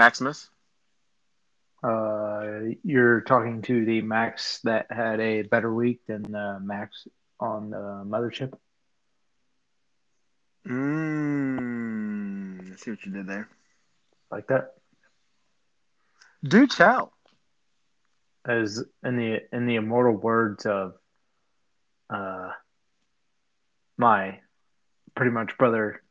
Maximus. 0.00 0.48
Uh, 1.82 2.72
you're 2.82 3.20
talking 3.20 3.60
to 3.60 3.84
the 3.84 4.00
Max 4.00 4.60
that 4.64 4.86
had 4.90 5.20
a 5.20 5.42
better 5.42 5.72
week 5.72 6.00
than 6.06 6.34
uh, 6.34 6.58
Max 6.62 7.06
on 7.38 7.68
the 7.68 8.02
mothership. 8.06 8.54
Mmm. 10.66 12.72
I 12.72 12.76
see 12.76 12.92
what 12.92 13.04
you 13.04 13.12
did 13.12 13.26
there. 13.26 13.50
Like 14.30 14.46
that, 14.46 14.70
Do 16.42 16.66
tell. 16.66 17.12
as 18.48 18.82
in 19.04 19.16
the 19.16 19.40
in 19.52 19.66
the 19.66 19.76
immortal 19.76 20.16
words 20.16 20.64
of 20.64 20.94
uh, 22.08 22.52
my 23.98 24.38
pretty 25.14 25.32
much 25.32 25.58
brother, 25.58 26.02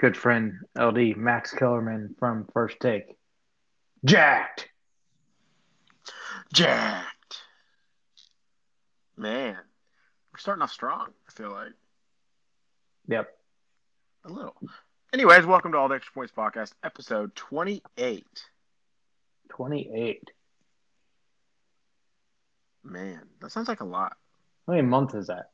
good 0.00 0.16
friend 0.16 0.54
LD 0.76 1.16
Max 1.16 1.52
Kellerman 1.52 2.16
from 2.18 2.48
First 2.52 2.80
Take, 2.80 3.17
jacked. 4.04 4.68
Jacked. 6.52 7.42
Man, 9.16 9.56
we're 10.32 10.38
starting 10.38 10.62
off 10.62 10.72
strong. 10.72 11.08
I 11.28 11.32
feel 11.32 11.50
like 11.50 11.72
Yep. 13.08 13.36
a 14.24 14.28
little. 14.28 14.54
Anyways, 15.12 15.44
welcome 15.46 15.72
to 15.72 15.78
All 15.78 15.88
the 15.88 15.96
Extra 15.96 16.12
Points 16.12 16.32
Podcast, 16.36 16.72
episode 16.82 17.34
twenty-eight. 17.34 18.44
28. 19.48 20.30
Man, 22.84 23.28
that 23.40 23.50
sounds 23.50 23.66
like 23.66 23.80
a 23.80 23.84
lot. 23.84 24.16
How 24.66 24.74
many 24.74 24.86
months 24.86 25.14
is 25.14 25.26
that? 25.28 25.50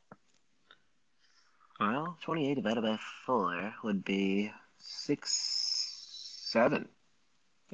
Well, 1.81 2.19
28 2.23 2.55
divided 2.57 2.83
by 2.83 2.99
4 3.25 3.75
would 3.85 4.05
be 4.05 4.51
6, 4.79 5.31
7. 6.51 6.89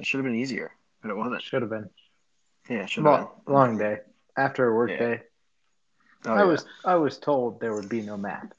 It 0.01 0.07
should 0.07 0.17
have 0.17 0.25
been 0.25 0.35
easier, 0.35 0.71
but 1.03 1.11
it 1.11 1.15
wasn't. 1.15 1.43
Should 1.43 1.61
have 1.61 1.69
been. 1.69 1.87
Yeah, 2.67 2.77
it 2.83 2.89
should 2.89 3.05
have 3.05 3.13
Long, 3.13 3.29
long 3.45 3.77
day. 3.77 3.99
After 4.35 4.67
a 4.67 4.73
work 4.73 4.89
Yeah. 4.89 4.97
day. 4.97 5.21
Oh, 6.25 6.33
I 6.33 6.37
yeah. 6.39 6.43
was 6.45 6.65
I 6.83 6.95
was 6.95 7.19
told 7.19 7.59
there 7.59 7.75
would 7.75 7.87
be 7.87 8.01
no 8.01 8.17
math. 8.17 8.51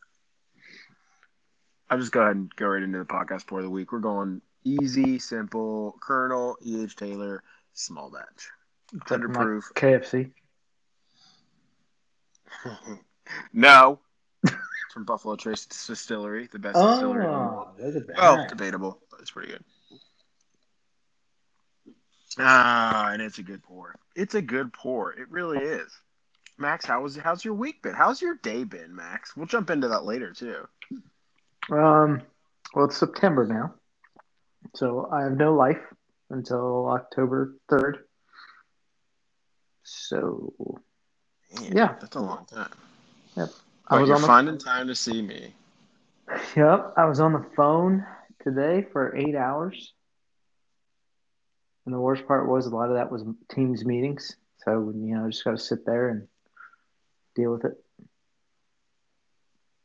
I'll 1.91 1.99
just 1.99 2.13
go 2.13 2.21
ahead 2.23 2.37
and 2.37 2.55
go 2.55 2.69
right 2.69 2.83
into 2.83 2.99
the 2.99 3.05
podcast 3.05 3.49
for 3.49 3.61
the 3.61 3.69
week. 3.69 3.91
We're 3.91 3.99
going 3.99 4.41
easy, 4.63 5.19
simple, 5.19 5.97
Colonel, 6.01 6.57
E.H. 6.65 6.95
Taylor, 6.95 7.43
small 7.75 8.09
batch. 8.09 8.49
Except 8.95 9.21
for 9.23 9.29
100 9.29 9.35
proof. 9.35 9.73
KFC. 9.75 10.31
no. 13.53 13.99
It's 14.45 14.55
from 14.95 15.05
Buffalo 15.05 15.35
Trace 15.35 15.67
Distillery, 15.67 16.49
the 16.53 16.59
best 16.61 16.77
distillery 16.77 17.25
in 17.25 17.33
the 17.33 17.37
world. 17.37 17.69
Oh, 17.81 17.87
at 17.89 18.07
that. 18.07 18.17
Well, 18.17 18.47
debatable, 18.49 19.01
but 19.11 19.21
it's 19.21 19.31
pretty 19.33 19.51
good. 19.53 19.65
Ah, 22.39 23.11
and 23.13 23.21
it's 23.23 23.39
a 23.39 23.43
good 23.43 23.63
pour. 23.63 23.95
It's 24.17 24.35
a 24.35 24.43
good 24.43 24.73
pour. 24.73 25.13
It 25.13 25.29
really 25.31 25.59
is. 25.59 25.91
Max, 26.59 26.85
how 26.85 27.03
was 27.03 27.17
how's 27.17 27.45
your 27.45 27.55
week 27.55 27.83
been? 27.83 27.95
How's 27.95 28.21
your 28.23 28.37
day 28.37 28.65
been, 28.65 28.95
Max? 28.95 29.37
We'll 29.37 29.47
jump 29.47 29.71
into 29.71 29.89
that 29.89 30.05
later 30.05 30.33
too. 30.33 30.67
Um, 31.71 32.23
well, 32.75 32.87
it's 32.87 32.97
September 32.97 33.47
now, 33.47 33.75
so 34.75 35.09
I 35.13 35.23
have 35.23 35.37
no 35.37 35.55
life 35.55 35.81
until 36.31 36.89
October 36.89 37.57
third. 37.69 38.05
So 39.85 40.53
Man, 41.61 41.77
Yeah. 41.77 41.95
that's 42.01 42.17
a 42.17 42.21
long 42.21 42.47
time. 42.47 42.71
I 43.37 43.47
But 43.91 44.01
was 44.01 44.09
you're 44.09 44.19
the 44.19 44.27
finding 44.27 44.59
time 44.59 44.87
to 44.87 44.95
see 44.95 45.21
me. 45.23 45.55
yep, 46.57 46.95
I 46.97 47.05
was 47.05 47.21
on 47.21 47.33
the 47.33 47.45
phone 47.57 48.07
today 48.43 48.87
for 48.93 49.15
eight 49.17 49.35
hours, 49.35 49.93
and 51.85 51.95
the 51.95 52.01
worst 52.01 52.27
part 52.27 52.49
was 52.49 52.67
a 52.67 52.75
lot 52.75 52.89
of 52.89 52.97
that 52.97 53.11
was 53.11 53.25
Teams 53.49 53.85
meetings. 53.85 54.37
So 54.65 54.93
you 54.95 55.15
know, 55.15 55.27
I 55.27 55.29
just 55.29 55.45
got 55.45 55.53
to 55.53 55.59
sit 55.59 55.85
there 55.85 56.09
and 56.09 56.29
deal 57.35 57.53
with 57.53 57.65
it. 57.65 57.73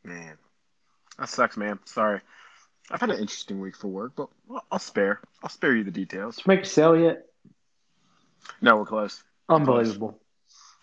Man, 0.03 0.37
that 1.19 1.29
sucks, 1.29 1.57
man. 1.57 1.79
Sorry. 1.85 2.21
I've 2.89 3.01
had 3.01 3.09
an 3.09 3.19
interesting 3.19 3.59
week 3.59 3.75
for 3.75 3.87
work, 3.87 4.13
but 4.15 4.29
I'll 4.71 4.79
spare. 4.79 5.19
I'll 5.43 5.49
spare 5.49 5.75
you 5.75 5.83
the 5.83 5.91
details. 5.91 6.37
Did 6.37 6.45
you 6.45 6.49
make 6.49 6.61
a 6.61 6.65
sale 6.65 6.95
yet? 6.95 7.25
No, 8.61 8.77
we're 8.77 8.85
close. 8.85 9.23
Unbelievable. 9.49 10.19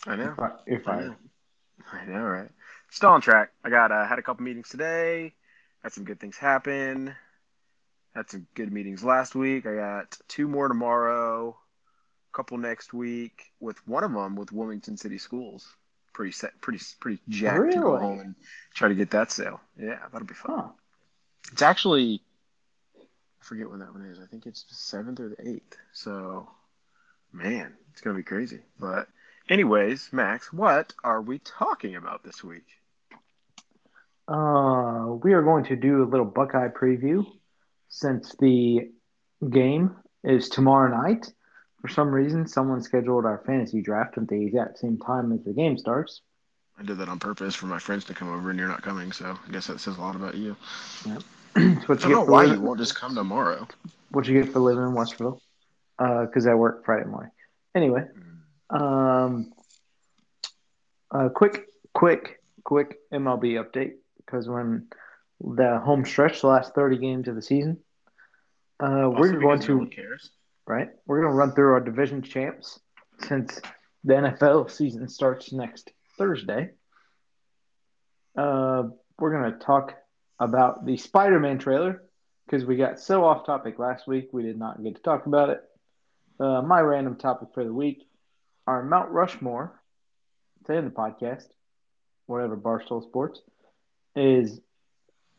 I 0.07 0.17
know. 0.17 0.35
You're 0.67 0.81
I 0.81 0.83
fired. 0.83 1.17
I 1.93 2.05
know, 2.05 2.23
right? 2.23 2.51
Still 2.91 3.11
on 3.11 3.21
track. 3.21 3.53
I 3.65 3.71
got 3.71 3.91
uh, 3.91 4.07
had 4.07 4.19
a 4.19 4.23
couple 4.23 4.45
meetings 4.45 4.69
today. 4.69 5.33
Had 5.83 5.93
some 5.93 6.05
good 6.05 6.21
things 6.21 6.37
happen. 6.37 7.15
Had 8.15 8.31
some 8.31 8.47
good 8.55 8.73
meetings 8.73 9.03
last 9.03 9.35
week. 9.35 9.67
I 9.67 9.75
got 9.75 10.17
two 10.29 10.49
more 10.49 10.69
tomorrow. 10.69 11.51
A 11.51 12.37
couple 12.37 12.59
next 12.59 12.93
week. 12.93 13.53
With 13.61 13.77
one 13.89 14.05
of 14.05 14.13
them 14.13 14.37
with 14.37 14.53
Wilmington 14.53 14.97
City 14.97 15.19
Schools. 15.19 15.67
Pretty 16.13 16.33
set. 16.33 16.61
Pretty 16.61 16.79
pretty 17.01 17.21
jacked 17.29 17.73
to 17.73 17.81
go 17.81 17.97
home 17.99 18.21
and 18.21 18.35
try 18.73 18.89
to 18.89 18.95
get 18.95 19.11
that 19.11 19.33
sale. 19.33 19.61
Yeah, 19.77 19.99
that'll 20.13 20.27
be 20.27 20.35
fun. 20.35 20.57
Huh. 20.57 20.69
It's 21.53 21.63
actually. 21.63 22.23
I 22.97 23.45
forget 23.45 23.69
when 23.69 23.81
that 23.81 23.93
one 23.93 24.07
is. 24.07 24.21
I 24.21 24.27
think 24.27 24.47
it's 24.47 24.63
the 24.63 24.75
seventh 24.75 25.19
or 25.19 25.29
the 25.29 25.49
eighth. 25.49 25.77
So, 25.93 26.49
man, 27.33 27.75
it's 27.91 28.01
gonna 28.01 28.17
be 28.17 28.23
crazy. 28.23 28.61
But 28.79 29.09
Anyways, 29.49 30.09
Max, 30.11 30.53
what 30.53 30.95
are 31.05 31.21
we 31.21 31.39
talking 31.39 31.97
about 31.97 32.25
this 32.25 32.43
week? 32.43 32.65
Uh, 34.27 35.17
we 35.23 35.35
are 35.35 35.43
going 35.43 35.65
to 35.65 35.77
do 35.77 36.03
a 36.03 36.09
little 36.09 36.25
Buckeye 36.25 36.69
preview 36.69 37.27
since 37.95 38.35
the 38.41 38.91
game 39.51 39.95
is 40.25 40.49
tomorrow 40.49 40.91
night. 41.01 41.33
For 41.81 41.87
some 41.87 42.09
reason, 42.09 42.45
someone 42.49 42.83
scheduled 42.83 43.25
our 43.25 43.45
fantasy 43.47 43.83
draft 43.83 44.19
at 44.19 44.27
the 44.27 44.47
exact 44.47 44.79
same 44.79 44.99
time 44.99 45.31
as 45.31 45.45
the 45.45 45.53
game 45.53 45.79
starts. 45.79 46.23
I 46.77 46.83
did 46.83 46.99
that 46.99 47.09
on 47.09 47.21
purpose 47.21 47.55
for 47.55 47.67
my 47.67 47.79
friends 47.79 48.05
to 48.07 48.15
come 48.15 48.33
over, 48.35 48.51
and 48.51 48.59
you're 48.59 48.67
not 48.67 48.83
coming, 48.83 49.13
so 49.13 49.39
I 49.47 49.53
guess 49.53 49.69
that 49.69 49.79
says 49.79 49.97
a 49.97 50.01
lot 50.01 50.17
about 50.17 50.35
you. 50.35 50.57
It's 51.55 51.89
what 51.89 52.05
I 52.05 52.09
you 52.09 52.15
don't 52.15 52.17
know 52.17 52.19
get 52.23 52.27
for 52.27 52.33
why 52.33 52.45
you 52.47 52.61
won't 52.61 52.81
just 52.81 52.97
come 52.97 53.15
tomorrow. 53.15 53.69
what 54.11 54.27
you 54.27 54.43
get 54.43 54.53
for 54.53 54.59
living 54.59 54.83
in 54.83 54.91
Westerville. 54.91 55.39
Because 55.97 56.49
I 56.49 56.55
work 56.55 56.85
Friday 56.85 57.07
morning. 57.07 57.31
Anyway, 57.77 58.03
um, 58.71 59.53
uh, 61.13 61.29
quick, 61.29 61.69
quick, 61.93 62.41
quick 62.65 62.97
MLB 63.13 63.63
update 63.63 63.93
because 64.17 64.49
when 64.49 64.89
the 65.41 65.81
home 65.85 66.05
stretch, 66.05 66.41
the 66.41 66.49
last 66.49 66.75
thirty 66.75 66.99
games 66.99 67.29
of 67.29 67.35
the 67.35 67.43
season, 67.43 67.79
uh, 68.81 69.09
we're 69.11 69.39
going 69.39 69.61
to 69.61 69.87
cares. 69.87 70.31
right? 70.67 70.89
We're 71.07 71.21
going 71.21 71.33
to 71.33 71.37
run 71.37 71.53
through 71.53 71.73
our 71.73 71.81
division 71.81 72.23
champs 72.23 72.81
since 73.21 73.61
the 74.05 74.15
NFL 74.15 74.71
season 74.71 75.09
starts 75.09 75.53
next 75.53 75.91
Thursday. 76.19 76.71
Uh, 78.37 78.85
we're 79.19 79.33
going 79.39 79.53
to 79.53 79.59
talk 79.59 79.95
about 80.39 80.85
the 80.85 80.97
Spider 80.97 81.39
Man 81.39 81.59
trailer 81.59 82.03
because 82.47 82.65
we 82.65 82.77
got 82.77 82.99
so 82.99 83.25
off 83.25 83.47
topic 83.47 83.79
last 83.79 84.07
week, 84.07 84.29
we 84.33 84.43
did 84.43 84.59
not 84.59 84.83
get 84.83 84.97
to 84.97 85.03
talk 85.03 85.27
about 85.27 85.51
it. 85.51 85.61
Uh, 86.39 86.61
my 86.63 86.81
random 86.81 87.17
topic 87.17 87.49
for 87.55 87.65
the 87.65 87.73
week 87.73 88.03
our 88.67 88.83
Mount 88.83 89.11
Rushmore, 89.11 89.81
say 90.67 90.77
in 90.77 90.85
the 90.85 90.91
podcast, 90.91 91.47
whatever 92.27 92.57
Barstool 92.57 93.03
Sports, 93.03 93.41
is 94.17 94.61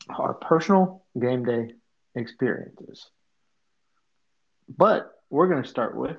our 0.10 0.34
personal 0.34 1.04
game 1.20 1.46
day 1.46 1.74
experiences. 2.16 3.10
But 4.68 5.12
we're 5.30 5.48
going 5.48 5.64
to 5.64 5.70
start 5.70 5.96
with 5.96 6.18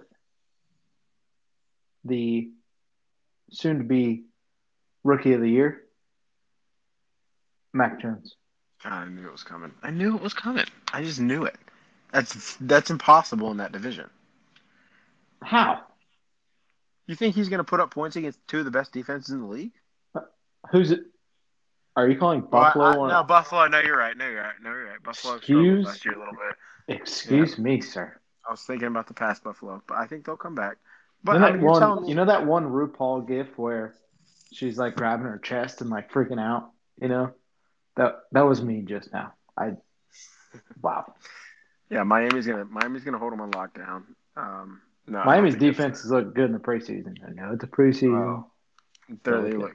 the 2.04 2.50
soon 3.50 3.78
to 3.78 3.84
be 3.84 4.24
rookie 5.04 5.32
of 5.32 5.40
the 5.40 5.50
year, 5.50 5.82
Mac 7.72 8.00
Jones. 8.00 8.36
God, 8.82 8.92
I 8.92 9.08
knew 9.08 9.26
it 9.26 9.32
was 9.32 9.42
coming. 9.42 9.72
I 9.82 9.90
knew 9.90 10.16
it 10.16 10.22
was 10.22 10.34
coming. 10.34 10.66
I 10.92 11.02
just 11.02 11.20
knew 11.20 11.44
it. 11.44 11.56
That's 12.12 12.56
that's 12.60 12.90
impossible 12.90 13.50
in 13.50 13.56
that 13.58 13.72
division. 13.72 14.08
How? 15.42 15.82
You 17.06 17.14
think 17.14 17.34
he's 17.34 17.48
going 17.48 17.58
to 17.58 17.64
put 17.64 17.80
up 17.80 17.92
points 17.92 18.16
against 18.16 18.38
two 18.48 18.58
of 18.58 18.64
the 18.64 18.70
best 18.70 18.92
defenses 18.92 19.30
in 19.30 19.40
the 19.40 19.46
league? 19.46 19.72
Who's 20.72 20.90
it? 20.90 21.00
Are 21.96 22.08
you 22.08 22.18
calling 22.18 22.46
Well, 22.50 22.62
I- 22.62 22.66
Buffalo? 22.66 22.84
I- 22.84 22.96
one- 22.96 23.08
no, 23.10 23.22
Buffalo. 23.24 23.66
No, 23.68 23.80
you're 23.80 23.96
right. 23.96 24.16
No, 24.16 24.28
you're 24.28 24.42
right. 24.42 24.54
No, 24.62 24.70
you're 24.70 24.86
right. 24.86 25.02
Buffalo 25.02 25.36
Excuse- 25.36 25.86
last 25.86 26.04
year 26.04 26.14
a 26.14 26.18
little 26.18 26.34
bit. 26.34 26.96
Excuse 27.00 27.58
me, 27.58 27.80
sir. 27.80 28.14
I 28.46 28.50
was 28.52 28.60
thinking 28.62 28.86
about 28.88 29.06
the 29.08 29.14
past 29.14 29.42
Buffalo, 29.42 29.82
but 29.88 29.96
I 29.96 30.06
think 30.06 30.24
they'll 30.24 30.36
come 30.36 30.54
back. 30.54 30.76
But 31.24 31.32
you 31.32 31.38
know 31.40 31.46
I 31.46 31.50
that 31.50 31.56
mean, 31.58 31.66
one? 31.66 32.02
me, 32.02 32.08
You 32.10 32.14
know 32.14 32.24
that 32.26 32.46
one 32.46 32.64
RuPaul 32.66 33.26
gif 33.26 33.58
where 33.58 33.94
she's 34.52 34.78
like 34.78 34.94
grabbing 34.94 35.26
her 35.26 35.38
chest 35.38 35.80
and 35.80 35.90
like 35.90 36.12
freaking 36.12 36.40
out. 36.40 36.70
You 37.00 37.08
know, 37.08 37.34
that 37.96 38.20
that 38.32 38.42
was 38.42 38.62
me 38.62 38.82
just 38.82 39.12
now. 39.12 39.32
I 39.58 39.72
wow. 40.80 41.12
yeah, 41.90 42.04
Miami's 42.04 42.46
gonna 42.46 42.66
Miami's 42.66 43.02
gonna 43.04 43.18
hold 43.18 43.32
them 43.32 43.40
on 43.40 43.50
lockdown. 43.50 44.04
Um, 44.36 44.80
no, 45.08 45.24
Miami's 45.24 45.54
defense 45.54 45.68
it's- 45.68 45.76
defenses 45.76 46.10
look 46.12 46.34
good 46.34 46.44
in 46.46 46.52
the 46.52 46.58
preseason. 46.60 47.16
I 47.26 47.32
know 47.32 47.52
it's 47.54 47.64
a 47.64 47.66
preseason. 47.66 48.16
Oh. 48.16 48.50
They're, 49.24 49.42
they 49.42 49.52
look. 49.52 49.74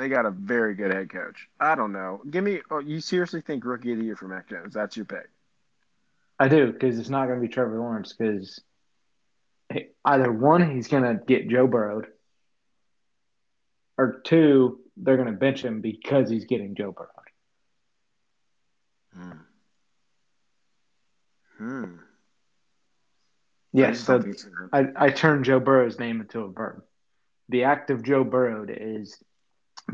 They 0.00 0.08
got 0.08 0.24
a 0.24 0.30
very 0.30 0.74
good 0.74 0.94
head 0.94 1.10
coach. 1.10 1.46
I 1.60 1.74
don't 1.74 1.92
know. 1.92 2.22
Give 2.30 2.42
me. 2.42 2.62
Oh, 2.70 2.78
you 2.78 3.02
seriously 3.02 3.42
think 3.42 3.66
rookie 3.66 3.92
of 3.92 3.98
the 3.98 4.04
year 4.04 4.16
for 4.16 4.28
Mac 4.28 4.48
Jones? 4.48 4.72
That's 4.72 4.96
your 4.96 5.04
pick? 5.04 5.28
I 6.38 6.48
do 6.48 6.72
because 6.72 6.98
it's 6.98 7.10
not 7.10 7.26
going 7.26 7.38
to 7.38 7.46
be 7.46 7.52
Trevor 7.52 7.78
Lawrence 7.78 8.14
because 8.14 8.62
either 10.06 10.32
one, 10.32 10.74
he's 10.74 10.88
going 10.88 11.02
to 11.02 11.22
get 11.22 11.50
Joe 11.50 11.66
Burrowed, 11.66 12.06
or 13.98 14.22
two, 14.24 14.80
they're 14.96 15.18
going 15.18 15.30
to 15.30 15.34
bench 15.34 15.62
him 15.62 15.82
because 15.82 16.30
he's 16.30 16.46
getting 16.46 16.74
Joe 16.74 16.92
Burrowed. 16.92 17.10
Hmm. 19.14 19.32
Hmm. 21.58 21.96
Yes, 23.74 24.00
so 24.00 24.14
don't 24.14 24.22
think 24.22 24.34
it's 24.34 24.44
gonna 24.44 24.68
happen. 24.72 24.96
I, 24.96 25.04
I 25.04 25.10
turned 25.10 25.44
Joe 25.44 25.60
Burrow's 25.60 25.98
name 25.98 26.22
into 26.22 26.40
a 26.40 26.48
verb. 26.50 26.84
The 27.50 27.64
act 27.64 27.90
of 27.90 28.02
Joe 28.02 28.24
Burrowed 28.24 28.74
is 28.74 29.22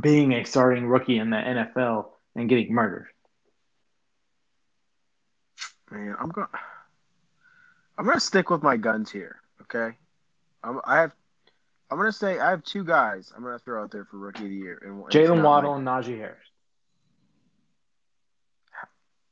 being 0.00 0.32
a 0.32 0.44
starting 0.44 0.86
rookie 0.86 1.18
in 1.18 1.30
the 1.30 1.36
NFL 1.36 2.06
and 2.34 2.48
getting 2.48 2.72
murdered. 2.72 3.08
Man, 5.90 6.16
I'm 6.18 6.28
going. 6.28 6.48
I'm 7.98 8.04
gonna 8.04 8.20
stick 8.20 8.50
with 8.50 8.62
my 8.62 8.76
guns 8.76 9.10
here. 9.10 9.40
Okay, 9.62 9.96
I'm, 10.62 10.80
I 10.84 11.00
have. 11.00 11.14
I'm 11.90 11.98
gonna 11.98 12.12
say 12.12 12.38
I 12.38 12.50
have 12.50 12.64
two 12.64 12.84
guys. 12.84 13.32
I'm 13.34 13.42
gonna 13.42 13.58
throw 13.58 13.82
out 13.82 13.90
there 13.90 14.04
for 14.04 14.18
rookie 14.18 14.44
of 14.44 14.50
the 14.50 14.56
year. 14.56 14.82
And 14.84 15.04
Jalen 15.04 15.42
Waddle 15.42 15.76
and 15.76 15.86
Najee 15.86 16.18
Harris. 16.18 16.38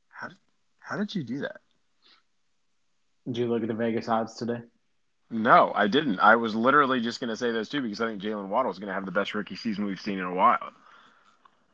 how 0.09 0.29
did 0.29 0.37
how 0.79 0.97
did 0.97 1.13
you 1.13 1.23
do 1.23 1.39
that? 1.41 1.57
Did 3.25 3.37
you 3.37 3.47
look 3.47 3.61
at 3.61 3.67
the 3.67 3.73
Vegas 3.73 4.07
odds 4.07 4.35
today? 4.35 4.61
No, 5.31 5.71
I 5.73 5.87
didn't. 5.87 6.19
I 6.19 6.35
was 6.35 6.53
literally 6.55 7.01
just 7.01 7.19
gonna 7.19 7.35
say 7.35 7.51
those 7.51 7.67
two 7.69 7.81
because 7.81 7.99
I 8.01 8.07
think 8.07 8.21
Jalen 8.21 8.47
Waddle 8.47 8.71
is 8.71 8.79
gonna 8.79 8.93
have 8.93 9.05
the 9.05 9.11
best 9.11 9.33
rookie 9.33 9.55
season 9.55 9.85
we've 9.85 9.99
seen 9.99 10.19
in 10.19 10.25
a 10.25 10.33
while. 10.33 10.71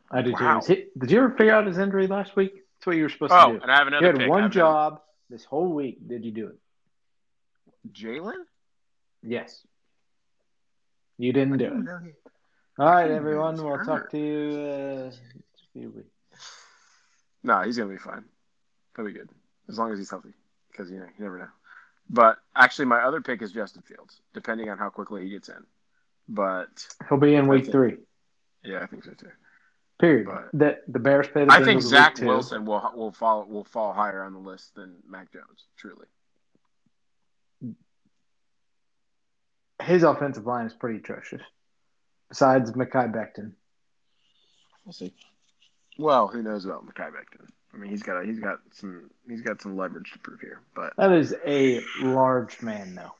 I 0.10 0.22
did 0.22 0.34
Wow. 0.34 0.60
too. 0.60 0.74
He- 0.76 0.88
Did 1.00 1.12
you 1.12 1.18
ever 1.20 1.32
figure 1.32 1.54
out 1.54 1.68
his 1.68 1.78
injury 1.78 2.08
last 2.08 2.36
week? 2.36 2.54
That's 2.56 2.88
what 2.88 2.96
you 2.96 3.04
were 3.04 3.10
supposed 3.10 3.34
Oh, 3.34 3.48
to 3.48 3.54
do. 3.54 3.60
Oh, 3.60 3.62
and 3.64 3.72
I 3.72 3.78
have 3.78 3.88
another. 3.88 4.06
You 4.06 4.12
had 4.12 4.20
pick. 4.20 4.30
One 4.30 4.52
job 4.52 5.02
this 5.30 5.46
whole 5.46 5.74
week. 5.74 6.06
Did 6.08 6.26
you 6.26 6.32
do 6.32 6.48
it? 6.48 6.58
Jalen. 7.94 8.46
Yes. 9.24 9.66
You 11.18 11.34
didn't 11.34 11.54
I 11.54 11.58
do 11.58 11.64
didn't 11.66 11.88
it. 11.88 12.02
he- 12.04 12.12
All 12.80 12.86
right, 12.88 13.04
didn't 13.04 13.08
know 13.08 13.14
he 13.14 13.18
everyone. 13.18 13.56
We'll 13.56 13.78
hurt. 13.78 13.86
talk 13.86 14.10
to 14.12 14.18
you. 14.18 14.60
Uh, 14.60 15.12
a 15.12 15.12
few 15.74 15.90
weeks. 15.92 16.10
No, 17.44 17.62
he's 17.62 17.78
gonna 17.78 17.90
be 17.92 17.98
fine. 17.98 18.24
He'll 18.96 19.06
be 19.06 19.14
good 19.14 19.30
as 19.70 19.78
long 19.78 19.92
as 19.92 20.00
he's 20.00 20.10
healthy. 20.10 20.34
Because 20.72 20.90
you 20.90 21.00
know 21.00 21.06
you 21.06 21.24
never 21.24 21.38
know. 21.38 21.48
But 22.14 22.40
actually, 22.56 22.86
my 22.86 23.00
other 23.04 23.22
pick 23.22 23.42
is 23.42 23.54
Justin 23.54 23.84
Fields, 23.84 24.20
depending 24.34 24.70
on 24.70 24.78
how 24.78 24.90
quickly 24.90 25.24
he 25.24 25.30
gets 25.30 25.48
in. 25.48 25.64
But 26.28 26.86
He'll 27.08 27.18
be 27.18 27.36
in 27.36 27.48
week 27.48 27.64
Okay. 27.64 27.72
three. 27.72 27.98
yeah, 28.64 28.82
I 28.84 28.86
think 28.86 29.06
so 29.06 29.14
too. 29.14 29.32
Period. 30.00 30.28
But- 30.28 30.50
the 30.52 30.82
the 30.90 31.00
Bears 31.00 31.28
play 31.30 31.46
the 31.46 31.52
I 31.54 31.64
think 31.64 31.82
Zach. 31.82 32.18
Wilson 32.20 32.66
will 32.66 32.92
will 32.96 33.12
fall 33.14 33.46
will 33.46 33.64
fall 33.64 33.94
higher 33.94 34.24
on 34.24 34.34
the 34.34 34.40
list 34.40 34.76
than 34.76 34.98
Mac 35.08 35.32
Jones. 35.32 35.66
Truly, 35.78 36.08
His 39.82 40.04
offensive 40.04 40.46
line 40.46 40.66
is 40.68 40.74
pretty 40.74 41.00
atrocious. 41.00 41.42
Besides 42.30 42.72
Mekhi 42.74 43.12
Becton. 43.14 43.54
we'll 44.86 44.94
see. 44.94 45.14
Well, 45.98 46.28
who 46.28 46.42
knows 46.44 46.66
about 46.66 46.86
Mekhi 46.86 47.12
Becton? 47.12 47.48
I 47.74 47.78
mean, 47.78 47.90
he's 47.90 48.04
got 48.04 48.22
a, 48.22 48.26
he's 48.26 48.40
got 48.40 48.60
some 48.72 49.10
he's 49.30 49.42
got 49.42 49.62
some 49.62 49.78
leverage 49.78 50.12
to 50.14 50.20
prove 50.20 50.42
here. 50.42 50.60
But 50.76 50.94
That 50.98 51.12
is 51.14 51.34
a 51.46 51.82
large 52.02 52.62
man, 52.62 52.96
though. 52.96 53.14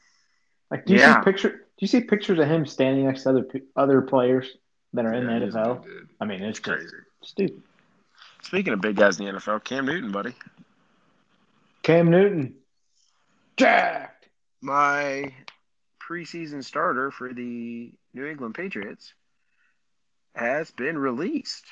Like, 0.70 0.84
do 0.86 0.92
you 0.94 0.98
Yeah. 0.98 1.20
see 1.20 1.24
picture? 1.24 1.50
Do 1.50 1.58
you 1.80 1.86
see 1.86 2.00
pictures 2.02 2.38
of 2.38 2.46
him 2.48 2.66
standing 2.66 3.06
next 3.06 3.22
to 3.24 3.30
other 3.30 3.46
other 3.76 4.02
players 4.02 4.56
that 4.92 5.04
are 5.06 5.12
in 5.14 5.24
Yeah, 5.28 5.38
the 5.38 5.46
NFL? 5.46 5.84
dude. 5.84 6.08
I 6.20 6.24
mean, 6.26 6.42
it's 6.42 6.58
It's 6.58 6.66
crazy. 6.68 6.96
stupid. 7.22 7.62
Speaking 8.42 8.72
of 8.72 8.80
big 8.80 8.96
guys 8.96 9.18
in 9.18 9.26
the 9.26 9.32
NFL, 9.32 9.60
Cam 9.64 9.86
Newton, 9.86 10.10
buddy, 10.12 10.34
Cam 11.82 12.10
Newton, 12.10 12.54
jacked. 13.56 14.28
my 14.60 15.32
preseason 16.00 16.62
starter 16.62 17.10
for 17.10 17.32
the 17.32 17.92
New 18.14 18.26
England 18.26 18.54
Patriots, 18.54 19.14
has 20.34 20.70
been 20.70 20.98
released. 20.98 21.64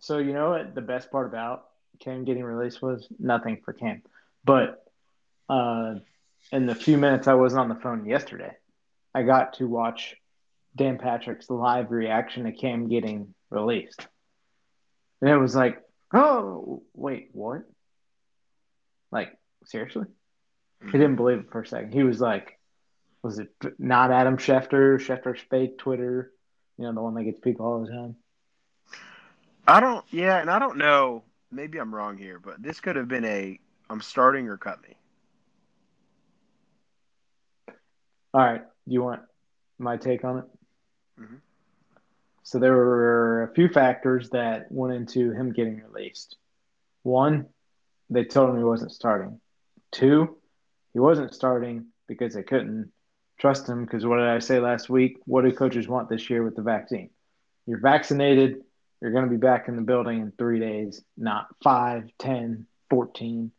So 0.00 0.18
you 0.18 0.32
know 0.32 0.50
what 0.50 0.74
the 0.74 0.80
best 0.82 1.10
part 1.10 1.26
about 1.26 1.66
Cam 2.00 2.24
getting 2.24 2.44
released 2.44 2.82
was 2.82 3.06
nothing 3.18 3.60
for 3.64 3.72
Cam, 3.72 4.02
but 4.44 4.84
uh, 5.48 5.96
in 6.52 6.66
the 6.66 6.74
few 6.74 6.98
minutes 6.98 7.28
I 7.28 7.34
was 7.34 7.54
on 7.54 7.68
the 7.68 7.74
phone 7.74 8.06
yesterday, 8.06 8.52
I 9.14 9.22
got 9.22 9.54
to 9.54 9.66
watch 9.66 10.16
Dan 10.76 10.98
Patrick's 10.98 11.50
live 11.50 11.90
reaction 11.90 12.44
to 12.44 12.52
Cam 12.52 12.88
getting 12.88 13.34
released, 13.50 14.06
and 15.20 15.30
it 15.30 15.38
was 15.38 15.54
like, 15.54 15.82
oh 16.12 16.82
wait, 16.94 17.30
what? 17.32 17.62
Like 19.10 19.36
seriously? 19.66 20.06
He 20.84 20.92
didn't 20.92 21.16
believe 21.16 21.38
it 21.38 21.50
for 21.50 21.62
a 21.62 21.66
second. 21.66 21.92
He 21.94 22.02
was 22.02 22.20
like, 22.20 22.58
was 23.22 23.38
it 23.38 23.48
not 23.78 24.10
Adam 24.10 24.36
Schefter? 24.36 24.98
Schefter's 24.98 25.40
fake 25.48 25.78
Twitter, 25.78 26.30
you 26.76 26.84
know, 26.84 26.92
the 26.92 27.00
one 27.00 27.14
that 27.14 27.24
gets 27.24 27.40
people 27.40 27.64
all 27.64 27.80
the 27.80 27.90
time. 27.90 28.16
I 29.66 29.80
don't. 29.80 30.04
Yeah, 30.10 30.38
and 30.40 30.50
I 30.50 30.58
don't 30.58 30.76
know. 30.76 31.24
Maybe 31.54 31.78
I'm 31.78 31.94
wrong 31.94 32.18
here, 32.18 32.40
but 32.40 32.62
this 32.62 32.80
could 32.80 32.96
have 32.96 33.08
been 33.08 33.24
a 33.24 33.58
I'm 33.88 34.00
starting 34.00 34.48
or 34.48 34.56
cut 34.56 34.82
me. 34.82 34.96
All 38.32 38.40
right. 38.40 38.62
Do 38.88 38.94
you 38.94 39.02
want 39.02 39.22
my 39.78 39.96
take 39.96 40.24
on 40.24 40.38
it? 40.38 40.44
Mhm. 41.20 41.40
So 42.42 42.58
there 42.58 42.72
were 42.72 43.44
a 43.44 43.54
few 43.54 43.68
factors 43.68 44.30
that 44.30 44.70
went 44.70 44.94
into 44.94 45.30
him 45.30 45.52
getting 45.52 45.80
released. 45.80 46.36
One, 47.02 47.46
they 48.10 48.24
told 48.24 48.50
him 48.50 48.58
he 48.58 48.64
wasn't 48.64 48.92
starting. 48.92 49.40
Two, 49.92 50.40
he 50.92 50.98
wasn't 50.98 51.34
starting 51.34 51.86
because 52.06 52.34
they 52.34 52.42
couldn't 52.42 52.92
trust 53.38 53.68
him. 53.68 53.84
Because 53.84 54.04
what 54.04 54.16
did 54.16 54.26
I 54.26 54.40
say 54.40 54.58
last 54.58 54.90
week? 54.90 55.18
What 55.24 55.44
do 55.44 55.52
coaches 55.52 55.86
want 55.86 56.08
this 56.08 56.28
year 56.28 56.42
with 56.42 56.56
the 56.56 56.62
vaccine? 56.62 57.10
You're 57.66 57.80
vaccinated. 57.80 58.64
You're 59.00 59.12
going 59.12 59.24
to 59.24 59.30
be 59.30 59.36
back 59.36 59.68
in 59.68 59.76
the 59.76 59.82
building 59.82 60.20
in 60.20 60.32
three 60.32 60.60
days, 60.60 61.02
not 61.16 61.46
five, 61.62 62.08
ten, 62.18 62.66
fourteen, 62.88 63.52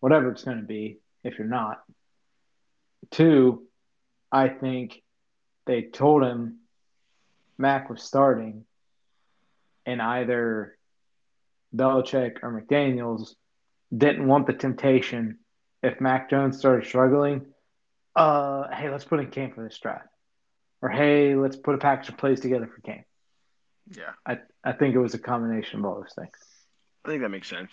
whatever 0.00 0.30
it's 0.32 0.44
going 0.44 0.58
to 0.58 0.66
be 0.66 0.98
if 1.22 1.38
you're 1.38 1.46
not. 1.46 1.82
Two, 3.10 3.62
I 4.32 4.48
think 4.48 5.02
they 5.66 5.82
told 5.82 6.24
him 6.24 6.58
Mac 7.56 7.88
was 7.90 8.02
starting, 8.02 8.64
and 9.86 10.02
either 10.02 10.76
Belichick 11.74 12.38
or 12.42 12.60
McDaniels 12.60 13.34
didn't 13.96 14.26
want 14.26 14.46
the 14.46 14.52
temptation 14.52 15.38
if 15.82 16.00
Mac 16.00 16.28
Jones 16.28 16.58
started 16.58 16.86
struggling. 16.86 17.46
Uh, 18.16 18.68
hey, 18.74 18.90
let's 18.90 19.04
put 19.04 19.20
in 19.20 19.30
Cam 19.30 19.52
for 19.52 19.62
this 19.62 19.78
drive, 19.78 20.02
or 20.82 20.88
hey, 20.88 21.36
let's 21.36 21.56
put 21.56 21.74
a 21.74 21.78
package 21.78 22.08
of 22.08 22.16
plays 22.16 22.40
together 22.40 22.66
for 22.66 22.80
Cam. 22.80 23.04
Yeah, 23.90 24.12
I 24.26 24.38
I 24.64 24.72
think 24.72 24.94
it 24.94 24.98
was 24.98 25.14
a 25.14 25.18
combination 25.18 25.80
of 25.80 25.84
all 25.86 25.94
those 26.00 26.12
things. 26.14 26.36
I 27.04 27.08
think 27.08 27.22
that 27.22 27.30
makes 27.30 27.48
sense. 27.48 27.70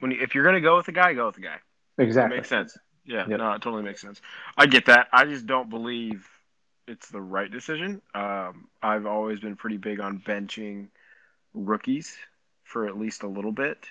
When 0.00 0.10
you, 0.10 0.18
if 0.20 0.34
you're 0.34 0.44
gonna 0.44 0.60
go 0.60 0.76
with 0.76 0.88
a 0.88 0.92
guy, 0.92 1.14
go 1.14 1.26
with 1.26 1.38
a 1.38 1.42
guy. 1.42 1.56
That 1.96 2.02
Exactly. 2.04 2.36
makes 2.38 2.48
sense. 2.48 2.76
Yeah, 3.04 3.26
Yep. 3.28 3.38
no, 3.38 3.52
it 3.52 3.62
totally 3.62 3.82
makes 3.82 4.00
sense. 4.00 4.20
I 4.56 4.66
get 4.66 4.86
that. 4.86 5.08
I 5.12 5.24
just 5.26 5.46
don't 5.46 5.70
believe 5.70 6.28
it's 6.86 7.08
the 7.08 7.20
right 7.20 7.50
decision. 7.50 8.02
Um, 8.14 8.68
I've 8.82 9.06
always 9.06 9.40
been 9.40 9.56
pretty 9.56 9.76
big 9.78 10.00
on 10.00 10.18
benching 10.20 10.88
rookies 11.54 12.16
for 12.64 12.86
at 12.86 12.98
least 12.98 13.22
a 13.22 13.28
little 13.28 13.52
bit, 13.52 13.86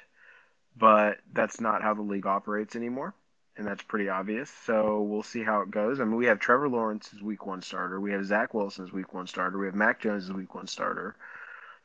but 0.76 1.20
that's 1.32 1.62
not 1.62 1.82
how 1.82 1.94
the 1.94 2.02
league 2.02 2.26
operates 2.26 2.76
anymore, 2.76 3.14
and 3.56 3.66
that's 3.66 3.84
pretty 3.84 4.10
obvious. 4.10 4.50
So 4.50 5.02
we'll 5.02 5.24
see 5.24 5.44
how 5.44 5.62
it 5.62 5.72
goes. 5.72 6.00
I 6.00 6.06
mean, 6.06 6.18
we 6.18 6.26
have 6.26 6.40
Trevor 6.40 6.70
Lawrence 6.70 7.12
as 7.16 7.22
Week 7.22 7.46
One 7.46 7.62
starter. 7.62 8.00
We 8.00 8.12
have 8.12 8.26
Zach 8.26 8.54
Wilson 8.54 8.86
as 8.86 8.92
Week 8.92 9.14
One 9.14 9.28
starter. 9.28 9.58
We 9.58 9.68
have 9.68 9.76
Mac 9.76 10.02
Jones 10.02 10.26
as 10.26 10.34
Week 10.34 10.54
One 10.54 10.68
starter. 10.68 11.16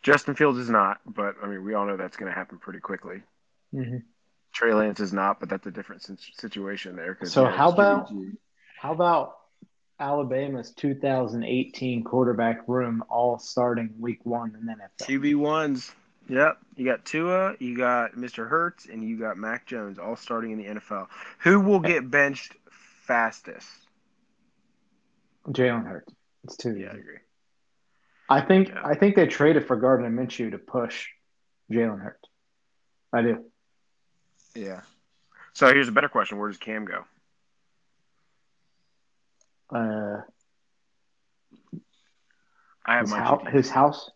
Justin 0.03 0.35
Fields 0.35 0.59
is 0.59 0.71
not, 0.71 1.01
but 1.07 1.37
I 1.43 1.47
mean, 1.47 1.65
we 1.65 1.75
all 1.75 1.87
know 1.87 1.97
that's 1.97 2.17
going 2.17 2.31
to 2.31 2.37
happen 2.37 2.59
pretty 2.59 2.81
quickly. 2.81 3.23
hmm 3.73 3.99
Trey 4.53 4.73
Lance 4.73 4.99
is 4.99 5.13
not, 5.13 5.41
but 5.41 5.49
that's 5.51 5.67
a 5.67 5.71
different 5.71 6.03
situation 6.37 6.97
there. 6.97 7.19
So 7.25 7.47
how 7.47 7.71
about-. 7.71 8.11
How 8.81 8.93
about 8.93 9.35
Alabama's 9.99 10.73
2018 10.73 12.05
quarterback 12.05 12.61
room 12.69 13.03
all 13.09 13.39
starting 13.39 13.93
week 13.99 14.21
one 14.25 14.55
in 14.59 14.67
the 14.67 14.73
NFL? 14.73 15.09
QB 15.09 15.37
ones? 15.37 15.93
Yep, 16.29 16.59
you 16.77 16.85
got 16.85 17.05
Tua, 17.05 17.57
you 17.59 17.77
got 17.77 18.13
Mr. 18.13 18.49
Hurts, 18.49 18.87
and 18.87 19.03
you 19.03 19.19
got 19.19 19.37
Mac 19.37 19.67
Jones, 19.67 19.99
all 19.99 20.15
starting 20.15 20.53
in 20.53 20.59
the 20.59 20.81
NFL. 20.81 21.09
Who 21.41 21.59
will 21.61 21.81
get 21.81 22.09
benched 22.11 22.55
fastest? 22.71 23.67
Jalen 25.49 25.87
Hurts. 25.87 26.13
It's 26.45 26.57
too 26.57 26.77
Yeah, 26.77 26.89
I 26.89 26.97
agree. 26.99 27.19
I 28.29 28.41
think 28.41 28.71
I 28.85 28.95
think 28.95 29.17
they 29.17 29.27
traded 29.27 29.67
for 29.67 29.77
Gardner 29.77 30.11
Minshew 30.11 30.51
to 30.51 30.59
push 30.59 31.09
Jalen 31.71 32.01
Hurts. 32.01 32.29
I 33.13 33.23
do. 33.23 33.45
Yeah. 34.55 34.81
So 35.55 35.67
here's 35.73 35.89
a 35.89 35.93
better 35.93 36.09
question: 36.09 36.39
Where 36.39 36.49
does 36.49 36.59
Cam 36.59 36.85
go? 36.85 37.05
Uh, 39.71 40.23
I 42.85 42.95
have 42.95 43.03
his, 43.03 43.11
my 43.11 43.19
house, 43.19 43.43
his 43.51 43.71
house. 43.71 44.11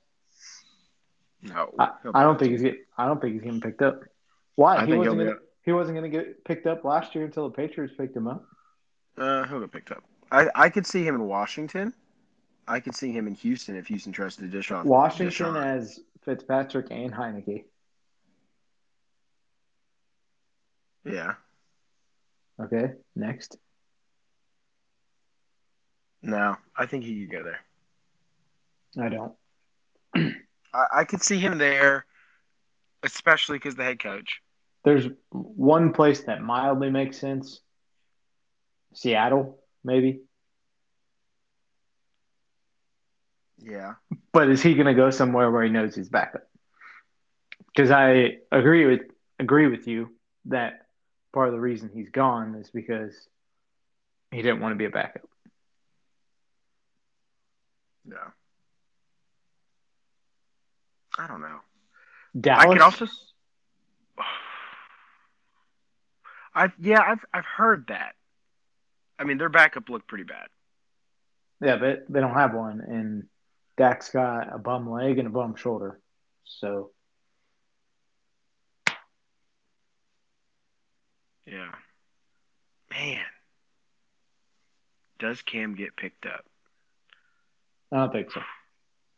No, 1.43 1.71
I, 1.79 1.91
I 2.15 2.23
don't 2.23 2.39
think 2.39 2.53
he's 2.53 2.63
get. 2.63 2.77
I 2.97 3.07
don't 3.07 3.21
think 3.21 3.35
he's 3.35 3.43
getting 3.43 3.61
picked 3.61 3.83
up. 3.83 4.03
Why? 4.55 4.77
I 4.77 4.87
he 4.87 4.95
wasn't 4.95 5.19
gonna, 5.19 5.35
he 5.63 5.73
wasn't 5.73 5.99
going 5.99 6.11
to 6.11 6.17
get 6.17 6.45
picked 6.45 6.67
up 6.67 6.85
last 6.85 7.15
year 7.15 7.25
until 7.25 7.49
the 7.49 7.55
Patriots 7.55 7.95
picked 7.97 8.17
him 8.17 8.29
up. 8.29 8.45
Uh, 9.17 9.45
he'll 9.45 9.61
get 9.61 9.73
picked 9.73 9.91
up. 9.91 10.05
I 10.31 10.49
I 10.55 10.69
could 10.71 10.87
see 10.87 11.05
him 11.05 11.15
in 11.15 11.25
Washington. 11.25 11.93
I 12.67 12.81
could 12.81 12.95
see 12.95 13.13
him 13.13 13.27
in 13.27 13.35
Houston 13.35 13.77
if 13.77 13.87
Houston 13.89 14.13
tries 14.13 14.37
to 14.37 14.47
dish 14.47 14.71
off 14.71 14.85
Washington 14.85 15.55
Deshaun. 15.55 15.65
as 15.65 16.01
Fitzpatrick 16.25 16.87
and 16.91 17.13
Heinicke. 17.13 17.65
Yeah. 21.05 21.35
Okay, 22.61 22.93
next. 23.17 23.57
No, 26.23 26.57
I 26.77 26.87
think 26.87 27.05
he 27.05 27.27
could 27.27 27.33
go 27.33 27.43
there. 27.43 27.61
I 29.05 29.09
don't. 29.09 29.33
I, 30.73 30.85
I 30.95 31.05
could 31.05 31.23
see 31.23 31.39
him 31.39 31.59
there, 31.59 32.07
especially 33.03 33.59
because 33.59 33.75
the 33.75 33.83
head 33.83 33.99
coach. 33.99 34.41
There's 34.85 35.09
one 35.31 35.93
place 35.93 36.23
that 36.25 36.43
mildly 36.43 36.91
makes 36.91 37.19
sense. 37.19 37.61
Seattle, 38.95 39.59
maybe. 39.83 40.21
Yeah. 43.65 43.95
But 44.33 44.49
is 44.49 44.63
he 44.63 44.75
going 44.75 44.87
to 44.87 44.95
go 44.95 45.11
somewhere 45.11 45.51
where 45.51 45.63
he 45.63 45.71
knows 45.71 45.95
he's 45.95 46.09
backup? 46.09 46.47
Because 47.67 47.91
I 47.91 48.39
agree 48.51 48.87
with 48.87 49.03
agree 49.39 49.67
with 49.67 49.87
you 49.87 50.15
that 50.47 50.87
part 51.33 51.49
of 51.49 51.55
the 51.55 51.61
reason 51.61 51.91
he's 51.93 52.11
gone 52.11 52.55
is 52.57 52.71
because 52.71 53.15
he 54.31 54.43
didn't 54.43 54.61
want 54.61 54.73
to 54.73 54.77
be 54.77 54.85
a 54.85 54.91
backup. 54.91 55.23
Yeah. 58.09 58.17
I 61.19 61.27
don't 61.27 61.41
know. 61.41 61.61
Dallas, 62.39 62.65
I 62.65 62.69
could 62.69 62.81
also. 62.81 63.07
I've 66.55 66.73
yeah, 66.79 67.01
I've 67.01 67.25
I've 67.33 67.45
heard 67.45 67.87
that. 67.89 68.15
I 69.19 69.25
mean, 69.25 69.39
their 69.39 69.49
backup 69.49 69.89
looked 69.89 70.09
pretty 70.09 70.25
bad. 70.25 70.49
yeah, 71.63 71.77
but 71.77 72.05
they 72.09 72.21
don't 72.21 72.35
have 72.35 72.55
one, 72.55 72.81
and 72.81 73.25
Dak's 73.77 74.11
got 74.11 74.55
a 74.55 74.59
bum 74.59 74.91
leg 74.91 75.19
and 75.19 75.29
a 75.29 75.31
bum 75.31 75.55
shoulder, 75.57 76.01
so 76.45 76.91
Yeah. 81.47 81.73
Man. 82.91 83.25
Does 85.19 85.43
Cam 85.43 85.75
get 85.75 85.97
picked 85.97 86.27
up? 86.27 86.45
I 87.93 87.97
don't 87.97 88.13
think 88.13 88.31
so. 88.31 88.41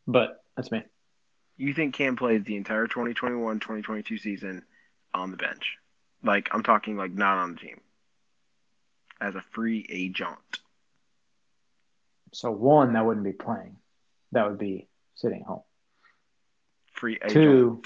But 0.06 0.42
that's 0.56 0.70
me. 0.70 0.82
You 1.56 1.72
think 1.72 1.94
Cam 1.94 2.16
plays 2.16 2.42
the 2.44 2.56
entire 2.56 2.86
2021-2022 2.86 4.20
season 4.20 4.64
on 5.14 5.30
the 5.30 5.36
bench? 5.36 5.76
Like 6.22 6.48
I'm 6.52 6.62
talking 6.62 6.96
like 6.96 7.12
not 7.12 7.38
on 7.38 7.54
the 7.54 7.60
team. 7.60 7.80
As 9.20 9.34
a 9.34 9.44
free 9.52 9.86
agent. 9.88 10.58
So 12.32 12.50
one, 12.50 12.94
that 12.94 13.06
wouldn't 13.06 13.24
be 13.24 13.32
playing. 13.32 13.76
That 14.34 14.48
would 14.48 14.58
be 14.58 14.88
sitting 15.14 15.42
home. 15.42 15.62
Free 16.92 17.16
agent. 17.16 17.32
Two, 17.32 17.82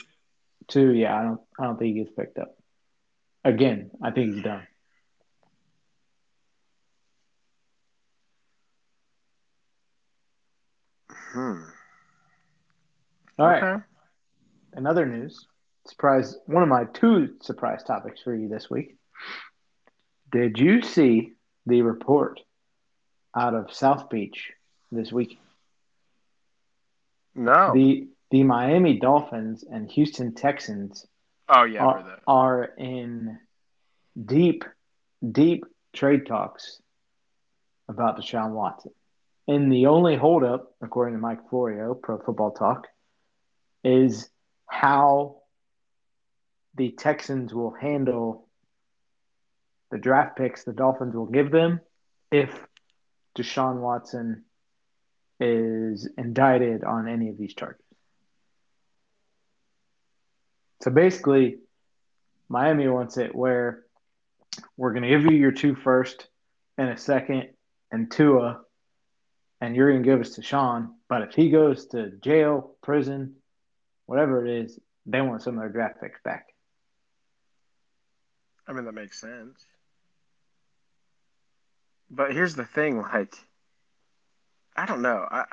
two, 0.66 0.92
yeah, 0.92 1.18
I 1.18 1.22
don't, 1.22 1.40
I 1.58 1.64
don't 1.64 1.78
think 1.78 1.96
he 1.96 2.02
gets 2.02 2.14
picked 2.14 2.38
up. 2.38 2.56
Again, 3.44 3.90
I 4.02 4.10
think 4.10 4.34
he's 4.34 4.42
done. 4.42 4.66
Hmm. 11.10 11.62
All 13.38 13.46
right. 13.46 13.62
Okay. 13.62 13.82
Another 14.72 15.06
news 15.06 15.46
surprise. 15.86 16.36
One 16.46 16.62
of 16.62 16.68
my 16.68 16.84
two 16.84 17.34
surprise 17.40 17.82
topics 17.82 18.20
for 18.22 18.34
you 18.34 18.48
this 18.48 18.70
week. 18.70 18.96
Did 20.30 20.58
you 20.58 20.82
see 20.82 21.32
the 21.66 21.82
report 21.82 22.40
out 23.36 23.54
of 23.54 23.72
South 23.72 24.10
Beach 24.10 24.52
this 24.92 25.12
week? 25.12 25.38
No. 27.34 27.72
The 27.74 28.08
the 28.30 28.42
Miami 28.42 28.98
Dolphins 28.98 29.64
and 29.70 29.90
Houston 29.92 30.34
Texans 30.34 31.06
oh 31.48 31.64
yeah, 31.64 31.84
are, 31.84 32.18
are 32.26 32.64
in 32.76 33.38
deep, 34.22 34.64
deep 35.30 35.64
trade 35.94 36.26
talks 36.26 36.80
about 37.88 38.18
Deshaun 38.18 38.50
Watson. 38.50 38.92
And 39.46 39.72
the 39.72 39.86
only 39.86 40.16
holdup, 40.16 40.74
according 40.82 41.14
to 41.14 41.20
Mike 41.20 41.48
Florio, 41.48 41.94
Pro 41.94 42.18
Football 42.18 42.50
Talk, 42.50 42.86
is 43.82 44.28
how 44.66 45.36
the 46.74 46.90
Texans 46.90 47.54
will 47.54 47.72
handle 47.72 48.46
the 49.90 49.96
draft 49.96 50.36
picks 50.36 50.64
the 50.64 50.74
Dolphins 50.74 51.14
will 51.14 51.26
give 51.26 51.50
them 51.50 51.80
if 52.30 52.50
Deshaun 53.38 53.76
Watson 53.76 54.44
is 55.40 56.08
indicted 56.18 56.84
on 56.84 57.08
any 57.08 57.28
of 57.28 57.38
these 57.38 57.54
charges. 57.54 57.84
So 60.82 60.90
basically, 60.90 61.58
Miami 62.48 62.88
wants 62.88 63.18
it 63.18 63.34
where 63.34 63.84
we're 64.76 64.92
going 64.92 65.02
to 65.02 65.08
give 65.08 65.24
you 65.24 65.36
your 65.36 65.52
two 65.52 65.74
first 65.74 66.28
and 66.76 66.88
a 66.88 66.96
second 66.96 67.48
and 67.90 68.10
Tua, 68.10 68.60
and 69.60 69.74
you're 69.74 69.90
going 69.90 70.02
to 70.02 70.08
give 70.08 70.20
us 70.20 70.38
Deshaun. 70.38 70.88
But 71.08 71.22
if 71.22 71.34
he 71.34 71.50
goes 71.50 71.86
to 71.88 72.10
jail, 72.22 72.76
prison, 72.82 73.34
whatever 74.06 74.44
it 74.46 74.64
is, 74.64 74.78
they 75.06 75.20
want 75.20 75.42
some 75.42 75.54
of 75.54 75.60
their 75.60 75.70
draft 75.70 76.00
picks 76.00 76.20
back. 76.22 76.46
I 78.66 78.72
mean 78.72 78.84
that 78.84 78.92
makes 78.92 79.20
sense. 79.20 79.64
But 82.10 82.32
here's 82.32 82.54
the 82.54 82.64
thing, 82.64 83.00
like 83.00 83.34
I 84.78 84.86
don't 84.86 85.02
know. 85.02 85.26
I 85.28 85.44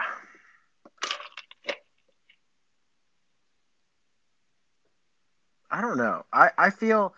I 5.71 5.81
don't 5.81 5.97
know. 5.97 6.25
I, 6.31 6.51
I 6.59 6.69
feel 6.69 7.15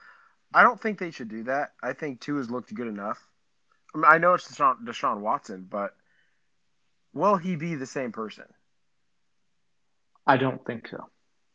I 0.54 0.64
don't 0.64 0.80
think 0.80 1.00
they 1.00 1.12
should 1.12 1.28
do 1.28 1.44
that. 1.44 1.74
I 1.84 1.92
think 1.92 2.22
Tua 2.22 2.38
has 2.38 2.50
looked 2.50 2.74
good 2.74 2.88
enough. 2.88 3.28
I 3.94 3.98
mean, 3.98 4.06
I 4.08 4.20
know 4.20 4.36
it's 4.36 4.50
Deshaun, 4.50 4.86
Deshaun 4.86 5.20
Watson, 5.20 5.68
but 5.70 5.96
will 7.14 7.36
he 7.36 7.58
be 7.58 7.76
the 7.76 7.86
same 7.86 8.14
person? 8.14 8.46
I 10.26 10.38
don't 10.38 10.66
think 10.66 10.88
so. 10.88 11.10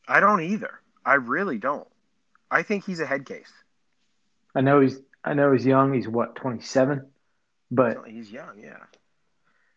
I 0.07 0.21
don't 0.21 0.43
either. 0.43 0.81
I 1.03 1.15
really 1.15 1.57
don't. 1.57 1.89
I 2.51 2.63
think 2.63 2.85
he's 2.85 3.01
a 3.01 3.07
head 3.07 3.25
case. 3.25 3.51
I 4.55 4.61
know 4.61 4.81
he's 4.81 4.99
I 5.25 5.33
know 5.33 5.51
he's 5.53 5.65
young. 5.65 5.95
He's 5.95 6.07
what 6.07 6.37
twenty 6.37 6.61
seven, 6.61 7.07
but 7.71 7.97
He's 8.07 8.31
young, 8.31 8.61
yeah. 8.63 8.77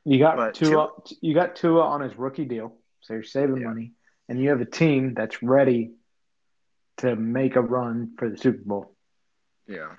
You 0.05 0.19
got 0.19 0.37
But 0.37 0.53
Tua. 0.55 0.89
You 1.21 1.33
got 1.33 1.55
Tua 1.55 1.81
on 1.81 2.01
his 2.01 2.15
rookie 2.17 2.45
deal, 2.45 2.73
so 3.01 3.13
you're 3.13 3.23
saving 3.23 3.57
Yeah. 3.57 3.67
money, 3.67 3.91
and 4.29 4.39
you 4.39 4.49
have 4.49 4.61
a 4.61 4.65
team 4.65 5.13
that's 5.13 5.43
ready 5.43 5.93
to 6.97 7.15
make 7.15 7.55
a 7.55 7.61
run 7.61 8.13
for 8.17 8.29
the 8.29 8.37
Super 8.37 8.63
Bowl. 8.63 8.95
Yeah. 9.67 9.89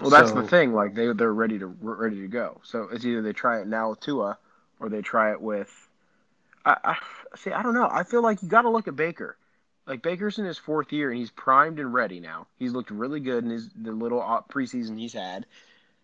Well, 0.00 0.10
that's 0.10 0.32
the 0.32 0.42
thing. 0.42 0.72
Like 0.72 0.94
they 0.94 1.12
they're 1.12 1.32
ready 1.32 1.58
to 1.58 1.66
ready 1.66 2.20
to 2.20 2.28
go. 2.28 2.60
So 2.62 2.88
it's 2.92 3.04
either 3.04 3.22
they 3.22 3.32
try 3.32 3.60
it 3.60 3.66
now 3.66 3.90
with 3.90 4.00
Tua, 4.00 4.38
or 4.80 4.88
they 4.88 5.02
try 5.02 5.32
it 5.32 5.40
with. 5.40 5.70
I, 6.64 6.76
I 6.84 6.96
see. 7.36 7.50
I 7.50 7.62
don't 7.62 7.74
know. 7.74 7.88
I 7.90 8.04
feel 8.04 8.22
like 8.22 8.42
you 8.42 8.48
got 8.48 8.62
to 8.62 8.70
look 8.70 8.88
at 8.88 8.96
Baker. 8.96 9.36
Like 9.86 10.02
Baker's 10.02 10.38
in 10.38 10.44
his 10.44 10.58
fourth 10.58 10.92
year 10.92 11.10
and 11.10 11.18
he's 11.18 11.30
primed 11.30 11.78
and 11.78 11.94
ready 11.94 12.18
now. 12.18 12.48
He's 12.58 12.72
looked 12.72 12.90
really 12.90 13.20
good 13.20 13.44
in 13.44 13.50
his 13.50 13.70
the 13.70 13.92
little 13.92 14.20
preseason 14.50 14.98
he's 14.98 15.12
had. 15.12 15.46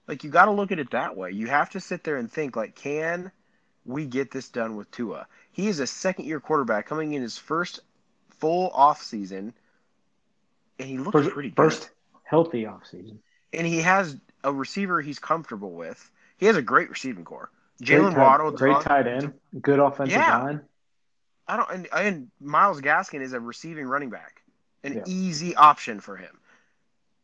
Like 0.08 0.24
you 0.24 0.30
got 0.30 0.46
to 0.46 0.50
look 0.50 0.72
at 0.72 0.78
it 0.78 0.90
that 0.90 1.16
way. 1.16 1.30
You 1.30 1.46
have 1.48 1.70
to 1.70 1.80
sit 1.80 2.04
there 2.04 2.16
and 2.16 2.30
think 2.30 2.56
like, 2.56 2.74
can 2.74 3.30
we 3.84 4.04
get 4.04 4.30
this 4.30 4.48
done 4.48 4.76
with 4.76 4.90
Tua? 4.90 5.26
He 5.52 5.68
is 5.68 5.80
a 5.80 5.86
second 5.86 6.24
year 6.26 6.40
quarterback 6.40 6.86
coming 6.86 7.12
in 7.12 7.22
his 7.22 7.38
first 7.38 7.80
full 8.38 8.70
off 8.70 9.02
season, 9.02 9.54
and 10.78 10.88
he 10.88 10.98
looks 10.98 11.12
First, 11.12 11.30
pretty 11.30 11.50
good 11.50 11.56
first 11.56 11.90
healthy 12.24 12.64
offseason. 12.64 13.18
and 13.52 13.66
he 13.66 13.80
has 13.82 14.16
a 14.44 14.52
receiver 14.52 15.00
he's 15.00 15.18
comfortable 15.18 15.72
with. 15.72 16.10
He 16.36 16.46
has 16.46 16.56
a 16.56 16.62
great 16.62 16.90
receiving 16.90 17.24
corps. 17.24 17.50
Jalen 17.82 18.16
Waddle, 18.16 18.50
great 18.52 18.80
tight 18.80 19.06
end, 19.06 19.34
good 19.60 19.78
offensive 19.78 20.16
Yeah. 20.16 20.42
line. 20.42 20.60
I 21.48 21.56
don't, 21.56 21.70
and, 21.70 21.88
and 21.92 22.30
Myles 22.40 22.80
Gaskin 22.80 23.20
is 23.20 23.32
a 23.32 23.40
receiving 23.40 23.86
running 23.86 24.10
back, 24.10 24.42
an 24.84 24.94
Yeah. 24.94 25.02
easy 25.06 25.54
option 25.56 26.00
for 26.00 26.16
him. 26.16 26.38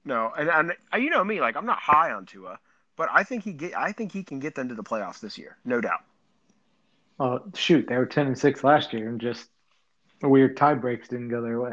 No, 0.05 0.33
and, 0.37 0.73
and 0.93 1.03
you 1.03 1.11
know 1.11 1.23
me, 1.25 1.41
like 1.41 1.57
I'm 1.57 1.67
not 1.67 1.79
high 1.79 2.13
on 2.13 2.27
Tua, 2.27 2.59
but 2.99 3.09
I 3.11 3.23
think 3.23 3.45
he 3.45 3.53
get, 3.55 3.75
I 3.75 3.93
think 3.93 4.13
he 4.13 4.23
can 4.23 4.41
get 4.41 4.55
them 4.55 4.69
to 4.69 4.75
the 4.75 4.83
playoffs 4.83 5.21
this 5.21 5.39
year, 5.39 5.57
no 5.65 5.81
doubt. 5.81 6.05
Oh 7.19 7.43
shoot, 7.55 7.87
they 7.89 7.97
were 7.97 8.07
ten 8.07 8.27
and 8.27 8.39
six 8.39 8.63
last 8.63 8.93
year, 8.93 9.09
and 9.09 9.19
just 9.21 9.49
weird 10.21 10.57
tie 10.57 10.75
breaks 10.75 11.09
didn't 11.09 11.29
go 11.31 11.41
their 11.41 11.61
way. 11.61 11.73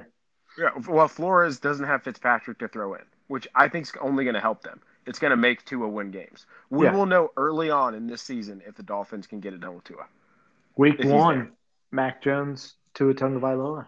Yeah, 0.57 0.69
well, 0.87 1.09
Flores 1.09 1.59
doesn't 1.59 1.85
have 1.85 2.03
Fitzpatrick 2.03 2.59
to 2.59 2.67
throw 2.69 2.93
in, 2.93 3.01
which 3.27 3.47
I 3.53 3.67
think 3.67 3.87
is 3.87 3.93
only 3.99 4.23
going 4.23 4.35
to 4.35 4.39
help 4.39 4.63
them. 4.63 4.81
It's 5.05 5.19
going 5.19 5.31
to 5.31 5.37
make 5.37 5.65
Tua 5.65 5.87
win 5.87 6.11
games. 6.11 6.45
We 6.69 6.85
Yeah. 6.85 6.93
will 6.93 7.05
know 7.05 7.31
early 7.35 7.69
on 7.69 7.93
in 7.93 8.07
this 8.07 8.21
season 8.21 8.61
if 8.65 8.75
the 8.75 8.83
Dolphins 8.83 9.27
can 9.27 9.39
get 9.41 9.53
it 9.53 9.59
done 9.59 9.75
with 9.75 9.83
Tua. 9.83 10.05
Week 10.77 11.03
one. 11.03 11.51
Mac 11.91 12.21
Jones 12.21 12.75
Tua 12.93 13.13
Tagovailoa. 13.13 13.85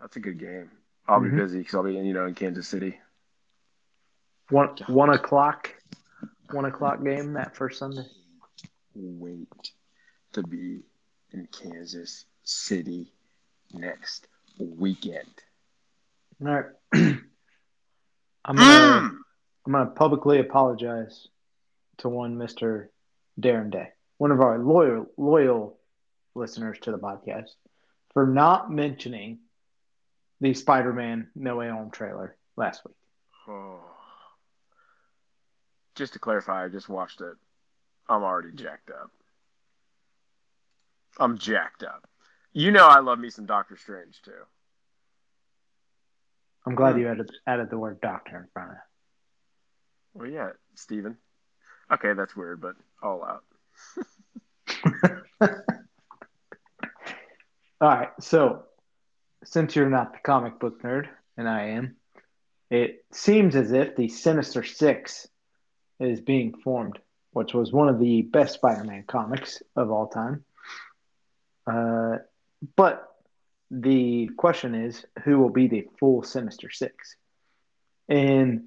That's 0.00 0.16
a 0.16 0.20
good 0.20 0.38
game. 0.38 0.70
I'll 1.06 1.20
Mhm. 1.20 1.30
be 1.30 1.36
busy 1.36 1.58
because 1.58 1.74
I'll 1.74 1.82
be, 1.82 1.94
you 1.94 2.12
know, 2.12 2.26
in 2.26 2.34
Kansas 2.34 2.66
City. 2.66 3.00
One 4.50 4.76
one 4.86 5.10
o'clock 5.10 5.74
one 6.50 6.64
o'clock 6.64 7.02
game 7.02 7.34
that 7.34 7.56
first 7.56 7.78
Sunday. 7.78 8.04
Wait 8.94 9.48
to 10.32 10.42
be 10.42 10.80
in 11.32 11.46
Kansas 11.46 12.26
City 12.44 13.12
next 13.72 14.26
weekend. 14.58 15.28
All 16.44 16.48
right. 16.48 16.64
I'm 18.44 18.56
gonna 18.56 19.00
mm. 19.00 19.16
I'm 19.66 19.72
gonna 19.72 19.90
publicly 19.90 20.40
apologize 20.40 21.28
to 21.98 22.08
one 22.08 22.36
Mr. 22.36 22.88
Darren 23.40 23.70
Day, 23.70 23.90
one 24.18 24.32
of 24.32 24.40
our 24.40 24.58
loyal 24.58 25.06
loyal 25.16 25.78
listeners 26.34 26.78
to 26.82 26.90
the 26.90 26.98
podcast, 26.98 27.50
for 28.12 28.26
not 28.26 28.70
mentioning 28.70 29.38
the 30.40 30.54
Spider-Man 30.54 31.28
No 31.36 31.56
Way 31.56 31.68
Home 31.68 31.90
trailer 31.90 32.36
last 32.56 32.82
week. 32.84 32.96
Oh. 33.48 33.91
Just 35.94 36.14
to 36.14 36.18
clarify, 36.18 36.64
I 36.64 36.68
just 36.68 36.88
watched 36.88 37.20
it. 37.20 37.36
I'm 38.08 38.22
already 38.22 38.52
jacked 38.52 38.90
up. 38.90 39.10
I'm 41.18 41.38
jacked 41.38 41.82
up. 41.82 42.08
You 42.52 42.70
know 42.70 42.86
I 42.86 43.00
love 43.00 43.18
me 43.18 43.30
some 43.30 43.46
Doctor 43.46 43.76
Strange 43.76 44.20
too. 44.22 44.32
I'm 46.66 46.74
glad 46.74 46.94
hmm. 46.94 47.00
you 47.00 47.08
added 47.08 47.30
added 47.46 47.70
the 47.70 47.78
word 47.78 48.00
doctor 48.00 48.36
in 48.36 48.46
front 48.52 48.70
of 48.70 48.76
it. 48.76 48.82
Well, 50.14 50.28
yeah, 50.28 50.50
Stephen. 50.74 51.16
Okay, 51.90 52.12
that's 52.14 52.36
weird, 52.36 52.60
but 52.60 52.76
all 53.02 53.24
out. 53.24 53.44
All 57.80 57.88
right, 57.88 58.10
so 58.20 58.62
since 59.42 59.74
you're 59.74 59.90
not 59.90 60.12
the 60.12 60.20
comic 60.20 60.60
book 60.60 60.80
nerd 60.82 61.08
and 61.36 61.48
I 61.48 61.70
am, 61.70 61.96
it 62.70 63.04
seems 63.10 63.56
as 63.56 63.72
if 63.72 63.96
the 63.96 64.06
Sinister 64.08 64.62
Six 64.62 65.26
is 66.02 66.20
being 66.20 66.54
formed, 66.54 66.98
which 67.32 67.54
was 67.54 67.72
one 67.72 67.88
of 67.88 67.98
the 67.98 68.22
best 68.22 68.54
Spider-Man 68.54 69.04
comics 69.06 69.62
of 69.76 69.90
all 69.90 70.08
time. 70.08 70.44
Uh, 71.66 72.18
but 72.76 73.08
the 73.70 74.28
question 74.36 74.74
is, 74.74 75.04
who 75.24 75.38
will 75.38 75.50
be 75.50 75.68
the 75.68 75.88
full 75.98 76.22
Sinister 76.22 76.70
Six? 76.70 77.16
And 78.08 78.64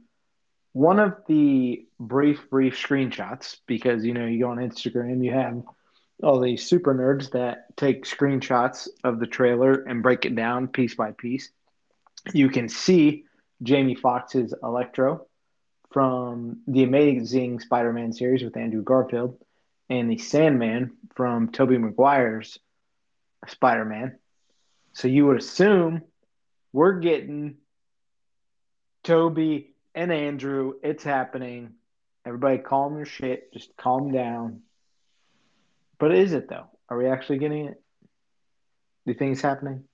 one 0.74 1.00
of 1.00 1.14
the 1.28 1.86
brief, 2.00 2.50
brief 2.50 2.76
screenshots, 2.76 3.58
because 3.68 4.04
you 4.04 4.14
know 4.14 4.26
you 4.26 4.40
go 4.40 4.50
on 4.50 4.58
Instagram, 4.58 5.24
you 5.24 5.32
have 5.32 5.62
all 6.24 6.40
these 6.40 6.66
super 6.66 6.96
nerds 6.96 7.32
that 7.32 7.76
take 7.78 8.06
screenshots 8.06 8.88
of 9.04 9.20
the 9.20 9.28
trailer 9.28 9.74
and 9.74 10.02
break 10.02 10.26
it 10.26 10.36
down 10.36 10.68
piece 10.68 10.96
by 10.96 11.12
piece. 11.12 11.50
You 12.34 12.50
can 12.50 12.70
see 12.70 13.26
Jamie 13.62 13.96
Foxx's 13.96 14.54
Electro 14.64 15.28
from 15.96 16.58
the 16.68 16.84
Amazing 16.84 17.62
Spider-Man 17.62 18.12
series 18.12 18.44
with 18.44 18.58
Andrew 18.58 18.84
Garfield 18.84 19.38
and 19.90 20.12
the 20.12 20.18
Sandman 20.18 20.92
from 21.16 21.54
Tobey 21.54 21.78
Maguire's 21.78 22.60
Spider-Man. 23.48 24.18
So 24.92 25.08
you 25.08 25.26
would 25.26 25.38
assume 25.38 26.02
we're 26.74 27.00
getting 27.00 27.56
Tobey 29.06 29.74
and 29.96 30.12
Andrew. 30.12 30.74
It's 30.84 31.06
happening. 31.06 31.76
Everybody 32.26 32.58
calm 32.58 32.98
your 32.98 33.06
shit. 33.06 33.54
Just 33.54 33.72
calm 33.78 34.12
down. 34.12 34.64
But 35.98 36.14
is 36.14 36.34
it 36.34 36.50
though? 36.50 36.66
Are 36.90 36.98
we 36.98 37.08
actually 37.08 37.38
getting 37.38 37.68
it? 37.68 37.82
Do 39.06 39.14
you 39.14 39.18
think 39.18 39.32
it's 39.32 39.42
happening? 39.42 39.86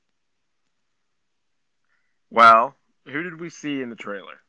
Well, 2.31 2.73
who 3.05 3.21
did 3.21 3.39
we 3.39 3.51
see 3.51 3.83
in 3.83 3.91
the 3.91 3.95
trailer? 3.95 4.40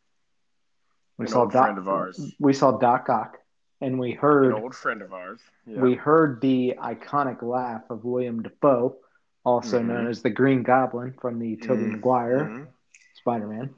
We 1.22 1.26
An 1.28 1.32
saw 1.32 1.40
old 1.42 1.52
Doc. 1.52 1.66
friend 1.66 1.78
of 1.78 1.88
ours. 1.88 2.34
We 2.40 2.52
saw 2.52 2.78
Doc 2.78 3.08
Ock, 3.08 3.38
and 3.80 3.96
we 3.96 4.10
heard 4.10 4.46
An 4.46 4.60
old 4.60 4.74
friend 4.74 5.02
of 5.02 5.12
ours. 5.12 5.40
Yeah. 5.66 5.80
we 5.80 5.94
heard 5.94 6.40
the 6.40 6.74
iconic 6.80 7.42
laugh 7.42 7.88
of 7.90 8.04
William 8.04 8.42
Dafoe, 8.42 8.96
also 9.44 9.80
Mhm. 9.80 9.86
known 9.86 10.06
as 10.08 10.20
the 10.22 10.30
Green 10.30 10.64
Goblin 10.64 11.12
from 11.20 11.38
the 11.38 11.54
Tobey 11.58 11.82
Mhm. 11.84 11.90
Maguire 11.92 12.44
Mhm. 12.48 12.66
Spider-Man. 13.14 13.72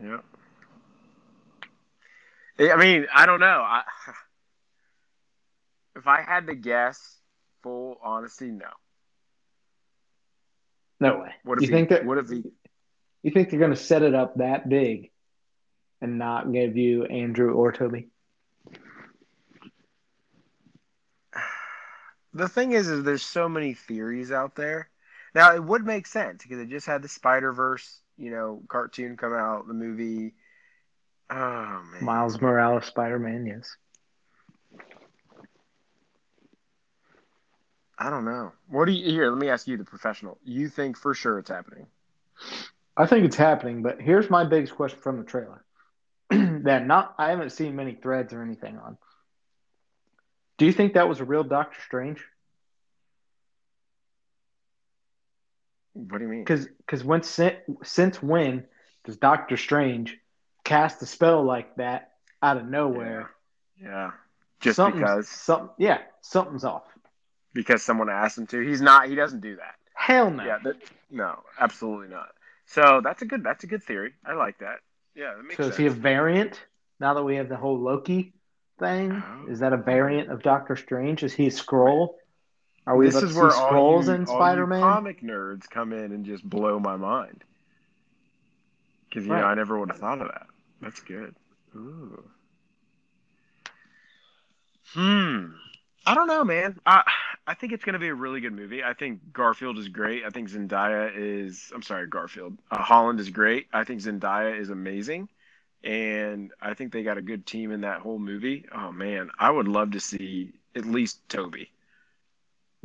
Yeah. 0.00 0.22
I 2.58 2.76
mean, 2.76 3.06
I 3.12 3.26
don't 3.26 3.40
know. 3.40 3.60
I, 3.60 3.82
if 5.94 6.06
I 6.06 6.22
had 6.22 6.46
to 6.46 6.54
guess, 6.54 7.20
full 7.62 7.98
honesty, 8.02 8.50
no. 8.50 8.70
No 11.00 11.18
way. 11.20 11.34
What 11.44 11.60
you 11.60 11.66
if 11.66 11.70
think 11.70 11.90
that 11.90 12.06
What 12.06 12.16
if 12.16 12.30
he? 12.30 12.50
you 13.22 13.30
think 13.30 13.50
they're 13.50 13.58
going 13.58 13.72
to 13.72 13.76
set 13.76 14.02
it 14.02 14.14
up 14.14 14.36
that 14.36 14.70
big 14.70 15.11
and 16.02 16.18
not 16.18 16.52
give 16.52 16.76
you 16.76 17.04
Andrew 17.04 17.54
or 17.54 17.72
Tobey? 17.72 18.08
The 22.34 22.48
thing 22.48 22.72
is, 22.72 22.88
is 22.88 23.04
there's 23.04 23.22
so 23.22 23.48
many 23.48 23.74
theories 23.74 24.32
out 24.32 24.54
there. 24.56 24.88
Now 25.34 25.54
it 25.54 25.62
would 25.62 25.86
make 25.86 26.06
sense 26.06 26.42
because 26.42 26.58
it 26.58 26.68
just 26.68 26.86
had 26.86 27.02
the 27.02 27.08
Spider 27.08 27.52
Verse, 27.52 28.00
you 28.18 28.30
know, 28.30 28.62
cartoon 28.68 29.16
come 29.16 29.32
out, 29.32 29.68
the 29.68 29.74
movie. 29.74 30.34
Oh 31.30 31.82
man, 31.92 32.04
Miles 32.04 32.40
Morales 32.40 32.86
Spider-Man, 32.86 33.46
yes. 33.46 33.76
I 37.98 38.10
don't 38.10 38.24
know. 38.24 38.52
What 38.68 38.86
do 38.86 38.92
you 38.92 39.10
here? 39.10 39.30
Let 39.30 39.38
me 39.38 39.48
ask 39.48 39.68
you, 39.68 39.76
the 39.76 39.84
professional. 39.84 40.38
You 40.44 40.68
think 40.68 40.96
for 40.96 41.14
sure 41.14 41.38
it's 41.38 41.50
happening? 41.50 41.86
I 42.96 43.06
think 43.06 43.24
it's 43.24 43.36
happening, 43.36 43.82
but 43.82 44.00
here's 44.00 44.28
my 44.28 44.44
biggest 44.44 44.74
question 44.74 44.98
from 45.00 45.18
the 45.18 45.24
trailer. 45.24 45.64
that 46.64 46.86
not 46.86 47.14
I 47.18 47.30
haven't 47.30 47.50
seen 47.50 47.76
many 47.76 47.94
threads 47.94 48.32
or 48.32 48.42
anything 48.42 48.78
on. 48.78 48.96
Do 50.58 50.66
you 50.66 50.72
think 50.72 50.94
that 50.94 51.08
was 51.08 51.20
a 51.20 51.24
real 51.24 51.44
Doctor 51.44 51.78
Strange? 51.86 52.20
What 55.94 56.18
do 56.18 56.24
you 56.24 56.30
mean? 56.30 56.40
Because 56.44 56.66
because 56.78 57.04
when 57.04 57.22
since, 57.22 57.56
since 57.82 58.22
when 58.22 58.64
does 59.04 59.16
Doctor 59.16 59.56
Strange 59.56 60.18
cast 60.64 61.02
a 61.02 61.06
spell 61.06 61.44
like 61.44 61.76
that 61.76 62.12
out 62.42 62.56
of 62.56 62.66
nowhere? 62.66 63.30
Yeah, 63.80 64.12
just 64.60 64.76
Something's- 64.76 65.00
because 65.02 65.28
some 65.28 65.70
yeah 65.78 65.98
something's 66.22 66.64
off. 66.64 66.84
because 67.52 67.82
someone 67.82 68.08
asked 68.08 68.38
him 68.38 68.46
to. 68.48 68.60
He's 68.60 68.80
not. 68.80 69.08
He 69.08 69.14
doesn't 69.14 69.40
do 69.40 69.56
that. 69.56 69.74
Hell 69.94 70.30
no. 70.30 70.44
Yeah, 70.44 70.58
that, 70.64 70.76
no, 71.10 71.40
absolutely 71.60 72.08
not. 72.08 72.28
So 72.66 73.00
that's 73.04 73.20
a 73.22 73.26
good. 73.26 73.44
That's 73.44 73.64
a 73.64 73.66
good 73.66 73.82
theory. 73.82 74.14
I 74.24 74.32
like 74.34 74.58
that. 74.60 74.78
Yeah, 75.14 75.34
that 75.36 75.42
makes 75.42 75.56
so 75.56 75.64
sense. 75.64 75.74
is 75.74 75.78
he 75.78 75.86
a 75.86 75.90
variant? 75.90 76.60
Now 77.00 77.14
that 77.14 77.22
we 77.22 77.36
have 77.36 77.48
the 77.48 77.56
whole 77.56 77.78
Loki 77.78 78.32
thing, 78.78 79.12
Oh. 79.12 79.46
is 79.48 79.58
that 79.60 79.72
a 79.72 79.76
variant 79.76 80.30
of 80.30 80.42
Doctor 80.42 80.76
Strange? 80.76 81.22
Is 81.22 81.32
he 81.32 81.48
a 81.48 81.50
scroll? 81.50 82.18
Are 82.86 82.96
we 82.96 83.06
this 83.06 83.16
is 83.22 83.34
to 83.34 83.40
where 83.40 83.50
see 83.50 83.56
all 83.58 83.68
scrolls 83.68 84.08
you, 84.08 84.14
in 84.14 84.26
Spider-Man? 84.26 84.80
comic 84.80 85.20
nerds 85.22 85.68
come 85.70 85.92
in 85.92 86.12
and 86.12 86.24
just 86.24 86.48
blow 86.48 86.80
my 86.80 86.96
mind. 86.96 87.44
Because 89.08 89.24
you 89.26 89.32
know 89.32 89.44
I 89.44 89.54
never 89.54 89.78
would 89.78 89.90
have 89.90 89.98
thought 89.98 90.20
of 90.20 90.28
that. 90.28 90.46
That's 90.80 91.00
good. 91.00 91.34
Ooh. 91.76 92.24
Hmm. 94.94 95.46
I 96.06 96.14
don't 96.14 96.26
know, 96.26 96.44
man. 96.44 96.80
I 96.84 97.02
I 97.46 97.54
think 97.54 97.72
it's 97.72 97.84
gonna 97.84 97.98
be 97.98 98.08
a 98.08 98.14
really 98.14 98.40
good 98.40 98.52
movie. 98.52 98.84
I 98.84 98.94
think 98.94 99.32
Garfield 99.32 99.78
is 99.78 99.88
great. 99.88 100.24
I 100.24 100.30
think 100.30 100.48
Zendaya 100.48 101.10
is. 101.14 101.72
I'm 101.74 101.82
sorry, 101.82 102.06
Garfield. 102.06 102.56
Uh, 102.70 102.82
Holland 102.82 103.18
is 103.18 103.30
great. 103.30 103.66
I 103.72 103.84
think 103.84 104.00
Zendaya 104.00 104.58
is 104.58 104.70
amazing, 104.70 105.28
and 105.82 106.52
I 106.60 106.74
think 106.74 106.92
they 106.92 107.02
got 107.02 107.18
a 107.18 107.22
good 107.22 107.44
team 107.44 107.72
in 107.72 107.80
that 107.80 108.00
whole 108.00 108.18
movie. 108.18 108.66
Oh 108.72 108.92
man, 108.92 109.30
I 109.38 109.50
would 109.50 109.66
love 109.66 109.92
to 109.92 110.00
see 110.00 110.52
at 110.76 110.84
least 110.84 111.28
Tobey. 111.28 111.70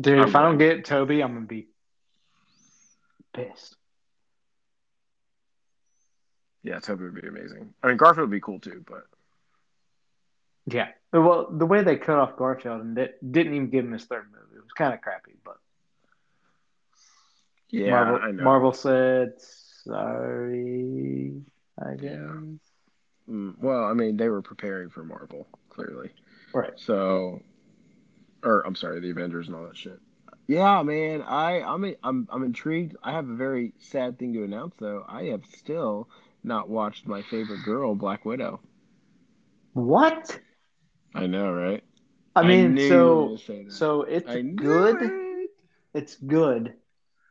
Dude, 0.01 0.19
I'm 0.19 0.27
if 0.27 0.35
I 0.35 0.41
don't 0.41 0.57
get 0.57 0.85
Tobey, 0.85 1.21
I'm 1.21 1.33
gonna 1.33 1.45
be 1.45 1.67
pissed. 3.33 3.75
Yeah, 6.63 6.79
Tobey 6.79 7.03
would 7.03 7.21
be 7.21 7.27
amazing. 7.27 7.73
I 7.83 7.87
mean, 7.87 7.97
Garfield 7.97 8.29
would 8.29 8.35
be 8.35 8.41
cool 8.41 8.59
too, 8.59 8.83
but 8.87 9.05
Yeah. 10.69 10.89
Well, 11.13 11.49
the 11.51 11.65
way 11.65 11.81
they 11.83 11.95
cut 11.95 12.17
off 12.19 12.35
Garfield 12.35 12.81
and 12.81 12.95
di- 12.95 13.09
didn't 13.31 13.53
even 13.53 13.69
give 13.69 13.85
him 13.85 13.93
his 13.93 14.05
third 14.05 14.25
movie, 14.31 14.55
it 14.57 14.61
was 14.63 14.73
kind 14.77 14.93
of 14.93 15.01
crappy. 15.01 15.33
But 15.43 15.57
yeah, 17.69 17.91
Marvel, 17.91 18.19
I 18.27 18.31
know. 18.31 18.43
Marvel 18.43 18.73
said 18.73 19.33
sorry. 19.83 21.41
I 21.83 21.91
guess. 21.95 22.03
Yeah. 22.11 22.41
Mm, 23.29 23.57
well, 23.59 23.83
I 23.85 23.93
mean, 23.93 24.17
they 24.17 24.29
were 24.29 24.41
preparing 24.41 24.89
for 24.89 25.03
Marvel 25.03 25.47
clearly, 25.69 26.11
Right. 26.53 26.71
so, 26.77 27.41
or 28.43 28.61
I'm 28.65 28.75
sorry, 28.75 28.99
the 29.01 29.09
Avengers 29.11 29.47
and 29.47 29.55
all 29.55 29.65
that 29.65 29.75
shit. 29.77 29.99
Yeah, 30.47 30.81
man, 30.83 31.21
I 31.23 31.61
I'm 31.61 31.83
I'm 32.03 32.27
I'm 32.31 32.43
intrigued. 32.43 32.95
I 33.03 33.11
have 33.11 33.27
a 33.29 33.35
very 33.35 33.73
sad 33.79 34.17
thing 34.17 34.33
to 34.33 34.43
announce 34.43 34.75
though. 34.79 35.03
I 35.07 35.23
have 35.25 35.43
still 35.57 36.09
not 36.43 36.69
watched 36.69 37.05
my 37.05 37.21
favorite 37.23 37.63
girl, 37.65 37.95
Black 37.95 38.23
Widow. 38.23 38.61
What? 39.73 40.39
I 41.13 41.27
know, 41.27 41.51
right? 41.51 41.83
I 42.35 42.43
mean, 42.43 42.75
knew 42.75 42.83
you 42.83 42.89
were 42.89 42.99
so 42.99 43.25
gonna 43.25 43.37
say 43.37 43.63
that. 43.63 43.71
so 43.71 44.01
it's 44.03 44.33
good. 44.55 45.01
it. 45.01 45.49
It's 45.93 46.15
good, 46.15 46.73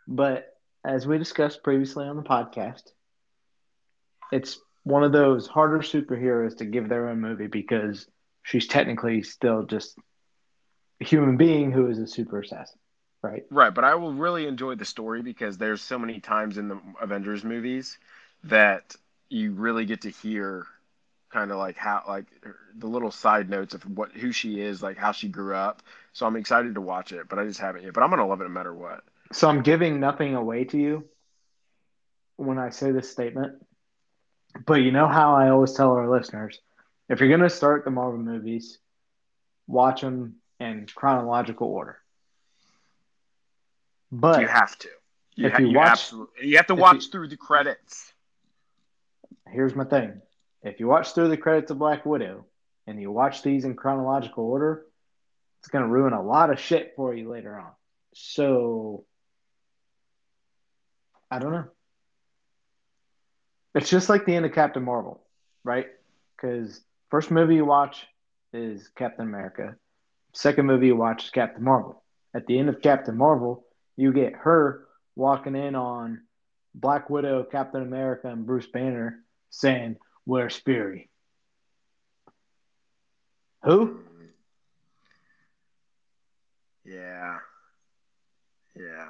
but 0.09 0.57
as 0.85 1.07
we 1.07 1.19
discussed 1.19 1.63
previously 1.63 2.07
on 2.07 2.17
the 2.17 2.23
podcast, 2.23 2.83
it's 4.33 4.59
one 4.83 5.05
of 5.05 5.13
those 5.13 5.47
harder 5.47 5.79
superheroes 5.79 6.57
to 6.59 6.65
give 6.65 6.89
their 6.89 7.09
own 7.09 7.21
movie 7.21 7.47
because 7.47 8.07
she's 8.43 8.67
technically 8.67 9.23
still 9.23 9.65
just 9.65 9.99
a 11.01 11.05
human 11.05 11.37
being 11.37 11.73
who 11.73 11.89
is 11.89 11.99
a 11.99 12.07
super 12.07 12.41
assassin, 12.41 12.79
right? 13.23 13.45
Right, 13.51 13.75
but 13.75 13.85
I 13.85 13.95
will 13.97 14.15
really 14.15 14.47
enjoy 14.47 14.77
the 14.77 14.85
story 14.85 15.23
because 15.23 15.59
there's 15.59 15.83
so 15.83 15.99
many 15.99 16.21
times 16.21 16.59
in 16.59 16.69
the 16.69 16.81
Avengers 17.01 17.45
movies 17.45 17.99
that 18.45 18.95
you 19.29 19.53
really 19.53 19.85
get 19.85 20.03
to 20.03 20.11
hear 20.11 20.67
kind 21.31 21.51
of 21.51 21.59
like 21.59 21.77
how 21.77 22.03
like 22.09 22.27
the 22.77 22.87
little 22.87 23.11
side 23.11 23.49
notes 23.51 23.75
of 23.75 23.83
what 23.97 24.13
who 24.13 24.33
she 24.33 24.61
is, 24.61 24.83
like 24.83 24.97
how 24.97 25.13
she 25.13 25.29
grew 25.29 25.55
up. 25.55 25.83
So 26.13 26.27
I'm 26.27 26.37
excited 26.37 26.75
to 26.75 26.81
watch 26.81 27.13
it, 27.13 27.29
but 27.29 27.39
I 27.39 27.45
just 27.45 27.61
haven't 27.61 27.83
yet. 27.85 27.93
But 27.93 28.03
I'm 28.03 28.11
gonna 28.11 28.27
love 28.27 28.41
it 28.41 28.45
no 28.45 28.51
matter 28.51 28.75
what. 28.75 29.03
So 29.33 29.49
I'm 29.49 29.63
giving 29.63 29.99
nothing 30.01 30.35
away 30.35 30.65
to 30.65 30.79
you 30.79 31.05
when 32.37 32.59
I 32.59 32.71
say 32.71 32.93
this 32.93 33.11
statement. 33.11 33.55
But 34.65 34.75
you 34.77 34.93
know 34.93 35.09
how 35.09 35.35
I 35.35 35.51
always 35.51 35.73
tell 35.75 35.93
our 35.93 36.09
listeners 36.09 36.61
if 37.09 37.21
you're 37.21 37.29
going 37.29 37.41
to 37.41 37.51
start 37.51 37.85
the 37.85 37.91
Marvel 37.91 38.19
movies, 38.19 38.79
watch 39.67 40.01
them 40.01 40.37
in 40.59 40.87
chronological 40.95 41.69
order. 41.69 41.99
But 44.11 44.41
you 44.41 44.47
have 44.47 44.79
to. 44.79 44.89
You, 45.35 45.47
if 45.47 45.53
ha- 45.53 45.59
you 45.61 45.69
you 45.69 45.77
watch- 45.77 45.91
absolutely, 45.91 46.49
you 46.49 46.57
have 46.57 46.67
to 46.69 46.75
watch 46.75 47.05
you- 47.05 47.11
through 47.11 47.29
the 47.29 47.37
credits. 47.37 48.13
here's 49.49 49.75
my 49.75 49.85
thing 49.85 50.21
if 50.63 50.81
you 50.81 50.87
watch 50.89 51.13
through 51.13 51.29
the 51.29 51.37
credits 51.37 51.71
of 51.71 51.79
Black 51.79 52.05
Widow 52.05 52.47
and 52.87 53.01
you 53.01 53.11
watch 53.11 53.43
these 53.43 53.65
in 53.65 53.75
chronological 53.75 54.45
order, 54.45 54.85
it's 55.61 55.69
going 55.69 55.85
to 55.85 55.91
ruin 55.91 56.13
a 56.13 56.23
lot 56.23 56.51
of 56.51 56.61
shit 56.61 56.93
for 56.97 57.15
you 57.15 57.31
later 57.31 57.59
on. 57.59 57.71
So, 58.15 59.05
I 61.31 61.39
don't 61.39 61.53
know. 61.53 61.67
It's 63.75 63.91
just 63.91 64.09
like 64.09 64.25
the 64.25 64.35
end 64.35 64.47
of 64.47 64.53
Captain 64.53 64.83
Marvel, 64.83 65.23
right? 65.63 65.87
Because 66.35 66.81
first 67.11 67.31
movie 67.31 67.57
you 67.57 67.65
watch 67.65 68.07
is 68.53 68.89
Captain 68.97 69.27
America, 69.27 69.77
second 70.33 70.67
movie 70.67 70.87
you 70.87 70.97
watch 70.97 71.25
is 71.25 71.31
Captain 71.31 71.63
Marvel. 71.63 72.03
At 72.35 72.47
the 72.47 72.59
end 72.59 72.69
of 72.69 72.81
Captain 72.81 73.17
Marvel, 73.17 73.65
you 73.97 74.13
get 74.13 74.35
her 74.35 74.87
walking 75.15 75.57
in 75.57 75.75
on 75.75 76.23
Black 76.75 77.11
Widow, 77.11 77.45
Captain 77.45 77.83
America, 77.83 78.29
and 78.29 78.47
Bruce 78.47 78.67
Banner 78.67 79.25
saying, 79.51 79.97
Where's 80.27 80.57
Fury? 80.57 81.09
Who? 83.63 84.01
Yeah. 86.85 87.39
Yeah. 88.77 89.07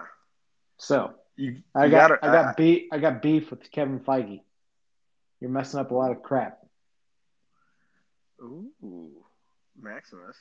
So 0.78 1.14
You, 1.36 1.62
I 1.74 1.88
got 1.88 2.10
gotta- 2.10 2.24
I 2.24 2.32
got 2.32 2.44
uh, 2.46 2.52
beef 2.56 2.88
I 2.92 2.98
got 2.98 3.22
beef 3.22 3.50
with 3.50 3.70
Kevin 3.70 3.98
Feige. 4.00 4.42
You're 5.40 5.50
messing 5.50 5.80
up 5.80 5.90
a 5.90 5.94
lot 5.94 6.10
of 6.12 6.22
crap. 6.22 6.58
Ooh, 8.40 9.10
Maximus. 9.80 10.36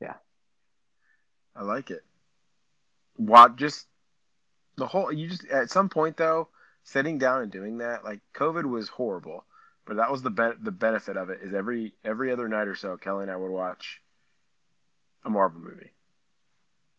Yeah. 0.00 0.14
I 1.54 1.62
like 1.62 1.90
it. 1.90 2.02
What 3.16 3.56
just 3.56 3.86
the 4.76 4.86
whole 4.86 5.12
you 5.12 5.28
just 5.28 5.46
at 5.46 5.70
some 5.70 5.88
point 5.88 6.16
though, 6.16 6.48
sitting 6.84 7.18
down 7.18 7.42
and 7.42 7.52
doing 7.52 7.78
that, 7.78 8.04
like 8.04 8.20
COVID 8.34 8.64
was 8.64 8.88
horrible, 8.88 9.44
but 9.86 9.96
that 9.96 10.10
was 10.10 10.22
the 10.22 10.30
be- 10.30 10.58
the 10.60 10.72
benefit 10.72 11.16
of 11.16 11.30
it 11.30 11.40
is 11.42 11.54
every 11.54 11.94
every 12.04 12.32
other 12.32 12.48
night 12.48 12.68
or 12.68 12.74
so, 12.74 12.96
Kelly 12.96 13.22
and 13.22 13.30
I 13.30 13.36
would 13.36 13.50
watch 13.50 14.02
a 15.24 15.30
Marvel 15.30 15.60
movie, 15.60 15.92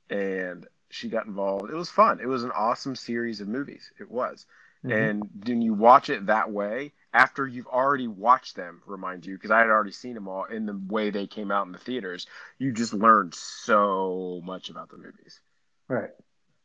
and 0.09 0.67
she 0.89 1.09
got 1.09 1.25
involved. 1.25 1.69
It 1.69 1.75
was 1.75 1.89
fun. 1.89 2.19
It 2.21 2.27
was 2.27 2.43
an 2.43 2.51
awesome 2.51 2.95
series 2.95 3.41
of 3.41 3.47
movies. 3.47 3.91
It 3.99 4.09
was. 4.09 4.45
Mhm. 4.85 4.91
And 4.93 5.29
when 5.45 5.61
you 5.61 5.73
watch 5.73 6.09
it 6.09 6.27
that 6.27 6.51
way, 6.51 6.93
after 7.13 7.47
you've 7.47 7.67
already 7.67 8.07
watched 8.07 8.55
them, 8.55 8.81
remind 8.85 9.25
you, 9.25 9.35
because 9.35 9.51
I 9.51 9.59
had 9.59 9.67
already 9.69 9.91
seen 9.91 10.13
them 10.13 10.27
all 10.27 10.45
in 10.45 10.65
the 10.65 10.79
way 10.87 11.09
they 11.09 11.27
came 11.27 11.51
out 11.51 11.65
in 11.65 11.71
the 11.71 11.79
theaters, 11.79 12.27
you 12.57 12.71
just 12.71 12.93
learned 12.93 13.33
so 13.33 14.41
much 14.43 14.69
about 14.69 14.89
the 14.89 14.97
movies. 14.97 15.41
right. 15.87 16.11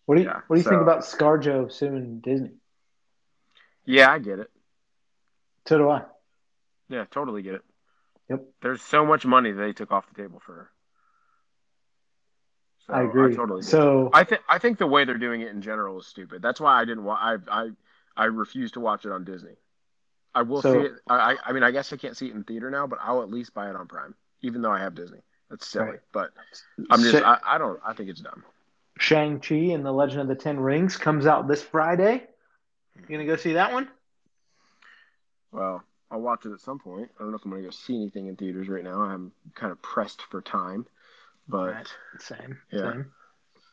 What 0.07 0.17
do 0.17 0.23
you 0.23 0.29
Yeah, 0.29 0.41
what 0.47 0.57
do 0.57 0.63
you 0.63 0.69
think 0.69 0.83
about 0.83 1.01
ScarJo 1.01 1.71
suing 1.73 2.21
Disney? 2.21 2.53
Yeah, 3.85 4.11
I 4.11 4.19
get 4.19 4.41
it. 4.41 4.51
So 5.67 5.79
do 5.79 5.89
I. 5.89 6.03
Yeah, 6.89 7.05
totally 7.11 7.43
get 7.43 7.55
it. 7.55 7.63
Yep. 8.31 8.45
There's 8.63 8.83
so 8.83 9.05
much 9.07 9.25
money 9.27 9.53
they 9.53 9.73
took 9.73 9.91
off 9.93 10.09
the 10.13 10.21
table 10.21 10.41
for 10.45 10.53
her. 10.55 10.71
So 12.87 12.95
I 12.95 13.03
agree. 13.03 13.35
totally 13.35 13.61
get 13.63 13.69
it. 13.69 13.71
so 13.71 14.11
I 14.13 14.25
think 14.25 14.43
I 14.49 14.59
think 14.59 14.79
the 14.79 14.87
way 14.87 15.05
they're 15.05 15.19
doing 15.19 15.41
it 15.41 15.49
in 15.49 15.63
general 15.63 15.99
is 16.01 16.07
stupid. 16.07 16.43
That's 16.43 16.61
why 16.61 16.81
I 16.81 16.85
didn't 16.85 17.05
want. 17.05 17.21
I 17.51 17.63
I 17.63 17.71
I 18.17 18.25
refuse 18.27 18.73
to 18.73 18.81
watch 18.81 19.05
it 19.05 19.13
on 19.13 19.25
Disney. 19.25 19.57
I 20.35 20.43
will 20.43 20.63
So- 20.63 20.73
see 20.73 20.79
it. 20.89 20.93
I 21.09 21.33
I- 21.35 21.39
I 21.47 21.53
mean, 21.53 21.63
I 21.63 21.71
guess 21.71 21.93
I 21.93 21.97
can't 21.97 22.17
see 22.17 22.29
it 22.29 22.35
in 22.35 22.45
theater 22.45 22.71
now, 22.71 22.87
but 22.87 22.99
I'll 23.03 23.23
at 23.23 23.31
least 23.31 23.55
buy 23.55 23.69
it 23.71 23.77
on 23.77 23.87
Prime, 23.87 24.15
even 24.43 24.63
though 24.63 24.73
I 24.73 24.79
have 24.81 24.95
Disney. 24.95 25.21
That's 25.51 25.67
silly, 25.67 25.91
Right. 25.91 26.01
but 26.13 26.33
I'm 26.91 27.01
just. 27.03 27.19
Sha- 27.19 27.39
I, 27.45 27.55
I 27.57 27.59
don't. 27.59 27.79
I 27.85 27.93
think 27.93 28.09
it's 28.09 28.21
dumb. 28.21 28.43
Shang-Chi 28.99 29.55
and 29.75 29.85
the 29.85 29.93
Legend 29.93 30.23
of 30.23 30.29
the 30.29 30.35
Ten 30.35 30.59
Rings 30.61 30.97
comes 30.97 31.27
out 31.27 31.49
this 31.49 31.63
Friday. 31.63 32.27
You 32.97 33.03
gonna 33.09 33.27
go 33.27 33.37
see 33.37 33.55
that 33.55 33.73
one? 33.73 33.89
Well, 35.51 35.83
I'll 36.13 36.21
watch 36.21 36.45
it 36.47 36.53
at 36.53 36.61
some 36.61 36.79
point. 36.79 37.11
I 37.19 37.23
don't 37.23 37.31
know 37.33 37.39
if 37.39 37.45
I'm 37.45 37.51
gonna 37.51 37.63
go 37.65 37.71
see 37.71 37.97
anything 37.97 38.27
in 38.29 38.37
theaters 38.37 38.69
right 38.69 38.85
now. 38.85 39.01
I'm 39.01 39.33
kind 39.55 39.73
of 39.73 39.83
pressed 39.83 40.23
for 40.31 40.41
time, 40.43 40.87
but. 41.49 41.73
Right. 41.73 41.95
Same. 42.21 42.59
Yeah. 42.71 42.93
Same. 42.93 43.13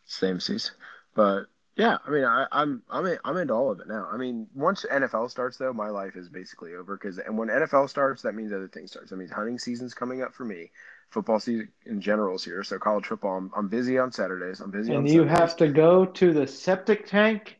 same 0.06 0.39
seas. 0.39 0.71
But 1.15 1.47
yeah, 1.75 1.97
I 2.06 2.10
mean, 2.10 2.23
I, 2.23 2.45
I'm 2.52 2.82
I'm 2.89 3.06
in, 3.06 3.17
I'm 3.25 3.38
into 3.38 3.54
all 3.54 3.71
of 3.71 3.80
it 3.80 3.88
now. 3.88 4.08
I 4.12 4.17
mean, 4.17 4.47
once 4.54 4.86
NFL 4.91 5.30
starts, 5.32 5.58
though, 5.58 5.73
my 5.73 5.89
life 5.89 6.15
is 6.15 6.30
basically 6.30 6.75
over. 6.75 6.97
Because 6.97 7.17
and 7.19 7.38
when 7.38 7.49
NFL 7.49 7.89
starts, 7.89 8.21
that 8.23 8.36
means 8.36 8.52
other 8.54 8.67
things 8.67 8.91
starts. 8.91 9.12
I 9.12 9.15
mean, 9.15 9.30
hunting 9.30 9.60
season's 9.60 9.93
coming 9.93 10.21
up 10.21 10.34
for 10.34 10.45
me. 10.45 10.71
Football 11.10 11.39
season 11.39 11.69
in 11.86 12.02
general 12.02 12.36
is 12.36 12.43
here. 12.45 12.63
So 12.63 12.78
college 12.80 13.06
football, 13.08 13.38
I'm, 13.38 13.52
I'm 13.56 13.67
busy 13.67 13.97
on 13.97 14.12
Saturdays. 14.12 14.60
I'm 14.62 14.71
busy 14.71 14.95
on 14.95 14.99
And 14.99 15.10
you 15.10 15.21
Sundays. 15.21 15.38
have 15.39 15.58
to 15.58 15.67
go 15.67 16.06
to 16.06 16.34
the 16.34 16.47
septic 16.47 17.06
tank 17.08 17.58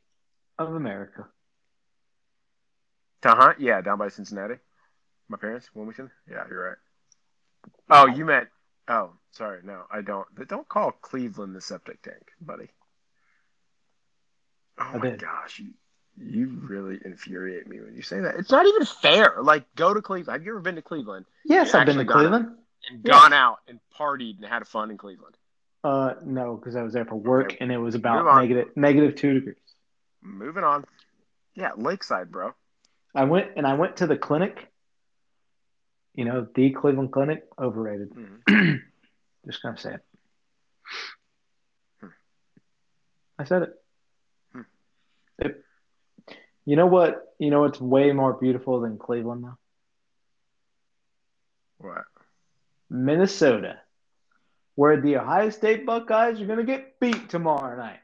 of 0.60 0.74
America. 0.76 1.28
to 3.22 3.30
hunt. 3.30 3.60
Yeah, 3.60 3.82
down 3.82 3.98
by 3.98 4.10
Cincinnati. 4.10 4.56
My 5.30 5.38
parents, 5.38 5.70
Wilmington. 5.74 6.10
Yeah, 6.30 6.44
you're 6.50 6.70
right. 6.70 6.78
Oh, 7.90 8.08
you 8.08 8.26
meant. 8.26 8.48
Oh, 8.88 9.12
sorry. 9.32 9.60
No, 9.64 9.84
I 9.92 10.02
don't. 10.02 10.28
But 10.36 10.48
don't 10.48 10.68
call 10.68 10.92
Cleveland 10.92 11.56
the 11.56 11.62
septic 11.62 12.02
tank, 12.02 12.32
buddy. 12.42 12.70
Oh 14.80 14.84
I 14.94 14.98
my 14.98 15.10
did. 15.12 15.22
gosh, 15.22 15.60
you 15.60 15.72
you 16.18 16.48
really 16.64 17.00
infuriate 17.06 17.68
me 17.68 17.80
when 17.80 17.96
you 17.96 18.02
say 18.02 18.20
that. 18.20 18.36
It's 18.36 18.52
not 18.52 18.66
even 18.66 18.86
fair. 18.86 19.36
Like, 19.42 19.64
go 19.76 19.94
to 19.94 20.02
Cleveland. 20.02 20.40
Have 20.40 20.46
you 20.46 20.52
ever 20.52 20.60
been 20.60 20.76
to 20.76 20.82
Cleveland 20.82 21.26
Yes, 21.46 21.74
I've 21.74 21.86
been 21.86 21.96
to 21.96 22.02
actually 22.02 22.06
got 22.06 22.14
it. 22.14 22.22
Cleveland. 22.30 22.58
and 22.90 23.02
Yeah. 23.06 23.12
gone 23.14 23.34
out 23.34 23.60
and 23.68 23.80
partied 23.98 24.38
and 24.38 24.46
had 24.46 24.68
fun 24.68 24.90
in 24.92 24.98
Cleveland? 24.98 25.36
Uh, 25.84 26.16
no, 26.26 26.56
because 26.58 26.76
I 26.76 26.82
was 26.84 26.92
there 26.94 27.06
for 27.06 27.16
work 27.16 27.48
Okay. 27.48 27.58
and 27.62 27.72
it 27.72 27.78
was 27.78 27.96
about 27.96 28.26
negative 28.42 28.76
negative 28.76 29.16
two 29.16 29.34
degrees. 29.36 29.56
Moving 30.22 30.64
on. 30.66 30.84
Yeah, 31.54 31.72
Lakeside, 31.78 32.32
bro. 32.32 32.54
I 33.16 33.24
went 33.26 33.52
and 33.56 33.66
I 33.66 33.76
went 33.76 33.98
to 33.98 34.08
the 34.08 34.18
clinic. 34.18 34.68
You 36.16 36.26
know, 36.26 36.48
the 36.56 36.72
Cleveland 36.72 37.12
Clinic, 37.12 37.44
overrated. 37.58 38.10
Mhm. 38.14 38.82
Just 39.46 39.62
gonna 39.62 39.78
say 39.78 39.94
it. 39.96 40.02
Hmm. 42.02 42.08
I 43.38 43.44
said 43.46 43.62
it. 43.64 43.74
Hmm. 44.54 44.62
It- 45.40 45.64
You 46.66 46.76
know 46.76 46.88
what? 46.88 47.34
You 47.40 47.50
know 47.52 47.64
it's 47.66 47.80
way 47.82 48.12
more 48.12 48.34
beautiful 48.34 48.82
than 48.82 48.98
Cleveland 48.98 49.44
though? 49.44 49.58
What? 51.78 52.04
Minnesota, 52.90 53.80
where 54.76 55.00
the 55.00 55.18
Ohio 55.18 55.50
State 55.50 55.86
Buckeyes 55.86 56.42
are 56.42 56.46
gonna 56.46 56.64
get 56.64 57.00
beat 57.00 57.30
tomorrow 57.30 57.78
night. 57.78 58.00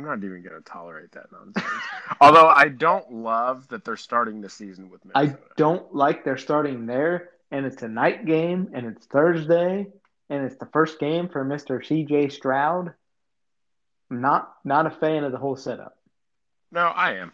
I'm 0.00 0.06
not 0.06 0.24
even 0.24 0.42
going 0.42 0.56
to 0.56 0.62
tolerate 0.62 1.12
that 1.12 1.30
nonsense. 1.30 1.66
Although 2.20 2.48
I 2.48 2.68
don't 2.68 3.12
love 3.12 3.68
that 3.68 3.84
they're 3.84 3.96
starting 3.96 4.40
the 4.40 4.48
season 4.48 4.88
with 4.88 5.02
I 5.14 5.34
don't 5.56 5.94
like 5.94 6.24
they're 6.24 6.38
starting 6.38 6.86
there, 6.86 7.30
and 7.50 7.66
it's 7.66 7.82
a 7.82 7.88
night 7.88 8.24
game, 8.24 8.70
and 8.72 8.86
it's 8.86 9.06
Thursday, 9.06 9.86
and 10.30 10.44
it's 10.44 10.56
the 10.56 10.68
first 10.72 10.98
game 10.98 11.28
for 11.28 11.44
Mr. 11.44 11.84
C.J. 11.86 12.30
Stroud. 12.30 12.94
I'm 14.10 14.20
not 14.20 14.54
not 14.64 14.86
a 14.86 14.90
fan 14.90 15.24
of 15.24 15.32
the 15.32 15.38
whole 15.38 15.56
setup. 15.56 15.96
No, 16.72 16.86
I 16.86 17.16
am. 17.16 17.32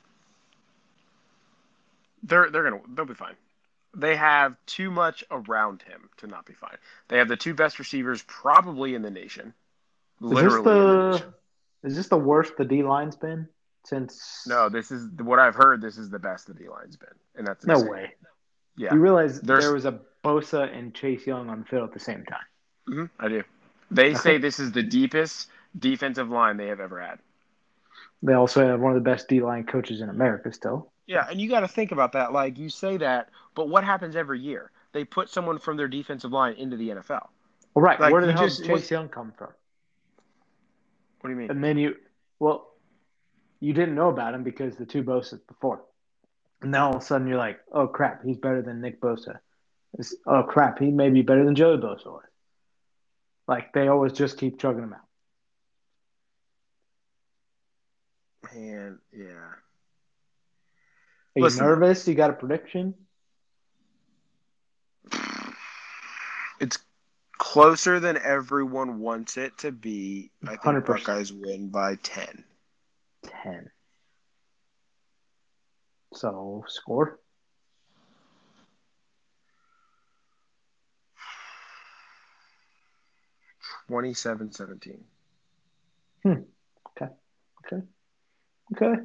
They're 2.25 2.51
they're 2.51 2.65
gonna 2.65 2.83
they'll 2.95 3.07
be 3.07 3.15
fine. 3.15 3.37
They 3.95 4.17
have 4.17 4.57
too 4.67 4.91
much 4.91 5.25
around 5.31 5.83
him 5.83 6.11
to 6.19 6.27
not 6.27 6.45
be 6.45 6.53
fine. 6.53 6.77
They 7.09 7.19
have 7.19 7.29
the 7.29 7.37
two 7.37 7.55
best 7.55 7.79
receivers 7.79 8.25
probably 8.27 8.95
in 8.95 9.03
the 9.03 9.11
nation. 9.11 9.55
Is 10.21 10.29
Literally. 10.29 10.57
this 10.57 10.57
in 10.57 10.65
the 10.65 10.97
the 10.97 11.11
nation. 11.13 11.35
Is 11.87 11.97
this 11.97 12.09
the 12.09 12.19
worst 12.19 12.57
the 12.59 12.65
D 12.65 12.83
line's 12.83 13.17
been 13.17 13.49
since? 13.85 14.45
No, 14.47 14.69
this 14.69 14.91
is 14.91 15.09
what 15.21 15.39
I've 15.39 15.55
heard. 15.55 15.81
This 15.81 15.97
is 15.97 16.11
the 16.11 16.19
best 16.19 16.47
the 16.49 16.55
D 16.55 16.69
line's 16.69 16.97
been, 16.97 17.09
and 17.37 17.47
that's 17.47 17.65
no 17.67 17.81
way. 17.81 18.15
Yeah, 18.77 18.93
You 18.93 19.01
realize 19.01 19.41
There's- 19.41 19.65
there 19.65 19.73
was 19.73 19.87
a 19.87 19.99
Bosa 20.23 20.71
and 20.77 20.93
Chase 20.95 21.27
Young 21.27 21.49
on 21.49 21.61
the 21.61 21.65
field 21.65 21.85
at 21.89 21.95
the 21.95 22.01
same 22.01 22.25
time. 22.25 22.45
hmm 22.87 23.05
I 23.19 23.29
do. 23.29 23.43
They 23.91 24.15
say 24.15 24.39
this 24.39 24.59
is 24.59 24.73
the 24.73 24.83
deepest 24.83 25.49
defensive 25.79 26.29
line 26.29 26.57
they 26.57 26.67
have 26.67 26.81
ever 26.81 27.01
had. 27.01 27.19
They 28.23 28.33
also 28.33 28.67
have 28.67 28.81
one 28.81 28.93
of 28.97 29.03
the 29.03 29.09
best 29.09 29.29
D 29.29 29.41
line 29.41 29.65
coaches 29.65 30.01
in 30.01 30.09
America 30.09 30.53
still. 30.53 30.91
Yeah, 31.07 31.27
and 31.31 31.41
you 31.41 31.49
got 31.49 31.61
to 31.61 31.69
think 31.69 31.93
about 31.93 32.13
that. 32.13 32.33
Like 32.33 32.59
you 32.59 32.69
say 32.69 32.97
that, 32.97 33.31
but 33.55 33.69
what 33.69 33.85
happens 33.85 34.17
every 34.17 34.41
year? 34.41 34.73
They 34.93 35.05
put 35.05 35.29
someone 35.29 35.59
from 35.59 35.77
their 35.77 35.89
defensive 35.89 36.33
line 36.33 36.55
into 36.55 36.77
the 36.77 36.89
NFL. 36.91 37.29
Well, 37.75 37.83
right. 37.85 38.01
Like, 38.01 38.13
Where 38.13 38.27
the 38.27 38.33
hell 38.33 38.45
just- 38.45 38.59
did 38.63 38.67
Chase 38.67 38.91
Young 38.91 39.09
come 39.09 39.33
from? 39.39 39.51
What 41.21 41.29
do 41.29 41.35
you 41.35 41.41
mean? 41.41 41.51
And 41.51 41.63
then 41.63 41.79
you, 41.79 41.97
well, 42.39 42.69
you 43.61 43.73
didn't 43.73 43.95
know 43.95 44.11
about 44.11 44.35
him 44.35 44.43
because 44.43 44.77
the 44.77 44.87
two 44.87 45.03
Bosa's 45.03 45.41
before. 45.49 45.83
And 46.63 46.71
now 46.71 46.89
all 46.89 46.97
of 46.97 47.03
a 47.03 47.05
sudden 47.05 47.27
you're 47.27 47.39
like, 47.39 47.59
oh 47.73 47.87
crap, 47.87 48.25
he's 48.25 48.37
better 48.39 48.63
than 48.63 48.81
Nick 48.81 49.01
Bosa. 49.01 49.39
It's, 49.99 50.15
oh 50.27 50.43
crap, 50.43 50.79
he 50.79 50.91
may 50.91 51.11
be 51.11 51.23
better 51.23 51.45
than 51.45 51.55
Joey 51.55 51.79
Bosa 51.79 52.07
was. 52.07 52.25
Like 53.49 53.73
they 53.73 53.89
always 53.89 54.13
just 54.13 54.39
keep 54.39 54.59
chugging 54.59 54.83
him 54.83 54.93
out. 54.93 55.01
Man, 58.55 58.99
yeah. 59.13 59.55
Are 61.37 61.51
you 61.51 61.57
nervous? 61.61 62.07
You 62.09 62.15
got 62.15 62.31
a 62.31 62.35
prediction? 62.35 62.95
It's 66.61 66.79
closer 67.39 68.01
than 68.01 68.17
everyone 68.17 69.01
wants 69.01 69.37
it 69.37 69.57
to 69.59 69.73
be. 69.73 70.31
I 70.45 70.57
think 70.57 70.63
100%. 70.63 70.87
Buckeyes 70.87 71.33
win 71.33 71.69
by 71.69 71.97
ten. 71.97 72.45
Ten. 73.43 73.71
So 76.13 76.65
score. 76.69 77.19
27-17. 83.91 84.99
Hmm. 86.23 86.33
Okay. 86.33 87.13
Okay. 87.65 87.83
Okay. 88.75 89.03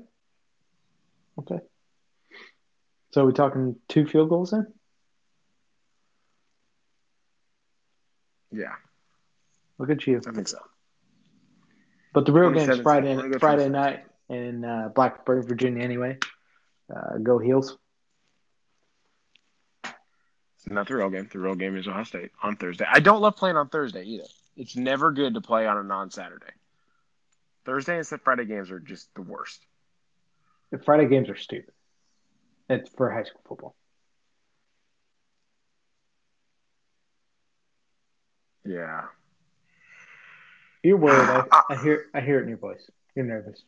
Okay. 1.38 1.60
So 3.12 3.22
are 3.22 3.26
we 3.26 3.34
talking 3.34 3.76
two 3.88 4.08
field 4.08 4.30
goals 4.30 4.52
then? 4.52 4.68
Yeah, 8.52 8.76
Look 9.82 9.90
at 9.90 10.06
you. 10.06 10.22
I 10.28 10.32
think 10.32 10.48
so. 10.48 10.60
But 12.14 12.28
the 12.28 12.32
real 12.32 12.52
game's 12.52 12.66
27, 12.66 12.84
Friday 12.84 13.12
I'm 13.12 13.18
gonna 13.18 13.30
go 13.30 13.40
Friday 13.40 13.68
night 13.68 14.04
in 14.30 14.64
uh, 14.64 14.90
Blacksburg, 14.94 15.48
Virginia. 15.48 15.84
Anyway, 15.84 16.20
uh, 16.96 17.18
go 17.18 17.40
Heels. 17.40 17.80
It's 19.84 20.70
not 20.70 20.88
the 20.88 20.98
real 20.98 21.10
game. 21.10 21.28
The 21.32 21.40
real 21.40 21.56
game 21.56 21.76
is 21.76 21.88
Ohio 21.88 22.04
State 22.04 22.30
on 22.44 22.58
Thursday. 22.58 22.86
I 22.88 23.00
don't 23.00 23.22
love 23.22 23.36
playing 23.36 23.58
on 23.58 23.70
Thursday 23.70 24.04
either. 24.04 24.26
It's 24.56 24.76
never 24.76 25.12
good 25.12 25.34
to 25.34 25.42
play 25.42 25.66
on 25.66 25.78
a 25.78 25.84
non-Saturday. 25.84 26.54
Thursday 27.66 27.98
and 27.98 28.06
said 28.06 28.22
Friday 28.22 28.46
games 28.46 28.70
are 28.70 28.80
just 28.80 29.12
the 29.16 29.24
worst. 29.24 29.66
The 30.70 30.78
Friday 30.78 31.08
games 31.08 31.30
are 31.30 31.36
stupid. 31.36 31.74
It's 32.70 32.92
for 32.92 33.10
high 33.10 33.24
school 33.24 33.42
football. 33.48 33.76
Yeah. 38.66 39.04
You're 40.84 40.98
worried. 40.98 41.48
I, 41.52 41.62
I 41.70 41.76
hear. 41.82 42.06
I 42.14 42.22
hear 42.22 42.40
it 42.40 42.44
in 42.44 42.50
your 42.50 42.58
voice. 42.58 42.90
You're 43.16 43.26
nervous. 43.26 43.64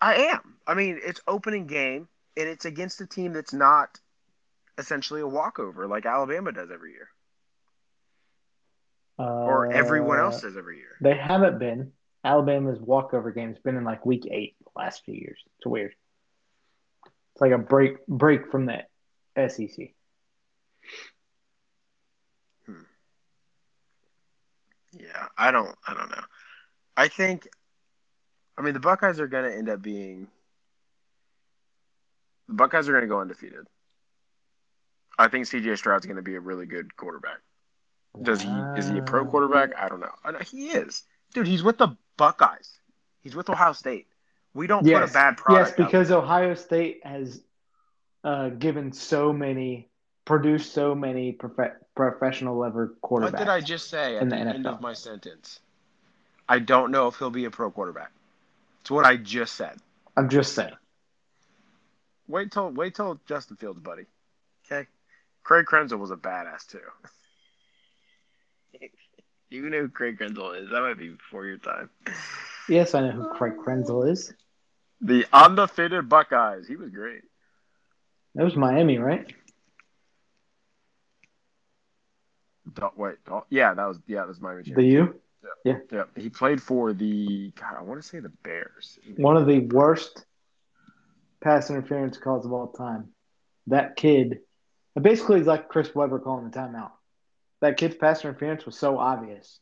I 0.00 0.14
am. 0.16 0.56
I 0.66 0.74
mean, 0.74 1.00
it's 1.02 1.20
opening 1.26 1.66
game, 1.66 2.08
and 2.36 2.48
it's 2.48 2.64
against 2.64 3.00
a 3.00 3.06
team 3.06 3.32
that's 3.32 3.52
not 3.52 3.98
essentially 4.78 5.20
a 5.20 5.26
walkover 5.26 5.86
like 5.86 6.04
Alabama 6.04 6.52
does 6.52 6.70
every 6.70 6.92
year, 6.92 7.08
or 9.18 9.72
everyone 9.72 10.18
else 10.18 10.42
Uh, 10.42 10.48
does 10.48 10.56
every 10.56 10.78
year. 10.78 10.96
They 11.00 11.16
haven't 11.16 11.58
been. 11.58 11.92
Alabama's 12.24 12.80
walkover 12.80 13.30
game's 13.30 13.58
been 13.60 13.76
in 13.76 13.84
like 13.84 14.04
week 14.04 14.26
eight 14.30 14.56
the 14.64 14.70
last 14.74 15.04
few 15.04 15.14
years. 15.14 15.38
It's 15.58 15.66
weird. 15.66 15.94
It's 17.04 17.40
like 17.40 17.52
a 17.52 17.58
break 17.58 18.04
break 18.06 18.50
from 18.50 18.66
the 18.66 18.84
SEC. 19.48 19.94
Yeah, 24.98 25.26
I 25.36 25.50
don't. 25.50 25.74
I 25.86 25.94
don't 25.94 26.10
know. 26.10 26.24
I 26.96 27.08
think. 27.08 27.48
I 28.58 28.62
mean, 28.62 28.74
the 28.74 28.80
Buckeyes 28.80 29.20
are 29.20 29.26
going 29.26 29.50
to 29.50 29.56
end 29.56 29.68
up 29.68 29.82
being. 29.82 30.28
The 32.48 32.54
Buckeyes 32.54 32.88
are 32.88 32.92
going 32.92 33.02
to 33.02 33.08
go 33.08 33.20
undefeated. 33.20 33.66
I 35.18 35.28
think 35.28 35.46
C.J. 35.46 35.76
Stroud's 35.76 36.06
going 36.06 36.16
to 36.16 36.22
be 36.22 36.34
a 36.36 36.40
really 36.40 36.66
good 36.66 36.94
quarterback. 36.96 37.38
Does 38.22 38.40
he? 38.42 38.48
Is 38.76 38.88
he 38.88 38.98
a 38.98 39.02
pro 39.02 39.26
quarterback? 39.26 39.70
I 39.78 39.88
don't 39.88 40.00
know. 40.00 40.12
I 40.24 40.30
know 40.30 40.38
he 40.38 40.68
is, 40.68 41.02
dude. 41.34 41.46
He's 41.46 41.62
with 41.62 41.76
the 41.78 41.96
Buckeyes. 42.16 42.70
He's 43.22 43.34
with 43.34 43.50
Ohio 43.50 43.72
State. 43.72 44.06
We 44.54 44.66
don't 44.66 44.82
put 44.82 44.88
Yes. 44.90 45.10
a 45.10 45.12
bad 45.12 45.30
Yes, 45.32 45.42
product. 45.42 45.70
out 45.80 45.86
because 45.86 46.10
Ohio 46.10 46.54
State 46.54 47.00
has 47.04 47.42
uh, 48.24 48.48
given 48.50 48.92
so 48.92 49.32
many, 49.32 49.90
produced 50.26 50.74
so 50.74 50.94
many 50.94 51.32
prof- 51.32 51.78
professional 51.94 52.58
level 52.58 52.90
quarterbacks. 53.02 53.22
What 53.32 53.38
did 53.38 53.48
I 53.48 53.60
just 53.62 53.88
say 53.88 54.16
at 54.16 54.22
in 54.22 54.28
the, 54.28 54.36
the 54.36 54.42
end 54.42 54.66
of 54.66 54.82
my 54.82 54.92
sentence? 54.92 55.60
I 56.48 56.58
don't 56.58 56.90
know 56.90 57.06
if 57.08 57.16
he'll 57.16 57.30
be 57.30 57.46
a 57.46 57.50
pro 57.50 57.70
quarterback. 57.70 58.12
It's 58.82 58.90
what 58.90 59.06
I 59.06 59.16
just 59.16 59.54
said. 59.54 59.78
I'm 60.16 60.28
just 60.28 60.54
saying. 60.54 60.74
Wait 62.28 62.52
till 62.52 62.70
wait 62.70 62.94
till 62.94 63.20
Justin 63.26 63.56
Fields, 63.56 63.80
buddy. 63.80 64.04
Okay. 64.66 64.86
Craig 65.42 65.66
Krenzel 65.66 65.98
was 65.98 66.10
a 66.10 66.16
badass 66.16 66.66
too. 66.66 66.80
you 69.50 69.70
know 69.70 69.82
who 69.82 69.88
Craig 69.88 70.18
Krenzel 70.18 70.60
is. 70.60 70.70
That 70.70 70.80
might 70.80 70.98
be 70.98 71.08
before 71.08 71.46
your 71.46 71.58
time. 71.58 71.88
Yes, 72.68 72.94
I 72.94 73.00
know 73.00 73.12
who 73.12 73.32
Craig 73.34 73.54
Krenzel 73.64 74.10
is. 74.10 74.32
The 75.00 75.24
undefeated 75.32 76.08
Buckeyes. 76.08 76.66
He 76.66 76.74
was 76.76 76.90
great. 76.90 77.22
That 78.34 78.44
was 78.44 78.56
Miami, 78.56 78.98
right? 78.98 79.32
Dal- 82.74 82.92
wait, 82.96 83.16
Dal- 83.24 83.46
yeah, 83.50 83.74
that 83.74 83.86
was 83.86 83.98
yeah, 84.06 84.20
that 84.20 84.28
was 84.28 84.40
Miami. 84.40 84.62
The 84.62 84.82
U. 84.82 85.14
Yeah, 85.64 85.78
yeah. 85.92 86.04
he 86.16 86.28
played 86.28 86.60
for 86.60 86.92
the 86.92 87.52
God. 87.60 87.76
I 87.78 87.82
want 87.82 88.02
to 88.02 88.06
say 88.06 88.18
the 88.20 88.32
Bears. 88.42 88.98
One 89.16 89.36
of 89.36 89.46
the 89.46 89.60
worst 89.60 90.24
pass 91.40 91.70
interference 91.70 92.18
calls 92.18 92.44
of 92.44 92.52
all 92.52 92.68
time. 92.68 93.08
That 93.68 93.96
kid, 93.96 94.40
basically, 95.00 95.38
it's 95.38 95.48
like 95.48 95.68
Chris 95.68 95.94
Webber 95.94 96.18
calling 96.18 96.50
the 96.50 96.56
timeout. 96.56 96.90
That 97.60 97.76
kid's 97.76 97.96
pass 97.96 98.24
interference 98.24 98.66
was 98.66 98.76
so 98.78 98.98
obvious. 98.98 99.60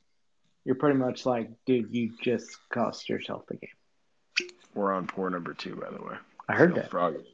You're 0.64 0.74
pretty 0.74 0.98
much 0.98 1.26
like, 1.26 1.50
dude, 1.66 1.94
you 1.94 2.12
just 2.22 2.56
cost 2.70 3.08
yourself 3.08 3.44
the 3.46 3.56
game. 3.56 4.48
We're 4.74 4.92
on 4.92 5.06
pour 5.06 5.30
number 5.30 5.54
two, 5.54 5.76
by 5.76 5.90
the 5.90 6.02
way. 6.02 6.16
I 6.48 6.54
heard 6.54 6.74
that. 6.74 6.90
Froggy. 6.90 7.24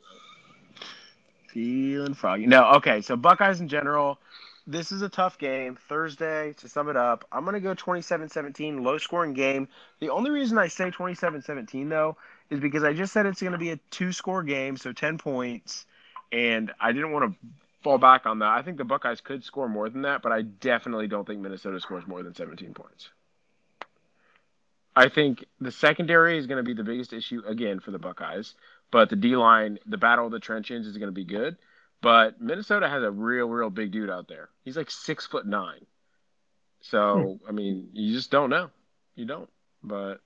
Feeling 1.48 2.14
froggy. 2.14 2.46
No, 2.46 2.72
okay. 2.72 3.00
So 3.00 3.16
Buckeyes 3.16 3.60
in 3.60 3.68
general, 3.68 4.18
this 4.66 4.92
is 4.92 5.02
a 5.02 5.08
tough 5.08 5.38
game. 5.38 5.76
Thursday, 5.88 6.54
to 6.54 6.68
sum 6.68 6.88
it 6.88 6.96
up, 6.96 7.24
I'm 7.32 7.44
going 7.44 7.54
to 7.54 7.60
go 7.60 7.74
27-17, 7.74 8.82
low 8.82 8.98
scoring 8.98 9.34
game. 9.34 9.68
The 10.00 10.10
only 10.10 10.30
reason 10.30 10.58
I 10.58 10.68
say 10.68 10.90
27-17 10.90 11.88
though 11.88 12.16
is 12.50 12.60
because 12.60 12.84
I 12.84 12.92
just 12.92 13.12
said 13.12 13.26
it's 13.26 13.40
going 13.40 13.52
to 13.52 13.58
be 13.58 13.70
a 13.70 13.76
two 13.90 14.12
score 14.12 14.42
game, 14.42 14.76
so 14.76 14.92
10 14.92 15.18
points, 15.18 15.86
and 16.32 16.72
I 16.80 16.92
didn't 16.92 17.12
want 17.12 17.32
to 17.32 17.48
fall 17.82 17.98
back 17.98 18.26
on 18.26 18.40
that. 18.40 18.48
I 18.48 18.62
think 18.62 18.76
the 18.76 18.84
Buckeyes 18.84 19.20
could 19.20 19.44
score 19.44 19.68
more 19.68 19.88
than 19.88 20.02
that, 20.02 20.22
but 20.22 20.32
I 20.32 20.42
definitely 20.42 21.08
don't 21.08 21.26
think 21.26 21.40
Minnesota 21.40 21.80
scores 21.80 22.06
more 22.06 22.22
than 22.22 22.34
17 22.34 22.74
points. 22.74 23.10
I 24.94 25.08
think 25.08 25.44
the 25.60 25.70
secondary 25.70 26.36
is 26.36 26.46
going 26.46 26.58
to 26.58 26.62
be 26.62 26.74
the 26.74 26.84
biggest 26.84 27.12
issue 27.12 27.42
again 27.46 27.80
for 27.80 27.90
the 27.90 27.98
Buckeyes, 27.98 28.54
but 28.90 29.08
the 29.08 29.16
D 29.16 29.36
line, 29.36 29.78
the 29.86 29.96
battle 29.96 30.26
of 30.26 30.32
the 30.32 30.40
trenches 30.40 30.86
is 30.86 30.96
going 30.98 31.08
to 31.08 31.12
be 31.12 31.24
good. 31.24 31.56
But 32.02 32.40
Minnesota 32.40 32.88
has 32.88 33.02
a 33.02 33.10
real, 33.10 33.46
real 33.46 33.70
big 33.70 33.92
dude 33.92 34.10
out 34.10 34.28
there. 34.28 34.48
He's 34.64 34.76
like 34.76 34.90
six 34.90 35.26
foot 35.26 35.46
nine. 35.46 35.84
So 36.80 37.38
I 37.48 37.52
mean, 37.52 37.90
you 37.92 38.14
just 38.14 38.30
don't 38.30 38.50
know. 38.50 38.70
You 39.14 39.26
don't. 39.26 39.50
But 39.82 40.20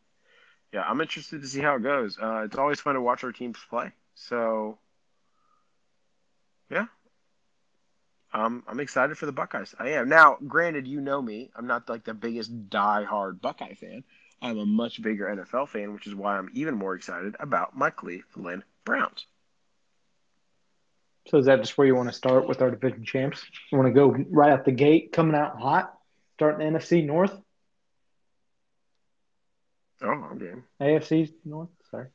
yeah, 0.73 0.83
I'm 0.83 1.01
interested 1.01 1.43
to 1.43 1.49
see 1.49 1.61
how 1.61 1.77
it 1.77 1.83
goes. 1.83 2.19
Uh, 2.21 2.43
it's 2.45 2.57
always 2.57 2.81
fun 2.81 2.95
to 2.95 3.01
watch 3.01 3.25
our 3.25 3.33
teams 3.33 3.59
play. 3.69 3.91
So 4.15 4.79
yeah, 6.71 6.87
um, 8.35 8.65
I'm 8.67 8.81
excited 8.81 9.17
for 9.17 9.27
the 9.27 9.33
Buckeyes. 9.33 9.75
I 9.79 9.91
am. 9.91 10.09
Now, 10.09 10.37
granted, 10.47 10.89
you 10.89 11.01
know 11.01 11.23
me. 11.23 11.51
I'm 11.55 11.69
not 11.69 11.89
like 11.89 12.05
the 12.05 12.15
biggest 12.15 12.69
die-hard 12.69 13.41
Buckeye 13.41 13.75
fan. 13.75 14.03
I'm 14.43 14.59
a 14.59 14.67
much 14.67 15.01
bigger 15.01 15.27
NFL 15.27 15.69
fan, 15.69 15.95
which 15.95 16.09
is 16.09 16.15
why 16.17 16.37
I'm 16.37 16.51
even 16.53 16.75
more 16.75 16.95
excited 16.97 17.37
about 17.39 17.77
my 17.77 17.91
Cleveland 17.91 18.65
Browns. 18.85 19.27
So 21.29 21.39
is 21.39 21.47
that 21.47 21.61
just 21.61 21.77
where 21.79 21.87
you 21.87 21.95
want 21.95 22.09
to 22.11 22.15
start 22.15 22.47
with 22.47 22.61
our 22.61 22.71
division 22.71 23.05
champs? 23.05 23.43
You 23.73 23.79
want 23.79 23.89
to 23.89 23.95
go 23.95 24.15
right 24.31 24.53
out 24.53 24.65
the 24.65 24.73
gate, 24.73 25.13
coming 25.13 25.35
out 25.35 25.59
hot, 25.59 25.95
starting 26.35 26.73
the 26.73 26.79
NFC 26.79 27.05
North, 27.05 27.35
Oh, 30.05 30.11
I'm 30.11 30.39
game. 30.39 30.65
AFC 30.81 31.33
North. 31.45 31.71
Sorry. 31.91 32.09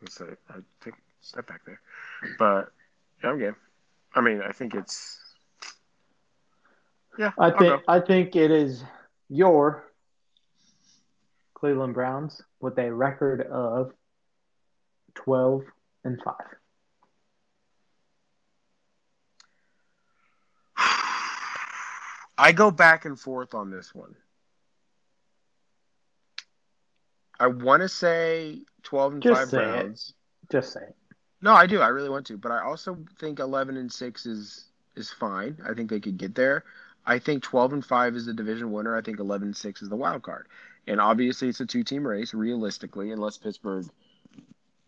Let's 0.00 0.14
say 0.14 0.24
I 0.48 0.54
take 0.82 0.94
a 0.94 0.96
step 1.20 1.46
back 1.46 1.60
there, 1.66 1.80
but 2.38 2.68
yeah, 3.22 3.30
I'm 3.30 3.38
game. 3.38 3.56
I 4.14 4.20
mean, 4.20 4.40
I 4.40 4.52
think 4.52 4.74
it's 4.74 5.18
yeah. 7.18 7.32
I 7.38 7.50
think. 7.50 7.82
I 7.88 8.00
think 8.00 8.36
it 8.36 8.50
is 8.50 8.82
your 9.28 9.84
Cleveland 11.54 11.94
Browns 11.94 12.40
with 12.60 12.78
a 12.78 12.92
record 12.92 13.42
of 13.42 13.92
twelve 15.14 15.64
and 16.04 16.18
five. 16.22 16.57
I 22.38 22.52
go 22.52 22.70
back 22.70 23.04
and 23.04 23.18
forth 23.18 23.52
on 23.54 23.70
this 23.70 23.94
one. 23.94 24.14
I 27.40 27.48
want 27.48 27.82
to 27.82 27.88
say 27.88 28.60
12 28.84 29.12
and 29.14 29.22
Just 29.22 29.40
5 29.40 29.48
say 29.50 29.78
it. 29.80 30.00
Just 30.50 30.72
say 30.72 30.80
it. 30.80 30.96
No, 31.40 31.52
I 31.52 31.66
do. 31.66 31.80
I 31.80 31.88
really 31.88 32.08
want 32.08 32.26
to, 32.26 32.36
but 32.36 32.50
I 32.50 32.62
also 32.62 32.98
think 33.20 33.38
11 33.38 33.76
and 33.76 33.92
6 33.92 34.26
is 34.26 34.64
is 34.96 35.10
fine. 35.10 35.56
I 35.64 35.74
think 35.74 35.90
they 35.90 36.00
could 36.00 36.16
get 36.16 36.34
there. 36.34 36.64
I 37.06 37.20
think 37.20 37.44
12 37.44 37.72
and 37.74 37.84
5 37.84 38.16
is 38.16 38.26
the 38.26 38.34
division 38.34 38.72
winner. 38.72 38.96
I 38.96 39.00
think 39.00 39.20
11 39.20 39.48
and 39.48 39.56
6 39.56 39.82
is 39.82 39.88
the 39.88 39.96
wild 39.96 40.22
card. 40.22 40.48
And 40.88 41.00
obviously 41.00 41.48
it's 41.48 41.60
a 41.60 41.66
two-team 41.66 42.06
race 42.06 42.34
realistically 42.34 43.12
unless 43.12 43.36
Pittsburgh 43.36 43.86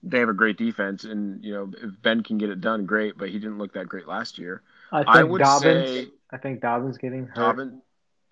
they 0.02 0.18
have 0.18 0.28
a 0.30 0.34
great 0.34 0.56
defense 0.56 1.04
and 1.04 1.44
you 1.44 1.52
know 1.52 1.70
if 1.82 1.90
Ben 2.02 2.22
can 2.22 2.38
get 2.38 2.50
it 2.50 2.60
done 2.60 2.86
great, 2.86 3.18
but 3.18 3.28
he 3.28 3.38
didn't 3.38 3.58
look 3.58 3.74
that 3.74 3.88
great 3.88 4.08
last 4.08 4.38
year. 4.38 4.62
I 4.90 5.04
think 5.04 5.16
I 5.16 5.22
would 5.22 5.42
Dobbins. 5.42 5.88
say 5.88 6.08
I 6.32 6.38
think 6.38 6.60
Dobbins 6.60 6.98
getting 6.98 7.26
hurt 7.26 7.34
Dobbin 7.34 7.82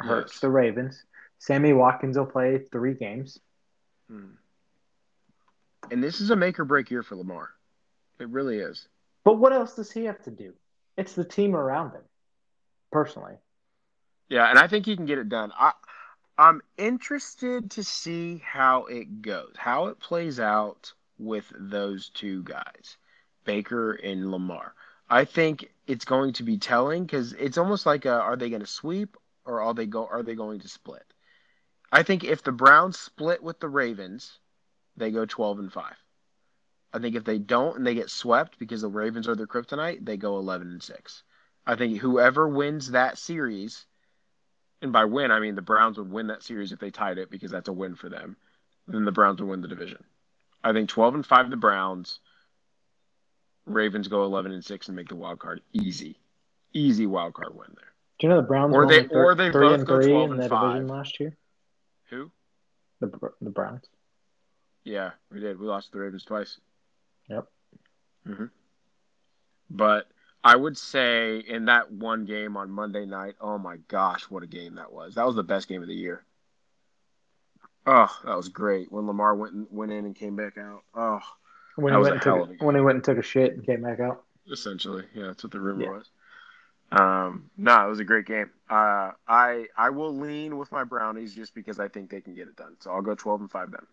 hurts 0.00 0.34
yes. 0.34 0.40
the 0.40 0.50
Ravens. 0.50 1.04
Sammy 1.38 1.72
Watkins 1.72 2.18
will 2.18 2.26
play 2.26 2.58
three 2.58 2.94
games. 2.94 3.38
Hmm. 4.08 4.34
And 5.90 6.02
this 6.02 6.20
is 6.20 6.30
a 6.30 6.36
make 6.36 6.58
or 6.58 6.64
break 6.64 6.90
year 6.90 7.02
for 7.02 7.16
Lamar. 7.16 7.50
It 8.18 8.28
really 8.28 8.58
is. 8.58 8.88
But 9.24 9.38
what 9.38 9.52
else 9.52 9.74
does 9.74 9.90
he 9.90 10.04
have 10.04 10.22
to 10.24 10.30
do? 10.30 10.54
It's 10.96 11.14
the 11.14 11.24
team 11.24 11.54
around 11.54 11.92
him. 11.92 12.02
Personally, 12.90 13.34
Yeah, 14.30 14.48
and 14.48 14.58
I 14.58 14.66
think 14.66 14.86
he 14.86 14.96
can 14.96 15.04
get 15.04 15.18
it 15.18 15.28
done. 15.28 15.52
I 15.58 15.72
I'm 16.38 16.62
interested 16.78 17.72
to 17.72 17.84
see 17.84 18.40
how 18.44 18.86
it 18.86 19.20
goes, 19.20 19.52
how 19.56 19.86
it 19.88 20.00
plays 20.00 20.40
out 20.40 20.92
with 21.18 21.52
those 21.58 22.08
two 22.08 22.42
guys, 22.44 22.96
Baker 23.44 23.92
and 23.92 24.30
Lamar. 24.30 24.74
I 25.10 25.24
think 25.24 25.70
it's 25.86 26.04
going 26.04 26.34
to 26.34 26.42
be 26.42 26.58
telling 26.58 27.04
because 27.04 27.32
it's 27.32 27.58
almost 27.58 27.86
like 27.86 28.04
a, 28.04 28.12
are 28.12 28.36
they 28.36 28.50
going 28.50 28.60
to 28.60 28.66
sweep 28.66 29.16
or 29.44 29.62
are 29.62 29.74
they 29.74 29.86
go 29.86 30.06
are 30.06 30.22
they 30.22 30.34
going 30.34 30.60
to 30.60 30.68
split? 30.68 31.04
I 31.90 32.02
think 32.02 32.24
if 32.24 32.42
the 32.42 32.52
Browns 32.52 32.98
split 32.98 33.42
with 33.42 33.60
the 33.60 33.68
Ravens, 33.68 34.38
they 34.96 35.10
go 35.10 35.24
12 35.24 35.58
and 35.60 35.72
5. 35.72 35.94
I 36.92 36.98
think 36.98 37.16
if 37.16 37.24
they 37.24 37.38
don't 37.38 37.76
and 37.76 37.86
they 37.86 37.94
get 37.94 38.10
swept 38.10 38.58
because 38.58 38.82
the 38.82 38.88
Ravens 38.88 39.28
are 39.28 39.34
their 39.34 39.46
kryptonite, 39.46 40.04
they 40.04 40.18
go 40.18 40.38
11 40.38 40.68
and 40.68 40.82
6. 40.82 41.22
I 41.66 41.76
think 41.76 41.98
whoever 41.98 42.48
wins 42.48 42.90
that 42.90 43.18
series, 43.18 43.86
and 44.82 44.92
by 44.92 45.06
win 45.06 45.30
I 45.30 45.40
mean 45.40 45.54
the 45.54 45.62
Browns 45.62 45.96
would 45.96 46.10
win 46.10 46.26
that 46.26 46.42
series 46.42 46.72
if 46.72 46.78
they 46.78 46.90
tied 46.90 47.18
it 47.18 47.30
because 47.30 47.50
that's 47.50 47.68
a 47.68 47.72
win 47.72 47.94
for 47.94 48.10
them. 48.10 48.36
Then 48.86 49.04
the 49.06 49.12
Browns 49.12 49.40
would 49.40 49.48
win 49.48 49.62
the 49.62 49.68
division. 49.68 50.04
I 50.62 50.72
think 50.72 50.90
12 50.90 51.14
and 51.14 51.26
5 51.26 51.50
the 51.50 51.56
Browns. 51.56 52.20
Ravens 53.68 54.08
go 54.08 54.24
11 54.24 54.52
and 54.52 54.64
6 54.64 54.88
and 54.88 54.96
make 54.96 55.08
the 55.08 55.16
wild 55.16 55.38
card 55.38 55.60
easy. 55.72 56.18
Easy 56.72 57.06
wild 57.06 57.34
card 57.34 57.54
win 57.54 57.68
there. 57.76 57.92
do 58.18 58.26
you 58.26 58.28
know 58.30 58.40
the 58.40 58.46
Browns 58.46 58.74
Or 58.74 58.86
they- 58.86 59.06
or 59.08 59.34
they 59.34 59.50
three 59.50 59.68
both 59.68 59.78
and 59.80 59.86
go 59.86 60.00
three 60.00 60.10
12 60.12 60.32
in 60.32 60.40
and 60.40 60.50
five. 60.50 60.72
division 60.74 60.88
last 60.88 61.20
year? 61.20 61.36
Who? 62.10 62.30
The 63.00 63.32
the 63.40 63.50
Browns. 63.50 63.84
Yeah, 64.84 65.10
we 65.30 65.40
did. 65.40 65.58
We 65.60 65.66
lost 65.66 65.86
to 65.86 65.92
the 65.92 66.00
Ravens 66.00 66.24
twice. 66.24 66.58
Yep. 67.28 67.46
Mm-hmm. 68.26 68.46
But 69.70 70.08
I 70.42 70.56
would 70.56 70.76
say 70.78 71.38
in 71.38 71.66
that 71.66 71.90
one 71.92 72.24
game 72.24 72.56
on 72.56 72.70
Monday 72.70 73.04
night, 73.06 73.36
oh 73.40 73.58
my 73.58 73.76
gosh, 73.88 74.22
what 74.30 74.42
a 74.42 74.46
game 74.46 74.76
that 74.76 74.92
was! 74.92 75.14
That 75.14 75.26
was 75.26 75.36
the 75.36 75.42
best 75.42 75.68
game 75.68 75.82
of 75.82 75.88
the 75.88 75.94
year. 75.94 76.24
Oh, 77.86 78.14
that 78.24 78.36
was 78.36 78.48
great 78.48 78.90
when 78.92 79.06
Lamar 79.06 79.34
went 79.34 79.72
went 79.72 79.92
in 79.92 80.04
and 80.04 80.14
came 80.14 80.36
back 80.36 80.58
out. 80.58 80.82
Oh, 80.94 81.20
When 81.78 81.92
he 81.94 82.00
went 82.00 82.14
and 82.14 82.24
hell 82.24 82.42
of 82.42 82.50
a 82.50 82.52
took 82.54 82.62
when 82.62 82.74
he 82.74 82.80
went 82.80 82.96
and 82.96 83.04
took 83.04 83.18
a 83.18 83.22
shit 83.22 83.52
and 83.54 83.64
came 83.64 83.82
back 83.82 84.00
out. 84.00 84.24
essentially, 84.50 85.04
yeah, 85.14 85.26
that's 85.26 85.44
what 85.44 85.52
the 85.52 85.60
rumor 85.60 85.84
Yeah. 85.84 85.90
was. 85.90 86.10
Um, 86.90 87.50
no, 87.56 87.86
it 87.86 87.88
was 87.90 88.00
a 88.00 88.04
great 88.04 88.24
game. 88.26 88.50
Uh, 88.68 89.12
I 89.28 89.66
I 89.76 89.90
will 89.90 90.16
lean 90.16 90.56
with 90.56 90.72
my 90.72 90.84
Brownies 90.84 91.34
just 91.34 91.54
because 91.54 91.78
I 91.78 91.88
think 91.88 92.10
they 92.10 92.20
can 92.22 92.34
get 92.34 92.48
it 92.48 92.56
done. 92.56 92.76
So 92.80 92.90
I'll 92.90 93.02
go 93.02 93.14
twelve 93.14 93.40
and 93.40 93.50
five 93.50 93.70
then. 93.70 93.86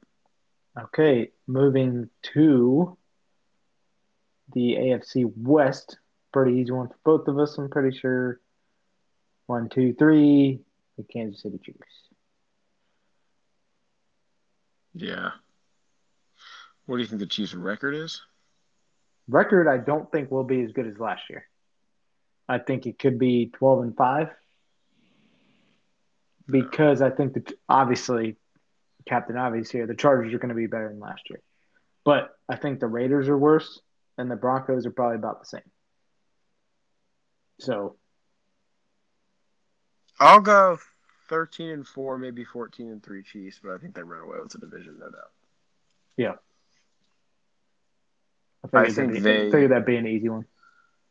Okay, 0.85 1.31
moving 1.45 2.09
to 2.33 2.97
the 4.53 4.75
AFC 4.75 5.25
West. 5.37 5.97
Pretty 6.31 6.57
easy 6.59 6.71
one 6.71 6.87
for 6.89 6.97
both 7.03 7.27
of 7.27 7.37
us. 7.37 7.57
I'm 7.57 7.69
pretty 7.69 7.97
sure. 7.97 8.39
One, 9.47 9.69
two, 9.69 9.93
three. 9.93 10.61
The 10.97 11.03
Kansas 11.03 11.41
City 11.41 11.59
Chiefs. 11.63 11.79
Yeah. 14.93 15.31
What 16.85 16.97
do 16.97 17.01
you 17.01 17.07
think 17.07 17.19
the 17.19 17.25
Chiefs' 17.25 17.53
record 17.53 17.95
is? 17.95 18.21
Record, 19.27 19.67
I 19.67 19.77
don't 19.77 20.11
think 20.11 20.29
will 20.29 20.43
be 20.43 20.61
as 20.61 20.71
good 20.71 20.87
as 20.87 20.99
last 20.99 21.23
year. 21.29 21.47
I 22.47 22.59
think 22.59 22.85
it 22.85 22.99
could 22.99 23.17
be 23.17 23.47
12 23.47 23.81
and 23.81 23.97
5 23.97 24.29
because 26.47 27.01
I 27.01 27.09
think 27.09 27.33
that 27.33 27.51
obviously, 27.67 28.37
Captain 29.07 29.35
Obvious 29.35 29.71
here, 29.71 29.87
the 29.87 29.95
Chargers 29.95 30.33
are 30.33 30.37
going 30.37 30.49
to 30.49 30.55
be 30.55 30.67
better 30.67 30.89
than 30.89 30.99
last 30.99 31.23
year. 31.29 31.41
But 32.03 32.35
I 32.47 32.55
think 32.55 32.79
the 32.79 32.87
Raiders 32.87 33.27
are 33.29 33.37
worse 33.37 33.81
and 34.17 34.29
the 34.29 34.35
Broncos 34.35 34.85
are 34.85 34.91
probably 34.91 35.17
about 35.17 35.39
the 35.39 35.47
same. 35.47 35.71
So, 37.59 37.95
I'll 40.19 40.41
go 40.41 40.77
thirteen 41.29 41.69
and 41.69 41.87
four, 41.87 42.17
maybe 42.17 42.43
fourteen 42.43 42.89
and 42.89 43.01
three 43.01 43.23
Chiefs, 43.23 43.59
but 43.63 43.73
I 43.73 43.77
think 43.77 43.95
they 43.95 44.03
run 44.03 44.21
away 44.21 44.37
with 44.41 44.51
the 44.51 44.59
division, 44.59 44.97
no 44.99 45.05
doubt. 45.05 45.31
I, 46.17 46.35
I 48.73 48.85
figured 48.85 48.95
think 48.95 49.07
that'd 49.09 49.23
be, 49.23 49.29
they- 49.45 49.51
figured 49.51 49.71
that'd 49.71 49.85
be 49.85 49.97
an 49.97 50.07
easy 50.07 50.29
one. 50.29 50.45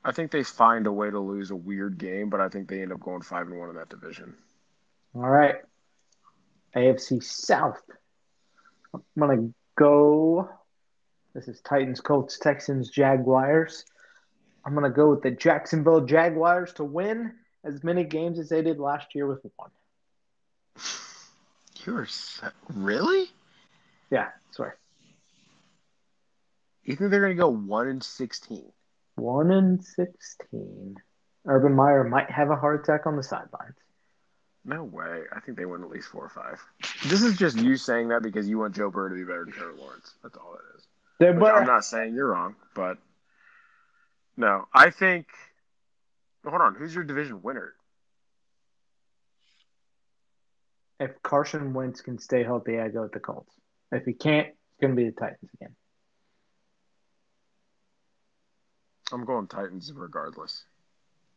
I 0.05 0.13
think 0.13 0.31
they 0.31 0.43
find 0.43 0.87
a 0.87 0.93
way 0.93 1.11
to 1.11 1.19
lose 1.19 1.51
a 1.51 1.57
weird 1.57 1.97
game, 1.97 2.29
but 2.29 2.41
I 2.41 2.49
think 2.49 2.69
they 2.69 2.83
end 2.83 2.93
up 2.93 3.01
going 3.01 3.23
five 3.23 3.47
and 3.47 3.59
one 3.59 3.71
in 3.71 3.77
that 3.77 3.89
division. 3.89 4.35
All 5.15 5.23
right. 5.23 5.57
AFC 6.77 7.23
South. 7.23 7.81
I'm 8.93 9.03
going 9.19 9.37
to 9.39 9.55
go. 9.77 10.51
This 11.35 11.49
is 11.49 11.61
Titans, 11.63 12.01
Colts, 12.01 12.39
Texans, 12.39 12.91
Jaguars. 12.91 13.85
I'm 14.65 14.75
going 14.75 14.85
to 14.85 14.95
go 14.95 15.11
with 15.11 15.23
the 15.23 15.31
Jacksonville 15.31 16.05
Jaguars 16.05 16.73
to 16.75 16.85
win 16.85 17.33
as 17.65 17.83
many 17.83 18.05
games 18.05 18.39
as 18.39 18.51
they 18.51 18.61
did 18.63 18.79
last 18.79 19.15
year 19.15 19.27
with 19.27 19.41
one. 19.57 19.71
You're 21.87 22.07
so, 22.07 22.49
really? 22.73 23.31
Yeah, 24.11 24.29
sorry. 24.53 24.73
You 26.85 26.97
think 26.97 27.11
they're 27.11 27.21
going 27.21 27.37
to 27.37 27.41
go 27.41 27.49
one 27.49 27.89
and 27.89 28.03
sixteen? 28.03 28.71
1 29.17 29.51
and 29.53 29.83
16. 29.83 30.97
Urban 31.47 31.73
Meyer 31.73 32.05
might 32.05 32.31
have 32.31 32.51
a 32.51 32.57
heart 32.57 32.83
attack 32.83 33.07
on 33.07 33.17
the 33.17 33.23
sidelines. 33.23 33.77
No 34.65 34.83
way. 34.83 35.23
I 35.33 35.41
think 35.41 35.59
they 35.59 35.67
win 35.67 35.83
at 35.83 35.91
least 35.91 36.09
four 36.09 36.25
or 36.25 36.29
five. 36.31 36.61
This 37.07 37.23
is 37.23 37.37
just 37.37 37.59
you 37.59 37.77
saying 37.77 38.09
that 38.09 38.23
because 38.23 38.49
you 38.49 38.59
want 38.59 38.75
Joe 38.75 38.91
Burrow 38.91 39.11
to 39.11 39.15
be 39.15 39.25
better 39.25 39.45
than 39.45 39.53
Trevor 39.53 39.75
Lawrence. 39.75 40.15
That's 40.23 40.37
all 40.37 40.55
it 40.55 40.77
is. 40.77 40.87
Better. 41.21 41.53
I'm 41.53 41.67
not 41.67 41.85
saying 41.85 42.15
you're 42.15 42.31
wrong, 42.31 42.57
but 42.75 42.99
no, 44.37 44.67
I 44.75 44.91
think. 44.91 45.27
Hold 46.45 46.61
on, 46.61 46.75
who's 46.75 46.95
your 46.95 47.05
division 47.05 47.43
winner? 47.43 47.75
If 50.99 51.23
Carson 51.23 51.73
Wentz 51.73 52.01
can 52.01 52.19
stay 52.19 52.43
healthy, 52.43 52.81
I 52.81 52.89
go 52.89 53.03
with 53.03 53.13
the 53.13 53.21
Colts. 53.21 53.53
If 53.93 54.05
he 54.05 54.13
can't, 54.13 54.49
it's 54.49 54.81
going 54.81 54.95
to 54.95 54.97
be 54.97 55.09
the 55.09 55.13
Titans 55.13 55.51
again. 55.55 55.77
I'm 59.13 59.25
going 59.25 59.47
Titans 59.47 59.93
regardless. 59.95 60.65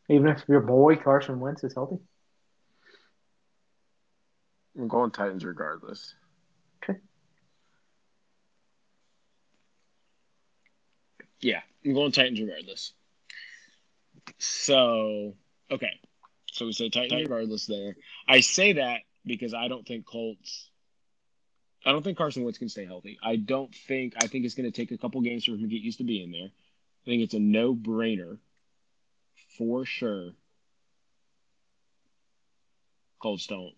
Even 0.09 0.27
if 0.27 0.43
your 0.47 0.61
boy 0.61 0.95
Carson 0.95 1.39
Wentz 1.39 1.63
is 1.63 1.73
healthy. 1.73 1.97
I'm 4.77 4.87
going 4.87 5.11
Titans 5.11 5.43
regardless. 5.43 6.13
Okay. 6.83 6.99
Yeah, 11.41 11.61
I'm 11.85 11.93
going 11.93 12.11
Titans 12.11 12.39
regardless. 12.39 12.93
So, 14.37 15.35
okay. 15.71 15.99
So 16.51 16.65
we 16.65 16.73
say 16.73 16.89
Titans 16.89 17.21
regardless 17.21 17.65
there. 17.65 17.95
I 18.27 18.39
say 18.39 18.73
that 18.73 19.01
because 19.25 19.53
I 19.53 19.67
don't 19.67 19.85
think 19.85 20.05
Colts. 20.05 20.69
I 21.85 21.91
don't 21.91 22.03
think 22.03 22.17
Carson 22.17 22.43
Wentz 22.43 22.57
can 22.57 22.69
stay 22.69 22.85
healthy. 22.85 23.17
I 23.23 23.35
don't 23.35 23.73
think. 23.73 24.13
I 24.21 24.27
think 24.27 24.45
it's 24.45 24.55
going 24.55 24.71
to 24.71 24.75
take 24.75 24.91
a 24.91 24.97
couple 24.97 25.21
games 25.21 25.45
for 25.45 25.51
him 25.51 25.61
to 25.61 25.67
get 25.67 25.81
used 25.81 25.99
to 25.99 26.03
being 26.03 26.31
there. 26.31 26.49
I 27.07 27.09
think 27.09 27.23
it's 27.23 27.33
a 27.33 27.39
no 27.39 27.73
brainer 27.73 28.37
for 29.57 29.85
sure. 29.85 30.31
Colts 33.21 33.47
don't. 33.47 33.73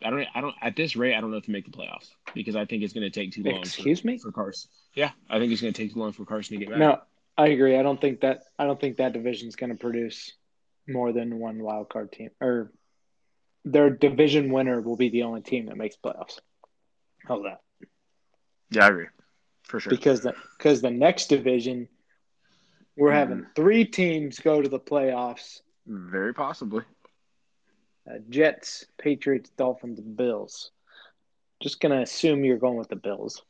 I 0.00 0.10
don't. 0.10 0.26
I 0.36 0.40
don't. 0.40 0.54
At 0.62 0.76
this 0.76 0.94
rate, 0.94 1.16
I 1.16 1.20
don't 1.20 1.32
know 1.32 1.38
if 1.38 1.46
to 1.46 1.50
make 1.50 1.64
the 1.64 1.76
playoffs 1.76 2.10
because 2.32 2.54
I 2.54 2.64
think 2.64 2.84
it's 2.84 2.92
going 2.92 3.02
to 3.02 3.10
take 3.10 3.32
too 3.32 3.42
long. 3.42 3.56
Excuse 3.56 4.02
for, 4.02 4.06
me? 4.06 4.18
for 4.18 4.30
Carson. 4.30 4.70
Yeah, 4.94 5.10
I 5.28 5.40
think 5.40 5.50
it's 5.50 5.62
going 5.62 5.72
to 5.72 5.82
take 5.82 5.92
too 5.92 5.98
long 5.98 6.12
for 6.12 6.24
Carson 6.24 6.56
to 6.56 6.64
get 6.64 6.70
back. 6.70 6.78
No, 6.78 7.00
I 7.36 7.48
agree. 7.48 7.76
I 7.76 7.82
don't 7.82 8.00
think 8.00 8.20
that 8.20 8.44
I 8.56 8.66
don't 8.66 8.80
think 8.80 8.98
that 8.98 9.14
division 9.14 9.48
is 9.48 9.56
going 9.56 9.70
to 9.70 9.76
produce 9.76 10.32
more 10.86 11.12
than 11.12 11.40
one 11.40 11.60
wild 11.60 11.88
card 11.88 12.12
team 12.12 12.30
or 12.40 12.70
their 13.64 13.90
division 13.90 14.52
winner 14.52 14.80
will 14.80 14.96
be 14.96 15.08
the 15.08 15.24
only 15.24 15.40
team 15.40 15.66
that 15.66 15.76
makes 15.76 15.96
playoffs. 15.96 16.38
How's 17.26 17.42
that? 17.42 17.60
Yeah, 18.70 18.84
I 18.84 18.88
agree. 18.90 19.06
For 19.64 19.80
sure. 19.80 19.90
Because 19.90 20.20
the 20.20 20.34
because 20.56 20.82
the 20.82 20.90
next 20.90 21.26
division 21.28 21.88
we're 22.96 23.12
having 23.12 23.46
three 23.54 23.84
teams 23.84 24.38
go 24.38 24.62
to 24.62 24.68
the 24.68 24.78
playoffs 24.78 25.60
Very 25.86 26.32
possibly. 26.32 26.84
Uh, 28.08 28.18
Jets, 28.28 28.86
Patriots, 28.98 29.50
Dolphins, 29.56 30.00
Bills. 30.00 30.70
Just 31.62 31.80
gonna 31.80 32.02
assume 32.02 32.44
you're 32.44 32.58
going 32.58 32.76
with 32.76 32.88
the 32.88 32.96
Bills. 32.96 33.42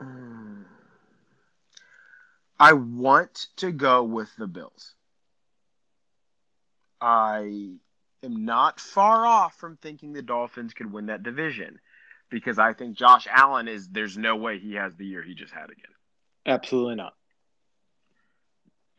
Mm. 0.00 0.64
I 2.60 2.72
want 2.72 3.46
to 3.58 3.70
go 3.70 4.02
with 4.02 4.34
the 4.36 4.48
Bills. 4.48 4.96
I 7.00 7.74
am 8.24 8.44
not 8.44 8.80
far 8.80 9.24
off 9.24 9.54
from 9.54 9.76
thinking 9.76 10.12
the 10.12 10.22
Dolphins 10.22 10.74
could 10.74 10.92
win 10.92 11.06
that 11.06 11.22
division 11.22 11.78
because 12.30 12.58
I 12.58 12.72
think 12.72 12.96
Josh 12.96 13.28
Allen 13.30 13.68
is 13.68 13.88
there's 13.88 14.18
no 14.18 14.34
way 14.34 14.58
he 14.58 14.74
has 14.74 14.96
the 14.96 15.06
year 15.06 15.22
he 15.22 15.34
just 15.34 15.52
had 15.52 15.70
again. 15.70 15.92
Absolutely 16.46 16.96
not. 16.96 17.14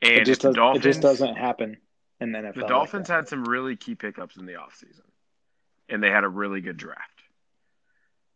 And 0.02 0.12
It 0.12 0.26
just, 0.26 0.42
does, 0.42 0.56
Dolphins, 0.56 0.86
it 0.86 0.90
just 0.90 1.02
doesn't 1.02 1.36
happen 1.36 1.78
in 2.20 2.32
the 2.32 2.40
NFL. 2.40 2.56
The 2.56 2.68
Dolphins 2.68 3.08
that. 3.08 3.14
had 3.14 3.28
some 3.28 3.44
really 3.44 3.76
key 3.76 3.96
pickups 3.96 4.38
in 4.38 4.46
the 4.46 4.54
offseason. 4.54 5.02
And 5.90 6.04
they 6.04 6.10
had 6.10 6.24
a 6.24 6.30
really 6.30 6.62
good 6.62 6.78
draft. 6.78 7.24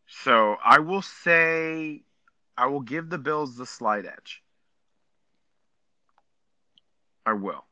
So 0.07 0.57
I 0.63 0.79
will 0.79 1.01
say 1.01 2.03
I 2.57 2.67
will 2.67 2.81
give 2.81 3.09
the 3.09 3.17
Bills 3.17 3.55
the 3.55 3.65
slight 3.65 4.05
edge. 4.05 4.43
I 7.25 7.33
will. 7.33 7.63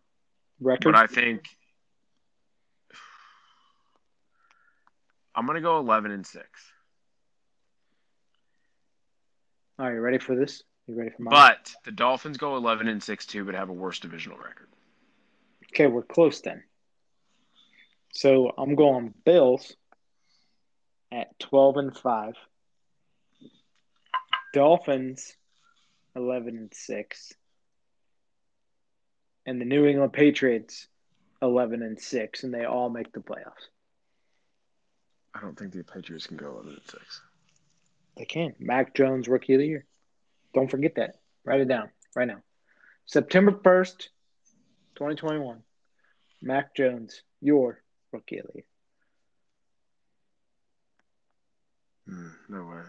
record. 0.60 0.94
But 0.94 0.96
I 0.96 1.08
think 1.08 1.50
I'm 5.36 5.46
gonna 5.46 5.62
go 5.62 5.78
eleven 5.78 6.12
and 6.12 6.26
six. 6.26 6.48
Are 9.78 9.94
you 9.94 10.00
ready 10.00 10.20
for 10.20 10.36
this? 10.36 10.64
You 10.88 10.95
ready 10.95 11.11
for 11.15 11.23
mine? 11.23 11.32
But 11.32 11.73
the 11.86 11.91
Dolphins 11.91 12.38
go 12.38 12.55
eleven 12.57 12.88
and 12.88 13.01
six 13.01 13.25
too, 13.25 13.45
but 13.45 13.55
have 13.55 13.69
a 13.69 13.73
worse 13.73 13.99
divisional 13.99 14.38
record. 14.38 14.67
okay, 15.73 15.88
we're 15.88 16.01
close 16.03 16.41
then. 16.41 16.63
So 18.13 18.51
I'm 18.57 18.75
going 18.75 19.13
Bills 19.25 19.75
at 21.11 21.38
twelve 21.39 21.77
and 21.77 21.95
five. 21.95 22.34
Dolphins 24.53 25.36
eleven 26.15 26.57
and 26.57 26.73
six. 26.73 27.34
And 29.45 29.61
the 29.61 29.65
New 29.65 29.86
England 29.86 30.13
Patriots 30.13 30.88
eleven 31.41 31.82
and 31.84 31.99
six, 31.99 32.43
and 32.43 32.53
they 32.53 32.65
all 32.65 32.89
make 32.89 33.11
the 33.13 33.21
playoffs. 33.21 33.69
I 35.34 35.39
don't 35.39 35.57
think 35.57 35.71
the 35.71 35.84
Patriots 35.84 36.27
can 36.27 36.38
go 36.38 36.51
eleven 36.51 36.73
and 36.73 36.82
six. 36.89 37.21
They 38.17 38.25
can. 38.25 38.53
Mac 38.59 38.93
Jones, 38.93 39.29
rookie 39.29 39.53
of 39.53 39.59
the 39.59 39.67
year. 39.67 39.86
Don't 40.54 40.70
forget 40.70 40.95
that. 40.95 41.16
Write 41.45 41.62
it 41.62 41.68
down 41.68 41.89
right 42.16 42.28
now. 42.28 42.41
September 43.06 43.52
1st, 43.52 44.08
2021. 44.95 45.64
Mac 46.41 46.76
Jones, 46.76 47.22
your 47.41 47.82
rookie 48.12 48.38
of 48.38 48.47
the 48.47 48.54
year. 48.56 48.64
Hmm, 52.08 52.30
no 52.49 52.64
way. 52.66 52.82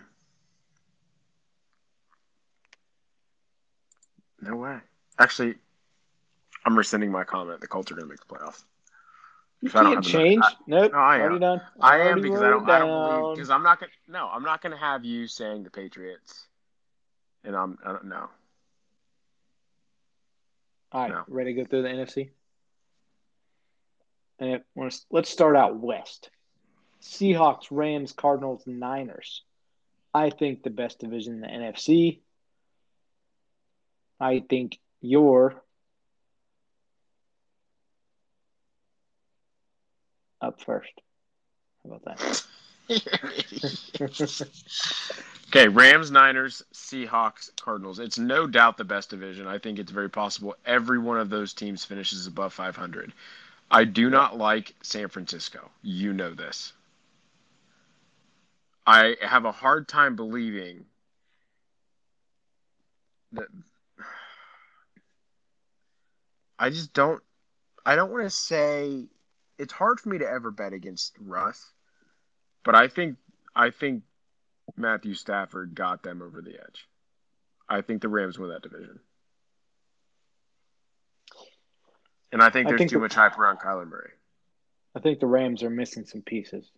No 4.41 4.57
way. 4.57 4.79
Actually, 5.19 5.55
I'm 6.65 6.77
rescinding 6.77 7.13
my 7.13 7.25
comment. 7.25 7.61
The 7.61 7.69
Colts 7.69 7.91
are 7.93 7.95
going 7.95 8.09
to 8.09 8.11
make 8.11 8.21
the 8.27 8.35
playoffs. 8.35 8.65
You 9.61 9.69
So 9.69 9.79
I 9.79 9.83
don't 9.85 9.93
can't 9.95 10.05
change. 10.05 10.43
I- 10.45 10.53
nope. 10.67 10.93
No, 10.93 10.99
I 10.99 11.17
am. 11.17 11.21
already 11.23 11.39
done. 11.39 11.61
I 11.81 11.99
am 11.99 12.21
because 12.21 12.43
I 12.43 12.51
don't. 12.51 12.69
I 12.69 12.79
don't 12.81 12.91
believe 12.91 13.37
because 13.37 13.51
I'm 13.51 13.63
not 13.63 13.79
gonna. 13.79 13.93
No, 14.09 14.29
I'm 14.29 14.43
not 14.43 14.61
gonna 14.61 14.77
have 14.77 15.05
you 15.05 15.29
saying 15.29 15.63
the 15.63 15.71
Patriots, 15.71 16.49
and 17.45 17.57
I'm 17.57 17.78
I 17.84 17.93
don't 17.93 18.07
know. 18.07 18.28
All 20.93 21.01
right, 21.03 21.11
No. 21.11 21.24
ready 21.28 21.55
to 21.55 21.62
go 21.62 21.68
through 21.68 21.82
the 21.82 21.88
NFC? 21.88 22.30
And 24.38 24.51
it, 24.51 24.66
let's- 24.76 25.07
let's 25.11 25.30
start 25.30 25.57
out 25.57 25.78
west. 25.78 26.30
Seahawks, 27.01 27.66
Rams, 27.70 28.12
Cardinals, 28.12 28.62
Niners. 28.66 29.43
I 30.14 30.30
think 30.30 30.62
the 30.62 30.70
best 30.70 30.99
division 30.99 31.34
in 31.34 31.40
the 31.40 31.47
NFC. 31.49 32.20
I 34.20 34.40
think 34.40 34.78
you're 35.01 35.62
up 40.40 40.61
first. 40.62 40.93
How 41.84 41.95
about 41.95 42.05
that? 42.05 42.47
okay, 45.49 45.68
Rams, 45.68 46.11
Niners, 46.11 46.62
Seahawks, 46.72 47.51
Cardinals. 47.61 47.99
It's 47.99 48.18
no 48.18 48.47
doubt 48.47 48.76
the 48.76 48.85
best 48.85 49.11
division. 49.11 49.47
I 49.47 49.59
think 49.59 49.78
it's 49.78 49.93
very 49.93 50.11
possible 50.11 50.57
every 50.64 50.99
one 50.99 51.18
of 51.18 51.30
those 51.30 51.55
teams 51.55 51.85
finishes 51.85 52.26
above 52.26 52.53
500. 52.53 53.12
I 53.70 53.85
do 53.85 54.11
not 54.11 54.37
like 54.37 54.74
San 54.83 55.09
Francisco. 55.09 55.70
You 55.83 56.12
know 56.12 56.35
this. 56.35 56.72
I 58.87 59.16
have 59.22 59.45
a 59.45 59.53
hard 59.53 59.89
time 59.89 60.16
believing 60.16 60.85
that 63.33 63.47
I 66.59 66.70
just 66.70 66.93
don't 66.93 67.22
I 67.85 67.97
don't 67.97 68.12
want 68.12 68.24
to 68.24 68.30
say 68.30 69.07
it's 69.59 69.72
hard 69.72 70.01
for 70.01 70.09
me 70.09 70.18
to 70.18 70.28
ever 70.28 70.51
bet 70.51 70.72
against 70.72 71.16
Russ, 71.20 71.72
but 72.65 72.75
I 72.75 72.89
think 72.89 73.17
I 73.55 73.71
think 73.71 74.03
Matthew 74.77 75.15
Stafford 75.15 75.75
got 75.75 76.03
them 76.03 76.23
over 76.23 76.41
the 76.41 76.55
edge. 76.55 76.89
I 77.69 77.81
think 77.81 78.03
the 78.03 78.09
Rams 78.09 78.39
win 78.39 78.51
that 78.51 78.63
division. 78.63 79.01
And 82.33 82.43
I 82.43 82.51
think 82.51 82.67
I 82.67 82.71
there's 82.71 82.79
think 82.79 82.91
too 82.91 82.97
the- 82.97 83.03
much 83.03 83.15
hype 83.15 83.39
around 83.39 83.59
Kyler 83.59 83.89
Murray. 83.89 84.13
I 84.95 85.01
think 85.01 85.21
the 85.21 85.27
Rams 85.27 85.63
are 85.63 85.71
missing 85.71 86.05
some 86.05 86.23
pieces. 86.23 86.71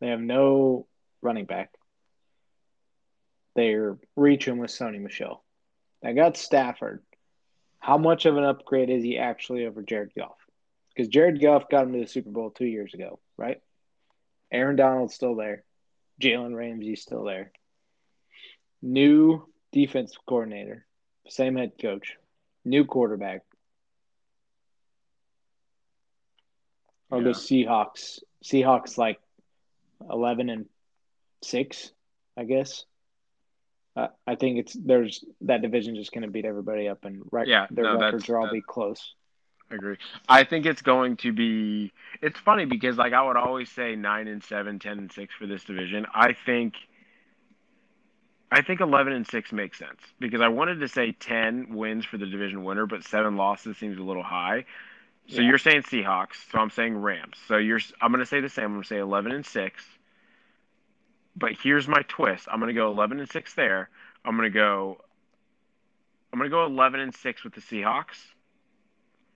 They 0.00 0.08
have 0.08 0.20
no 0.20 0.86
running 1.22 1.46
back. 1.46 1.72
They're 3.54 3.98
reaching 4.16 4.58
with 4.58 4.70
Sony 4.70 5.00
Michel. 5.00 5.42
They 6.02 6.12
got 6.12 6.36
Stafford. 6.36 7.02
How 7.78 7.98
much 7.98 8.26
of 8.26 8.36
an 8.36 8.44
upgrade 8.44 8.90
is 8.90 9.02
he 9.02 9.18
actually 9.18 9.66
over 9.66 9.82
Jared 9.82 10.12
Goff? 10.14 10.36
Because 10.94 11.08
Jared 11.08 11.40
Goff 11.40 11.68
got 11.70 11.84
him 11.84 11.92
to 11.94 12.00
the 12.00 12.06
Super 12.06 12.30
Bowl 12.30 12.50
two 12.50 12.66
years 12.66 12.94
ago, 12.94 13.20
right? 13.36 13.60
Aaron 14.52 14.76
Donald's 14.76 15.14
still 15.14 15.34
there. 15.34 15.64
Jalen 16.20 16.54
Ramsey's 16.54 17.02
still 17.02 17.24
there. 17.24 17.50
New 18.82 19.48
defensive 19.72 20.18
coordinator, 20.28 20.84
same 21.28 21.56
head 21.56 21.72
coach, 21.80 22.16
new 22.64 22.84
quarterback. 22.84 23.42
I'll 27.10 27.22
go 27.22 27.30
Seahawks. 27.30 28.20
Seahawks 28.44 28.98
like 28.98 29.18
eleven 30.10 30.48
and 30.48 30.66
six, 31.42 31.90
I 32.36 32.44
guess. 32.44 32.84
Uh, 33.94 34.08
I 34.26 34.36
think 34.36 34.58
it's 34.58 34.72
there's 34.72 35.24
that 35.42 35.60
division 35.62 35.94
just 35.94 36.12
going 36.12 36.22
to 36.22 36.30
beat 36.30 36.46
everybody 36.46 36.88
up, 36.88 37.04
and 37.04 37.22
rec- 37.30 37.46
Yeah, 37.48 37.66
their 37.70 37.84
no, 37.84 37.98
records 37.98 38.28
are 38.30 38.38
all 38.38 38.46
that- 38.46 38.52
be 38.52 38.62
close. 38.62 39.14
I 39.72 39.76
agree. 39.76 39.96
I 40.28 40.44
think 40.44 40.66
it's 40.66 40.82
going 40.82 41.16
to 41.18 41.32
be. 41.32 41.92
It's 42.20 42.38
funny 42.38 42.66
because 42.66 42.98
like 42.98 43.14
I 43.14 43.22
would 43.26 43.36
always 43.36 43.70
say 43.70 43.96
nine 43.96 44.28
and 44.28 44.44
seven, 44.44 44.78
10 44.78 44.98
and 44.98 45.12
six 45.12 45.34
for 45.34 45.46
this 45.46 45.64
division. 45.64 46.06
I 46.14 46.34
think. 46.34 46.74
I 48.54 48.60
think 48.60 48.80
eleven 48.82 49.14
and 49.14 49.26
six 49.26 49.50
makes 49.50 49.78
sense 49.78 50.00
because 50.20 50.42
I 50.42 50.48
wanted 50.48 50.80
to 50.80 50.88
say 50.88 51.12
ten 51.12 51.74
wins 51.74 52.04
for 52.04 52.18
the 52.18 52.26
division 52.26 52.64
winner, 52.64 52.86
but 52.86 53.02
seven 53.02 53.36
losses 53.36 53.78
seems 53.78 53.98
a 53.98 54.02
little 54.02 54.22
high. 54.22 54.66
So 55.28 55.40
Yeah. 55.40 55.48
you're 55.48 55.58
saying 55.58 55.82
Seahawks, 55.84 56.50
so 56.50 56.58
I'm 56.58 56.68
saying 56.70 56.98
Rams. 56.98 57.38
So 57.48 57.56
you're. 57.56 57.80
I'm 58.02 58.12
going 58.12 58.20
to 58.22 58.26
say 58.26 58.40
the 58.40 58.50
same. 58.50 58.66
I'm 58.66 58.72
going 58.72 58.82
to 58.82 58.88
say 58.88 58.98
eleven 58.98 59.32
and 59.32 59.46
six. 59.46 59.82
But 61.34 61.52
here's 61.62 61.88
my 61.88 62.02
twist. 62.08 62.46
I'm 62.52 62.60
going 62.60 62.68
to 62.68 62.78
go 62.78 62.90
eleven 62.90 63.20
and 63.20 63.30
six 63.30 63.54
there. 63.54 63.88
I'm 64.22 64.36
going 64.36 64.52
to 64.52 64.54
go. 64.54 64.98
I'm 66.30 66.38
going 66.38 66.50
to 66.50 66.54
go 66.54 66.66
eleven 66.66 67.00
and 67.00 67.14
six 67.14 67.42
with 67.42 67.54
the 67.54 67.62
Seahawks 67.62 68.31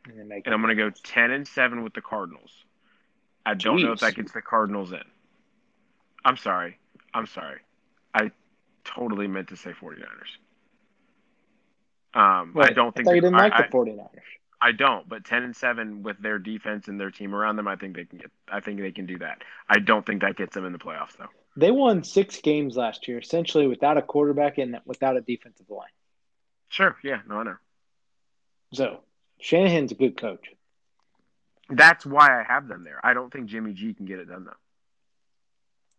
And, 0.07 0.33
and 0.33 0.55
I'm 0.55 0.63
going 0.63 0.77
to 0.77 0.83
go 0.83 0.91
10 0.91 1.31
and 1.31 1.47
7 1.47 1.83
with 1.83 1.95
the 1.95 2.01
Cardinals. 2.01 2.51
I 3.45 3.55
don't 3.55 3.83
know 3.83 3.93
if 3.93 4.01
that 4.01 4.15
gets 4.15 4.33
the 4.33 4.43
Cardinals 4.43 4.93
in. 4.93 5.05
I'm 6.25 6.37
sorry. 6.37 6.79
I'm 7.15 7.27
sorry. 7.27 7.61
I 8.13 8.33
totally 8.85 9.29
meant 9.29 9.49
to 9.49 9.57
say 9.57 9.71
49ers. 9.71 10.03
Um, 12.15 12.55
I 12.59 12.71
don't 12.71 12.95
think 12.95 13.07
thought 13.07 13.15
you 13.15 13.21
didn't 13.21 13.37
like 13.37 13.53
I, 13.53 13.63
the 13.63 13.69
49ers. 13.69 14.09
I, 14.61 14.69
I 14.69 14.73
don't, 14.73 15.09
but 15.09 15.25
10 15.25 15.43
and 15.43 15.55
7 15.55 16.03
with 16.03 16.19
their 16.19 16.39
defense 16.39 16.89
and 16.89 16.99
their 16.99 17.11
team 17.11 17.35
around 17.35 17.57
them, 17.57 17.69
I 17.69 17.77
think 17.77 17.95
they 17.95 18.05
can 18.05 18.19
get 18.19 18.31
I 18.51 18.61
think 18.61 18.81
they 18.81 18.91
can 18.91 19.07
do 19.07 19.19
that. 19.19 19.43
I 19.69 19.79
don't 19.79 20.05
think 20.05 20.23
that 20.23 20.37
gets 20.37 20.55
them 20.55 20.65
in 20.65 20.73
the 20.73 20.79
playoffs 20.79 21.17
though. 21.19 21.29
They 21.57 21.71
won 21.71 22.05
six 22.05 22.41
games 22.41 22.77
last 22.77 23.07
year, 23.07 23.19
essentially 23.19 23.67
without 23.67 23.99
a 23.99 24.03
quarterback 24.03 24.59
and 24.59 24.79
without 24.87 25.17
a 25.17 25.21
defensive 25.21 25.69
line. 25.69 25.89
Sure, 26.69 26.97
yeah, 27.05 27.21
no, 27.29 27.37
I 27.37 27.43
know. 27.45 27.57
So 28.73 29.01
Shanahan's 29.41 29.93
a 29.93 29.95
good 29.95 30.17
coach. 30.17 30.53
That's 31.69 32.07
why 32.07 32.41
I 32.41 32.45
have 32.45 32.69
them 32.69 32.85
there. 32.85 33.01
I 33.05 33.13
don't 33.15 33.33
think 33.33 33.47
Jimmy 33.47 33.73
G 33.73 33.93
can 33.93 34.07
get 34.07 34.19
it 34.19 34.29
done 34.29 34.45
though. 34.45 34.53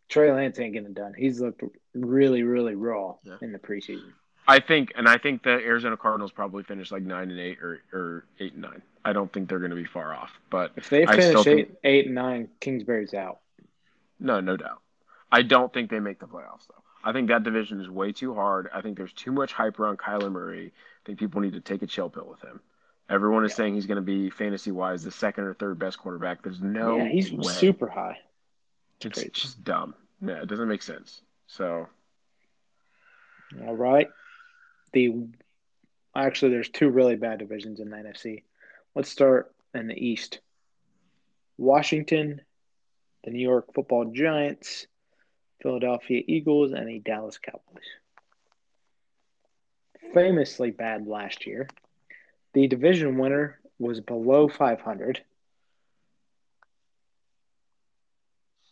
Trey 0.10 0.32
Lance 0.32 0.58
ain't 0.60 0.74
getting 0.74 0.90
it 0.90 0.96
done. 0.96 1.14
He's 1.18 1.42
looked 1.42 1.62
really, 1.94 2.44
really 2.44 2.76
raw 2.76 3.16
Yeah. 3.24 3.36
in 3.42 3.52
the 3.52 3.60
preseason. 3.60 4.14
I 4.48 4.60
think, 4.62 4.94
and 4.96 5.10
I 5.10 5.18
think 5.18 5.44
the 5.44 5.50
Arizona 5.50 5.98
Cardinals 5.98 6.32
probably 6.32 6.64
finish 6.64 6.90
like 6.90 7.04
nine 7.04 7.30
and 7.32 7.40
eight 7.40 7.60
or, 7.62 7.82
or 7.92 8.26
eight 8.40 8.54
and 8.54 8.62
nine. 8.62 8.82
I 9.04 9.12
don't 9.12 9.32
think 9.34 9.50
they're 9.50 9.60
going 9.60 9.72
to 9.72 9.76
be 9.76 9.84
far 9.84 10.14
off. 10.14 10.32
But 10.50 10.72
If 10.78 10.90
they 10.90 11.06
finish 11.06 11.46
eight, 11.46 11.68
think- 11.68 11.78
eight 11.84 12.06
and 12.06 12.16
nine, 12.16 12.48
Kingsbury's 12.62 13.14
out. 13.14 13.40
no, 14.22 14.40
no 14.40 14.56
doubt. 14.56 14.82
I 15.30 15.42
don't 15.42 15.74
think 15.74 15.90
they 15.90 16.00
make 16.00 16.20
the 16.20 16.28
playoffs 16.28 16.68
though. 16.70 16.82
I 17.04 17.12
think 17.12 17.28
that 17.28 17.44
division 17.44 17.82
is 17.82 17.90
way 17.90 18.14
too 18.14 18.34
hard. 18.34 18.70
I 18.74 18.80
think 18.82 18.96
there's 18.98 19.12
too 19.14 19.34
much 19.34 19.52
hype 19.52 19.78
around 19.80 19.98
Kyler 20.00 20.32
Murray. 20.32 20.68
I 20.68 21.06
think 21.06 21.20
people 21.20 21.42
need 21.42 21.54
to 21.54 21.60
take 21.60 21.82
a 21.82 21.88
chill 21.88 22.10
pill 22.10 22.28
with 22.30 22.42
him. 22.42 22.62
Everyone 23.10 23.46
is 23.46 23.52
Yeah. 23.52 23.56
saying 23.58 23.76
he's 23.76 23.86
going 23.86 23.98
to 23.98 24.02
be 24.02 24.30
fantasy 24.30 24.72
wise 24.72 25.04
the 25.04 25.12
second 25.12 25.46
or 25.46 25.54
third 25.54 25.80
best 25.80 25.98
quarterback. 25.98 26.42
There's 26.44 26.62
no 26.62 26.98
yeah, 26.98 27.08
he's 27.08 27.32
way. 27.32 27.44
super 27.54 27.88
high. 27.88 28.18
It's 29.02 29.14
crazy. 29.20 29.30
just 29.34 29.64
dumb. 29.64 29.96
Yeah, 30.22 30.42
it 30.42 30.48
doesn't 30.48 30.68
make 30.68 30.82
sense. 30.82 31.22
So 31.48 31.88
All 33.66 33.76
right. 33.76 34.10
The 34.94 35.14
actually, 36.16 36.52
there's 36.52 36.70
two 36.70 36.90
really 36.90 37.16
bad 37.16 37.40
divisions 37.40 37.80
in 37.80 37.90
the 37.90 37.96
NFC. 37.98 38.44
Let's 38.96 39.10
start 39.10 39.54
in 39.74 39.88
the 39.88 39.94
East. 39.96 40.40
Washington, 41.58 42.42
the 43.24 43.32
New 43.32 43.42
York 43.48 43.74
Football 43.74 44.06
Giants, 44.06 44.88
Philadelphia 45.62 46.24
Eagles, 46.28 46.72
and 46.74 46.88
the 46.88 47.00
Dallas 47.00 47.38
Cowboys. 47.38 47.84
Famously 50.14 50.72
bad 50.72 51.08
last 51.08 51.46
year. 51.46 51.68
The 52.58 52.66
division 52.66 53.20
winner 53.20 53.60
was 53.78 54.02
below 54.02 54.48
500. 54.48 55.22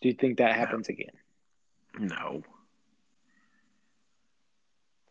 Do 0.02 0.08
you 0.08 0.16
think 0.16 0.40
that 0.40 0.56
happens 0.56 0.90
again? 0.90 1.12
no. 2.00 2.42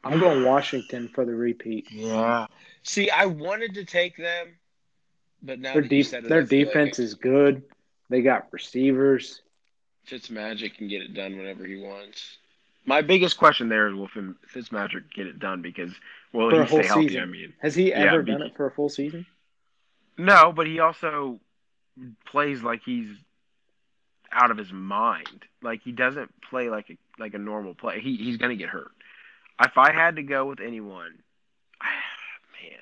I'm 0.03 0.19
going 0.19 0.43
Washington 0.45 1.07
for 1.15 1.25
the 1.25 1.37
repeat. 1.37 1.87
Yeah. 1.93 2.49
See, 2.83 3.11
I 3.11 3.27
wanted 3.27 3.75
to 3.75 3.85
take 3.85 4.17
them, 4.17 4.49
but 5.41 5.61
now 5.61 5.75
Their, 5.75 5.83
def- 5.83 6.09
said 6.09 6.25
their 6.25 6.43
I 6.43 6.45
feel 6.45 6.59
like 6.59 6.67
defense 6.67 6.99
is 6.99 7.15
good. 7.15 7.63
They 8.11 8.23
got 8.23 8.53
receivers. 8.53 9.41
Fitzmagic 10.11 10.75
can 10.75 10.89
get 10.89 11.01
it 11.01 11.15
done 11.15 11.37
whenever 11.39 11.65
he 11.65 11.77
wants. 11.77 12.39
My 12.87 13.01
biggest 13.01 13.39
question 13.39 13.69
there 13.69 13.87
is 13.89 13.95
will 13.95 14.09
Fitzmagic 14.09 15.11
get 15.15 15.27
it 15.27 15.39
done 15.39 15.63
because 15.63 15.93
will 16.33 16.51
For 16.51 16.61
a 16.63 16.65
he 16.65 16.69
stay 16.79 16.87
healthy? 16.87 17.09
season. 17.09 17.23
I 17.23 17.27
mean, 17.27 17.53
Has 17.63 17.75
he 17.75 17.91
Yeah, 17.91 18.13
ever 18.13 18.23
be- 18.23 18.33
done 18.33 18.43
it 18.43 18.57
for 18.57 18.67
a 18.67 18.71
full 18.71 18.89
season? 18.89 19.25
no, 20.19 20.53
but 20.53 20.67
he 20.67 20.81
also 20.81 21.41
plays 22.27 22.63
like 22.63 22.83
he's 22.85 23.09
out 24.33 24.51
of 24.51 24.57
his 24.59 24.73
mind. 24.73 25.45
Like 25.63 25.83
he 25.83 25.93
doesn't 25.93 26.31
play 26.51 26.69
like 26.69 26.91
a 26.91 26.99
like 27.19 27.35
a 27.35 27.39
normal 27.39 27.75
play. 27.75 28.01
He 28.01 28.17
he's 28.17 28.37
gonna 28.37 28.57
get 28.57 28.69
hurt. 28.69 28.91
If 29.63 29.79
I 29.79 29.93
had 29.93 30.17
to 30.17 30.23
go 30.23 30.45
with 30.47 30.61
anyone, 30.61 31.13
man, 31.83 32.81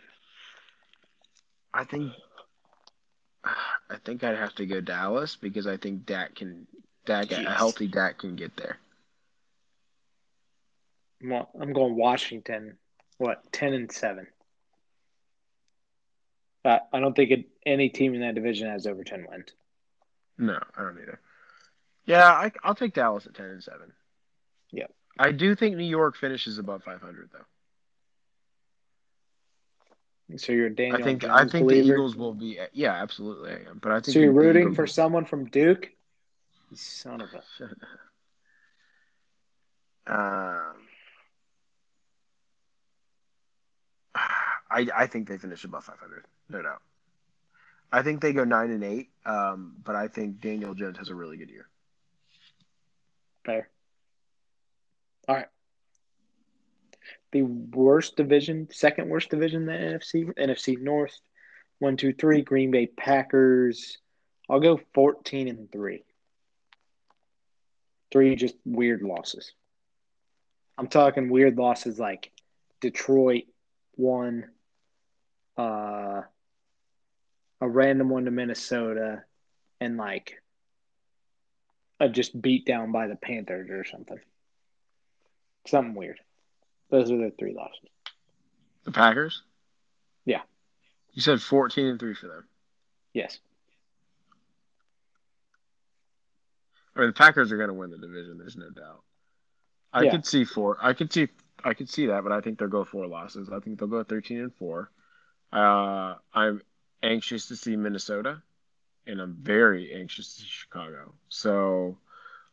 I 1.74 1.84
think 1.84 2.12
I 3.44 3.96
think 4.04 4.24
I'd 4.24 4.36
have 4.36 4.54
to 4.56 4.66
go 4.66 4.80
Dallas 4.80 5.36
because 5.36 5.66
I 5.66 5.76
think 5.76 6.06
Dak 6.06 6.34
can 6.36 6.66
Dak 7.06 7.30
a 7.32 7.36
healthy 7.50 7.86
Dak 7.88 8.18
can 8.18 8.34
get 8.36 8.56
there. 8.56 8.78
Well, 11.22 11.50
I'm 11.60 11.72
going 11.72 11.96
Washington. 11.96 12.76
What 13.18 13.52
ten 13.52 13.72
and 13.72 13.90
seven? 13.92 14.26
Uh, 16.64 16.78
I 16.92 17.00
don't 17.00 17.14
think 17.14 17.30
it, 17.30 17.46
any 17.66 17.88
team 17.88 18.14
in 18.14 18.20
that 18.20 18.34
division 18.34 18.68
has 18.68 18.86
over 18.86 19.04
ten 19.04 19.26
wins. 19.28 19.48
No, 20.38 20.58
I 20.76 20.82
don't 20.82 20.98
either. 20.98 21.20
Yeah, 22.06 22.24
I, 22.28 22.50
I'll 22.64 22.74
take 22.74 22.94
Dallas 22.94 23.26
at 23.26 23.34
ten 23.34 23.46
and 23.46 23.62
seven. 23.62 23.92
Yep. 24.72 24.92
I 25.18 25.30
do 25.32 25.54
think 25.54 25.76
New 25.76 25.84
York 25.84 26.16
finishes 26.16 26.58
above 26.58 26.82
500 26.84 27.28
though. 27.32 27.38
So 30.38 30.52
you're 30.52 30.68
a 30.68 30.74
Daniel 30.74 30.96
I 30.98 31.02
think 31.02 31.20
Jones 31.20 31.34
I 31.36 31.46
think 31.46 31.68
the. 31.68 31.74
Eagles 31.76 32.16
will 32.16 32.32
be. 32.32 32.58
Yeah, 32.72 32.94
absolutely, 32.94 33.50
I 33.50 33.68
am. 33.68 33.78
But 33.82 33.92
I 33.92 33.96
think 33.96 34.14
So 34.14 34.20
you're 34.20 34.32
rooting 34.32 34.74
for 34.74 34.82
will- 34.82 34.88
someone 34.88 35.26
from 35.26 35.44
Duke? 35.46 35.90
Son 36.74 37.20
of 37.20 37.28
a. 37.34 37.42
Um, 40.10 40.76
I 44.72 44.86
I 44.96 45.06
think 45.06 45.28
they 45.28 45.38
finish 45.38 45.64
above 45.64 45.84
500, 45.84 46.24
no 46.48 46.62
doubt. 46.62 46.82
I 47.92 48.02
think 48.02 48.22
they 48.22 48.32
go 48.32 48.44
nine 48.44 48.70
and 48.70 48.82
eight, 48.82 49.10
um, 49.26 49.74
but 49.84 49.94
I 49.94 50.08
think 50.08 50.40
Daniel 50.40 50.74
Jones 50.74 50.98
has 50.98 51.10
a 51.10 51.14
really 51.14 51.36
good 51.36 51.50
year. 51.50 51.68
Fair. 53.44 53.68
All 55.28 55.36
right. 55.36 55.46
The 57.32 57.42
worst 57.42 58.16
division, 58.16 58.68
second 58.70 59.08
worst 59.08 59.30
division 59.30 59.62
in 59.62 59.66
the 59.66 59.72
NFC, 59.72 60.32
NFC 60.34 60.80
North. 60.80 61.18
One, 61.78 61.96
two, 61.96 62.12
three. 62.12 62.42
Green 62.42 62.70
Bay 62.70 62.86
Packers. 62.86 63.98
I'll 64.48 64.60
go 64.60 64.80
fourteen 64.94 65.48
and 65.48 65.70
three. 65.70 66.04
Three 68.10 68.36
just 68.36 68.54
weird 68.64 69.02
losses. 69.02 69.52
I'm 70.78 70.88
talking 70.88 71.28
weird 71.28 71.58
losses 71.58 71.98
like 71.98 72.30
Detroit 72.80 73.44
won, 73.96 74.50
uh, 75.58 76.22
a 77.60 77.68
random 77.68 78.08
one 78.08 78.24
to 78.24 78.30
Minnesota, 78.30 79.22
and 79.80 79.96
like 79.96 80.40
a 82.00 82.08
just 82.08 82.40
beat 82.40 82.66
down 82.66 82.92
by 82.92 83.06
the 83.06 83.16
Panthers 83.16 83.70
or 83.70 83.84
something. 83.84 84.18
Something 85.66 85.94
weird. 85.94 86.18
Those 86.90 87.10
are 87.10 87.16
the 87.16 87.32
three 87.38 87.54
losses. 87.54 87.88
The 88.84 88.90
Packers. 88.92 89.42
Yeah. 90.24 90.40
You 91.12 91.22
said 91.22 91.40
14 91.40 91.86
and 91.86 92.00
three 92.00 92.14
for 92.14 92.26
them. 92.26 92.44
Yes. 93.12 93.38
I 96.96 97.00
mean, 97.00 97.08
the 97.08 97.12
Packers 97.14 97.52
are 97.52 97.56
going 97.56 97.68
to 97.68 97.74
win 97.74 97.90
the 97.90 97.98
division. 97.98 98.38
There's 98.38 98.56
no 98.56 98.70
doubt. 98.70 99.02
I 99.92 100.02
Yeah. 100.04 100.10
could 100.10 100.26
see 100.26 100.44
four. 100.44 100.76
I 100.80 100.92
could 100.94 101.12
see. 101.12 101.28
I 101.64 101.74
could 101.74 101.88
see 101.88 102.06
that, 102.06 102.24
but 102.24 102.32
I 102.32 102.40
think 102.40 102.58
they'll 102.58 102.66
go 102.68 102.84
four 102.84 103.06
losses. 103.06 103.48
I 103.50 103.60
think 103.60 103.78
they'll 103.78 103.86
go 103.88 104.02
13 104.02 104.40
and 104.40 104.54
four. 104.54 104.90
Uh, 105.52 106.16
I'm 106.32 106.62
anxious 107.02 107.46
to 107.48 107.56
see 107.56 107.76
Minnesota, 107.76 108.42
and 109.06 109.20
I'm 109.20 109.36
very 109.36 109.92
anxious 109.94 110.34
to 110.36 110.42
see 110.42 110.48
Chicago. 110.48 111.14
So 111.28 111.98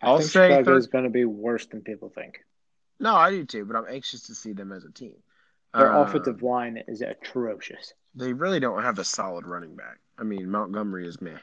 I 0.02 0.10
I'll 0.10 0.12
think 0.12 0.32
say 0.32 0.58
Chicago 0.58 0.76
is 0.76 0.88
going 0.88 1.06
to 1.06 1.10
be 1.10 1.24
worse 1.24 1.66
than 1.68 1.82
people 1.82 2.10
think. 2.10 2.43
no, 3.00 3.16
I 3.16 3.30
do 3.32 3.45
too, 3.45 3.66
but 3.66 3.76
I'm 3.76 3.88
anxious 3.88 4.24
to 4.28 4.36
see 4.36 4.54
them 4.54 4.72
as 4.72 4.84
a 4.86 4.91
team. 4.91 5.16
Their 5.78 5.91
Um, 5.91 5.93
offensive 5.93 6.43
line 6.43 6.78
is 6.88 7.02
atrocious. 7.02 7.95
They 8.14 8.34
really 8.34 8.60
don't 8.60 8.84
have 8.84 9.00
a 9.00 9.04
solid 9.04 9.47
running 9.47 9.76
back. 9.76 10.00
I 10.16 10.22
mean, 10.22 10.52
Montgomery 10.52 11.08
is 11.08 11.20
meh. 11.22 11.39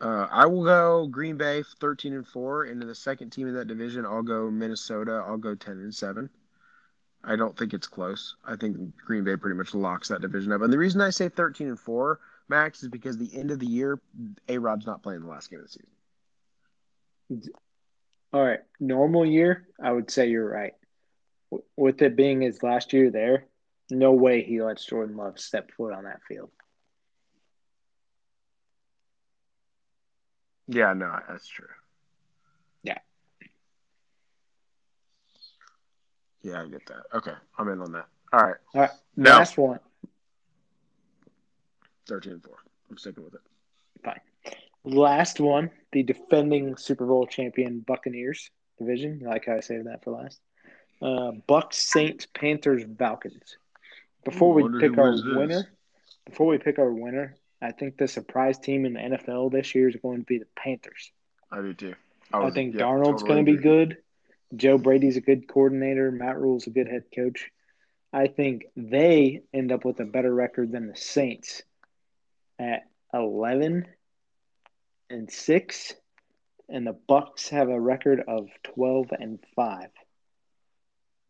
Uh, 0.00 0.26
I 0.30 0.46
will 0.46 0.64
go 0.64 1.06
Green 1.06 1.36
Bay 1.38 1.62
13 1.62 2.12
and 2.12 2.26
4 2.26 2.64
into 2.66 2.86
the 2.86 2.94
second 2.94 3.30
team 3.30 3.48
in 3.48 3.54
that 3.54 3.66
division. 3.68 4.04
I'll 4.04 4.22
go 4.22 4.50
Minnesota. 4.50 5.22
I'll 5.26 5.36
go 5.38 5.54
10 5.54 5.78
and 5.78 5.94
7. 5.94 6.28
I 7.22 7.36
don't 7.36 7.56
think 7.56 7.74
it's 7.74 7.86
close. 7.86 8.36
I 8.44 8.56
think 8.56 8.96
Green 8.96 9.24
Bay 9.24 9.36
pretty 9.36 9.56
much 9.56 9.74
locks 9.74 10.08
that 10.08 10.22
division 10.22 10.52
up. 10.52 10.62
And 10.62 10.72
the 10.72 10.78
reason 10.78 11.00
I 11.00 11.10
say 11.10 11.28
13 11.28 11.68
and 11.68 11.78
4, 11.78 12.18
Max, 12.48 12.82
is 12.82 12.88
because 12.88 13.18
the 13.18 13.36
end 13.36 13.50
of 13.50 13.58
the 13.58 13.66
year, 13.66 14.00
A 14.48 14.58
Rod's 14.58 14.86
not 14.86 15.02
playing 15.02 15.20
the 15.20 15.28
last 15.28 15.50
game 15.50 15.60
of 15.60 15.66
the 15.66 15.78
season. 17.30 17.52
All 18.32 18.42
right. 18.42 18.60
Normal 18.78 19.26
year, 19.26 19.68
I 19.82 19.92
would 19.92 20.10
say 20.10 20.28
you're 20.28 20.48
right. 20.48 20.72
With 21.76 22.00
it 22.00 22.16
being 22.16 22.40
his 22.40 22.62
last 22.62 22.92
year 22.92 23.10
there, 23.10 23.46
no 23.90 24.12
way 24.12 24.42
he 24.42 24.62
lets 24.62 24.84
Jordan 24.84 25.16
Love 25.16 25.38
step 25.38 25.70
foot 25.76 25.92
on 25.92 26.04
that 26.04 26.22
field. 26.26 26.50
Yeah, 30.68 30.92
no, 30.92 31.18
that's 31.28 31.48
true. 31.48 31.66
Yeah, 36.42 36.62
I 36.62 36.66
get 36.68 36.86
that. 36.86 37.02
Okay, 37.14 37.34
I'm 37.58 37.68
in 37.68 37.80
on 37.80 37.92
that. 37.92 38.06
All 38.32 38.40
right. 38.40 38.56
All 38.74 38.80
right. 38.82 38.90
No, 39.16 39.30
Last 39.30 39.58
one. 39.58 39.80
13 42.08 42.32
and 42.32 42.42
4. 42.42 42.54
I'm 42.90 42.98
sticking 42.98 43.24
with 43.24 43.34
it. 43.34 43.40
Fine. 44.04 44.20
Last 44.84 45.40
one. 45.40 45.70
The 45.92 46.02
defending 46.02 46.76
Super 46.76 47.06
Bowl 47.06 47.26
champion 47.26 47.80
Buccaneers 47.80 48.50
division. 48.78 49.22
I 49.26 49.30
like 49.30 49.46
how 49.46 49.56
I 49.56 49.60
saved 49.60 49.86
that 49.86 50.02
for 50.02 50.12
last. 50.12 50.40
Uh, 51.02 51.32
Bucks, 51.46 51.78
Saints, 51.78 52.26
Panthers, 52.34 52.82
Falcons. 52.98 53.56
Before 54.24 54.52
we 54.52 54.80
pick 54.80 54.98
our 54.98 55.12
winner, 55.34 55.70
before 56.26 56.46
we 56.46 56.58
pick 56.58 56.78
our 56.78 56.92
winner, 56.92 57.36
I 57.62 57.72
think 57.72 57.96
the 57.96 58.06
surprise 58.06 58.58
team 58.58 58.84
in 58.84 58.92
the 58.94 59.00
NFL 59.00 59.50
this 59.50 59.74
year 59.74 59.88
is 59.88 59.96
going 59.96 60.20
to 60.20 60.26
be 60.26 60.38
the 60.38 60.46
Panthers. 60.56 61.10
I 61.50 61.60
do 61.62 61.74
too. 61.74 61.94
I, 62.32 62.38
was- 62.38 62.54
think 62.54 62.74
yeah, 62.74 62.82
Darnold's 62.82 63.22
totally 63.22 63.28
going 63.28 63.46
to 63.46 63.52
be 63.52 63.58
good. 63.58 63.96
Joe 64.54 64.78
Brady's 64.78 65.16
a 65.16 65.20
good 65.20 65.46
coordinator. 65.48 66.10
Matt 66.10 66.38
Rhule's 66.38 66.66
a 66.66 66.70
good 66.70 66.88
head 66.88 67.04
coach. 67.14 67.50
I 68.12 68.26
think 68.26 68.64
they 68.76 69.42
end 69.54 69.70
up 69.70 69.84
with 69.84 70.00
a 70.00 70.04
better 70.04 70.34
record 70.34 70.72
than 70.72 70.88
the 70.88 70.96
Saints 70.96 71.62
at 72.58 72.82
11 73.14 73.86
and 75.08 75.30
6 75.30 75.94
and 76.68 76.86
the 76.86 76.96
Bucks 77.08 77.48
have 77.48 77.68
a 77.68 77.80
record 77.80 78.22
of 78.26 78.48
12 78.74 79.06
and 79.18 79.38
5 79.56 79.88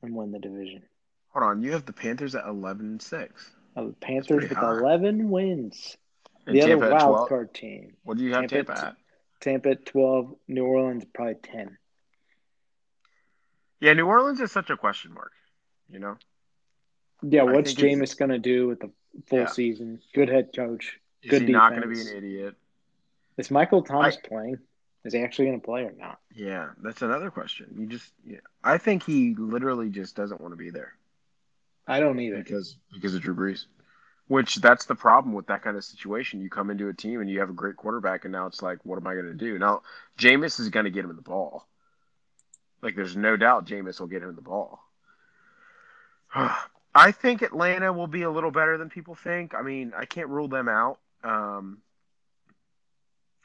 and 0.03 0.15
win 0.15 0.33
the 0.33 0.39
division. 0.39 0.83
Hold 1.31 1.45
on, 1.45 1.63
you 1.63 1.73
have 1.73 1.87
the 1.87 1.93
Panthers 1.93 2.35
at 2.35 2.45
eleven 2.47 2.87
and 2.87 3.03
six. 3.03 3.51
Uh, 3.77 3.85
the 3.85 3.93
Panthers 3.93 4.49
with 4.49 4.53
high. 4.59 4.79
11 4.79 5.31
wins. 5.31 5.97
And 6.47 6.57
the 6.57 6.61
Tampa 6.61 6.87
other 6.87 6.95
wild 6.95 7.29
card 7.29 7.55
team. 7.55 7.93
What 8.03 8.19
do 8.19 8.25
you 8.25 8.33
have 8.35 8.49
Tampa 8.49 8.73
Tampa 8.73 8.73
at- 8.73 8.85
at? 8.89 8.97
Tampa 9.41 9.71
at 9.71 9.87
12, 9.87 10.35
New 10.49 10.65
Orleans 10.65 11.05
probably 11.15 11.37
10. 11.37 11.79
Yeah, 13.81 13.95
New 13.95 14.07
Orleans 14.07 14.41
is 14.41 14.53
such 14.53 14.71
a 14.71 14.77
question 14.77 15.15
mark. 15.15 15.33
You 15.91 15.99
know, 15.99 16.17
Yeah, 17.23 17.43
what's 17.43 17.75
Jameis 17.75 18.17
going 18.17 18.31
to 18.31 18.39
do 18.39 18.69
with 18.69 18.81
the 18.81 18.91
full 19.27 19.41
Yeah. 19.41 19.47
season? 19.47 20.01
Good 20.15 20.29
head 20.29 20.51
coach. 20.55 21.01
is 21.23 21.31
Good 21.31 21.43
he 21.43 21.53
not 21.53 21.71
going 21.71 21.83
to 21.83 21.89
be 21.89 22.01
an 22.01 22.17
idiot? 22.17 22.57
Is 23.37 23.51
Michael 23.51 23.83
Thomas 23.83 24.17
playing? 24.17 24.59
Is 25.05 25.13
he 25.15 25.21
actually 25.21 25.47
going 25.47 25.61
to 25.61 25.65
play 25.65 25.83
or 25.83 25.93
not? 25.93 26.21
Yeah, 26.35 26.71
that's 26.83 27.03
another 27.03 27.31
question. 27.31 27.75
You 27.79 27.87
just, 27.87 28.13
yeah, 28.25 28.41
I 28.63 28.79
think 28.79 29.03
he 29.03 29.35
literally 29.35 29.89
just 29.91 30.15
doesn't 30.15 30.41
want 30.41 30.53
to 30.53 30.57
be 30.57 30.71
there 30.71 30.95
I 31.87 32.01
don't 32.01 32.19
either. 32.21 32.37
because 32.39 32.77
because 32.93 33.15
of 33.15 33.23
Drew 33.23 33.35
Brees. 33.35 33.67
Which 34.29 34.57
that's 34.57 34.85
the 34.85 34.95
problem 34.95 35.35
with 35.35 35.49
that 35.49 35.63
kind 35.63 35.77
of 35.77 35.85
situation. 35.85 36.41
You 36.41 36.49
come 36.49 36.71
into 36.71 36.89
a 36.89 36.95
team 36.95 37.21
and 37.21 37.29
you 37.29 37.41
have 37.41 37.51
a 37.51 37.55
great 37.55 37.77
quarterback, 37.77 38.25
and 38.25 38.33
now 38.33 38.47
it's 38.47 38.63
like, 38.63 38.79
what 38.85 38.97
am 38.97 39.07
I 39.07 39.15
going 39.15 39.27
to 39.27 39.35
do? 39.35 39.59
Now, 39.59 39.83
Jameis 40.19 40.61
is 40.61 40.69
going 40.69 40.85
to 40.85 40.91
get 40.91 41.05
him 41.05 41.17
the 41.17 41.23
ball. 41.23 41.67
Like, 42.83 42.97
there's 42.97 43.17
no 43.17 43.37
doubt 43.37 43.67
Jameis 43.67 44.01
will 44.01 44.07
get 44.07 44.23
him 44.23 44.35
the 44.35 44.43
ball. 44.43 44.81
I 46.35 47.13
think 47.13 47.43
Atlanta 47.43 47.93
will 47.93 48.07
be 48.07 48.23
a 48.23 48.31
little 48.31 48.51
better 48.51 48.77
than 48.79 48.89
people 48.89 49.15
think. 49.15 49.55
I 49.55 49.63
mean, 49.63 49.93
I 49.97 50.05
can't 50.07 50.29
rule 50.29 50.49
them 50.49 50.69
out. 50.69 50.99
Um, 51.23 51.79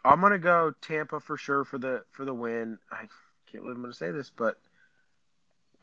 I'm 0.04 0.22
gonna 0.22 0.40
go 0.40 0.74
Tampa 0.82 1.20
for 1.20 1.38
sure 1.38 1.64
for 1.66 1.78
the 1.78 2.04
for 2.12 2.26
the 2.26 2.34
win. 2.34 2.78
I 2.92 3.08
can't 3.52 3.64
believe 3.64 3.76
I'm 3.76 3.82
gonna 3.82 3.94
say 3.94 4.12
this, 4.12 4.32
but 4.36 4.58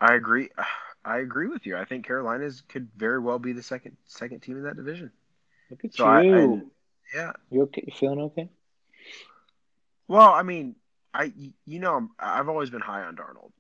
I 0.01 0.15
agree. 0.15 0.49
I 1.05 1.19
agree 1.19 1.49
with 1.49 1.67
you. 1.67 1.77
I 1.77 1.85
think 1.85 2.07
Carolina's 2.07 2.63
could 2.69 2.89
very 2.97 3.19
well 3.19 3.41
be 3.41 3.53
the 3.53 3.63
second 3.63 3.97
second 4.07 4.41
team 4.41 4.57
in 4.57 4.63
that 4.65 4.77
division. 4.77 5.11
Look 5.71 5.85
at 5.85 5.95
So 5.95 6.07
I, 6.07 6.23
you. 6.23 6.35
and- 6.35 6.71
yeah. 7.15 7.33
you 7.51 7.63
okay? 7.63 7.85
You 7.87 7.93
feeling 7.93 8.21
okay? 8.21 8.49
Well, 10.09 10.33
I 10.33 10.43
mean, 10.43 10.77
I 11.15 11.33
you 11.67 11.79
know 11.81 11.95
I'm, 11.97 12.11
I've 12.19 12.49
always 12.49 12.71
been 12.71 12.81
high 12.81 13.03
on 13.03 13.17
Darnold, 13.17 13.53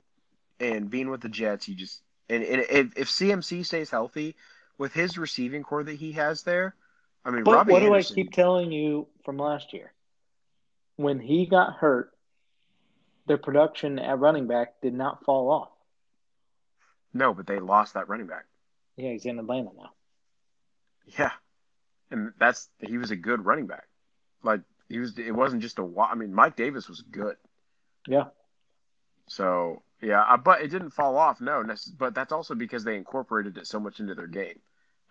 and 0.60 0.90
being 0.90 1.10
with 1.10 1.20
the 1.20 1.28
Jets, 1.28 1.68
you 1.68 1.74
just 1.74 2.02
and, 2.28 2.42
and 2.44 2.62
if, 2.70 2.96
if 2.96 3.08
CMC 3.08 3.64
stays 3.66 3.90
healthy 3.90 4.36
with 4.78 4.92
his 4.92 5.18
receiving 5.18 5.62
corps 5.62 5.84
that 5.84 5.96
he 5.96 6.12
has 6.12 6.42
there, 6.42 6.74
I 7.24 7.30
mean, 7.30 7.44
But 7.44 7.52
Robbie 7.52 7.72
what 7.72 7.80
do 7.80 7.94
I 7.94 8.04
keep 8.04 8.32
telling 8.32 8.72
you 8.72 9.08
from 9.24 9.38
last 9.38 9.72
year? 9.72 9.92
When 10.96 11.20
he 11.20 11.46
got 11.46 11.74
hurt, 11.74 12.12
their 13.26 13.36
production 13.38 13.98
at 13.98 14.18
running 14.20 14.46
back 14.46 14.80
did 14.80 14.94
not 14.94 15.24
fall 15.24 15.50
off. 15.50 15.70
no, 17.14 17.34
but 17.34 17.46
they 17.46 17.58
lost 17.58 17.94
that 17.94 18.08
running 18.08 18.26
back. 18.26 18.46
Yeah, 18.96 19.10
he's 19.12 19.26
in 19.26 19.38
Atlanta 19.38 19.70
now. 19.76 19.90
Yeah, 21.18 21.32
and 22.10 22.32
that's 22.38 22.68
he 22.80 22.98
was 22.98 23.10
a 23.10 23.16
good 23.16 23.44
running 23.44 23.66
back. 23.66 23.86
Like 24.42 24.62
he 24.92 24.98
was, 24.98 25.18
it 25.18 25.34
wasn't 25.34 25.62
just 25.62 25.78
a. 25.78 25.94
I 25.98 26.14
mean, 26.14 26.34
Mike 26.34 26.56
Davis 26.56 26.88
was 26.88 27.00
good. 27.00 27.36
Yeah. 28.06 28.26
So 29.28 29.82
yeah, 30.02 30.22
uh, 30.22 30.36
but 30.36 30.60
it 30.60 30.68
didn't 30.68 30.90
fall 30.90 31.16
off. 31.16 31.40
No, 31.40 31.64
but 31.98 32.14
that's 32.14 32.32
also 32.32 32.54
because 32.54 32.84
they 32.84 32.96
incorporated 32.96 33.56
it 33.56 33.66
so 33.66 33.80
much 33.80 34.00
into 34.00 34.14
their 34.14 34.26
game. 34.26 34.58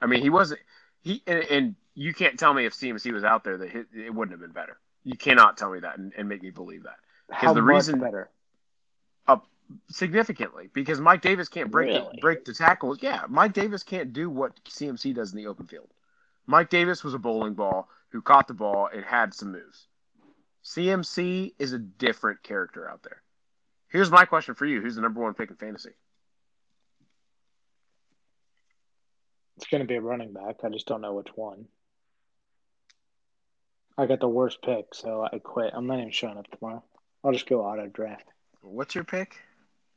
I 0.02 0.06
mean, 0.06 0.22
he 0.22 0.30
wasn't 0.30 0.62
he, 1.02 1.24
and, 1.26 1.44
and 1.50 1.76
you 1.96 2.14
can't 2.14 2.38
tell 2.38 2.54
me 2.54 2.66
if 2.66 2.74
CMC 2.74 3.12
was 3.12 3.24
out 3.24 3.44
there 3.44 3.58
that 3.58 3.76
it, 3.76 3.88
it 3.96 4.14
wouldn't 4.14 4.32
have 4.34 4.42
been 4.42 4.52
better. 4.54 4.78
You 5.04 5.18
cannot 5.18 5.58
tell 5.58 5.72
me 5.72 5.80
that 5.80 5.98
and, 5.98 6.14
and 6.18 6.30
make 6.30 6.44
me 6.44 6.52
believe 6.52 6.84
that 6.84 6.98
How 7.32 7.54
the 7.54 7.62
much 7.62 7.74
reason- 7.76 8.00
better? 8.00 8.30
significantly 9.90 10.70
because 10.74 11.00
Mike 11.00 11.22
Davis 11.22 11.48
can't 11.48 11.72
break 11.72 11.88
Really? 11.88 12.10
the, 12.16 12.22
break 12.22 12.46
the 12.46 12.54
tackles. 12.54 13.00
Yeah, 13.02 13.22
Mike 13.30 13.54
Davis 13.54 13.84
can't 13.84 14.12
do 14.12 14.30
what 14.30 14.62
CMC 14.66 15.16
does 15.16 15.32
in 15.32 15.38
the 15.38 15.48
open 15.48 15.66
field. 15.68 15.88
Mike 16.46 16.70
Davis 16.70 17.04
was 17.04 17.14
a 17.14 17.18
bowling 17.20 17.54
ball 17.54 17.88
who 18.12 18.22
caught 18.22 18.48
the 18.48 18.54
ball 18.54 18.90
and 18.94 19.04
had 19.04 19.34
some 19.34 19.52
moves. 19.52 19.88
CMC 20.64 21.54
is 21.58 21.74
a 21.74 21.80
different 21.80 22.44
character 22.44 22.90
out 22.90 23.04
there. 23.04 23.22
Here's 23.90 24.12
my 24.12 24.26
question 24.26 24.56
for 24.56 24.66
you: 24.66 24.82
Who's 24.82 24.96
the 24.96 25.02
number 25.02 25.22
one 25.22 25.34
pick 25.34 25.50
in 25.50 25.56
fantasy? 25.56 25.92
It's 29.58 29.68
going 29.68 29.82
to 29.82 29.88
be 29.88 29.96
a 29.96 30.02
running 30.02 30.34
back. 30.34 30.58
I 30.64 30.70
just 30.70 30.88
don't 30.88 31.02
know 31.02 31.14
which 31.14 31.30
one. 31.36 31.66
I 33.98 34.06
got 34.06 34.20
the 34.20 34.28
worst 34.28 34.62
pick, 34.64 34.96
so 34.96 35.28
I 35.32 35.38
quit. 35.40 35.72
I'm 35.76 35.86
not 35.86 36.00
even 36.00 36.12
showing 36.12 36.38
up 36.38 36.50
tomorrow. 36.50 36.84
I'll 37.24 37.34
just 37.34 37.48
go 37.48 37.62
auto 37.62 37.88
draft. 37.88 38.26
What's 38.62 38.96
your 38.96 39.04
pick? 39.04 39.38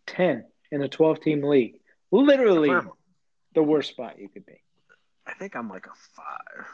10 0.07 0.45
in 0.73 0.83
a 0.83 0.89
12 0.89 1.21
team 1.21 1.43
league. 1.43 1.77
Literally 2.11 2.75
the 3.55 3.63
worst 3.63 3.91
spot 3.91 4.19
you 4.19 4.29
could 4.29 4.45
be. 4.45 4.61
I 5.27 5.33
think 5.33 5.57
I'm 5.57 5.69
like 5.69 5.87
a 5.87 5.95
five. 6.15 6.67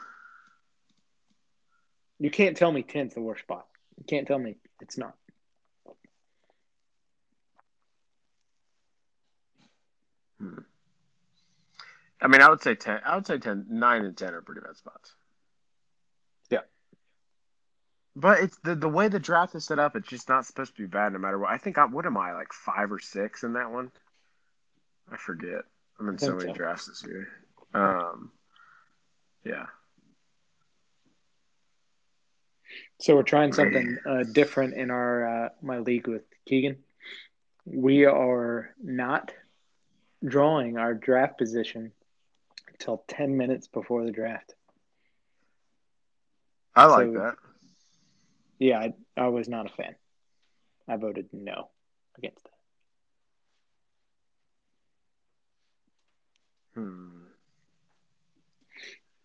You 2.21 2.29
can't 2.29 2.55
tell 2.55 2.71
me 2.71 2.83
10's 2.83 3.15
the 3.15 3.19
worst 3.19 3.41
spot. 3.41 3.65
You 3.97 4.05
can't 4.07 4.27
tell 4.27 4.37
me 4.37 4.57
it's 4.79 4.95
not. 4.95 5.15
Hmm. 10.39 10.59
I 12.21 12.27
mean, 12.27 12.41
I 12.43 12.49
would 12.51 12.61
say 12.61 12.75
ten. 12.75 12.99
I 13.03 13.15
would 13.15 13.25
say 13.25 13.39
10, 13.39 13.65
9 13.69 14.05
and 14.05 14.15
ten 14.15 14.35
are 14.35 14.41
pretty 14.43 14.61
bad 14.61 14.77
spots. 14.77 15.15
Yeah. 16.51 16.59
But 18.15 18.41
it's 18.41 18.57
the 18.63 18.75
the 18.75 18.87
way 18.87 19.07
the 19.07 19.19
draft 19.19 19.55
is 19.55 19.65
set 19.65 19.79
up. 19.79 19.95
It's 19.95 20.07
just 20.07 20.29
not 20.29 20.45
supposed 20.45 20.75
to 20.75 20.81
be 20.83 20.87
bad, 20.87 21.13
no 21.13 21.19
matter 21.19 21.39
what. 21.39 21.49
I 21.49 21.57
think 21.57 21.79
I 21.79 21.85
what 21.85 22.05
am 22.05 22.17
I 22.17 22.33
like 22.33 22.53
five 22.53 22.91
or 22.91 22.99
six 22.99 23.41
in 23.41 23.53
that 23.53 23.71
one? 23.71 23.91
I 25.11 25.17
forget. 25.17 25.63
I'm 25.99 26.07
in 26.07 26.19
so 26.19 26.35
many 26.35 26.49
so. 26.49 26.53
drafts 26.53 26.85
this 26.85 27.03
year. 27.03 27.29
Um, 27.73 28.31
yeah. 29.43 29.65
So 33.01 33.15
we're 33.15 33.23
trying 33.23 33.51
something 33.51 33.97
uh, 34.05 34.23
different 34.31 34.75
in 34.75 34.91
our 34.91 35.45
uh, 35.45 35.49
my 35.61 35.79
league 35.79 36.07
with 36.07 36.21
Keegan. 36.45 36.77
We 37.65 38.05
are 38.05 38.75
not 38.81 39.33
drawing 40.23 40.77
our 40.77 40.93
draft 40.93 41.39
position 41.39 41.93
until 42.71 43.03
10 43.07 43.37
minutes 43.37 43.67
before 43.67 44.05
the 44.05 44.11
draft. 44.11 44.53
I 46.75 46.85
like 46.85 47.07
So- 47.07 47.13
that. 47.13 47.35
Yeah, 48.59 48.77
I, 48.79 48.93
I 49.17 49.27
was 49.29 49.49
not 49.49 49.65
a 49.65 49.69
fan. 49.69 49.95
I 50.87 50.95
voted 50.97 51.29
no 51.33 51.69
against 52.19 52.43
that. 52.43 52.51
Hmm. 56.75 57.23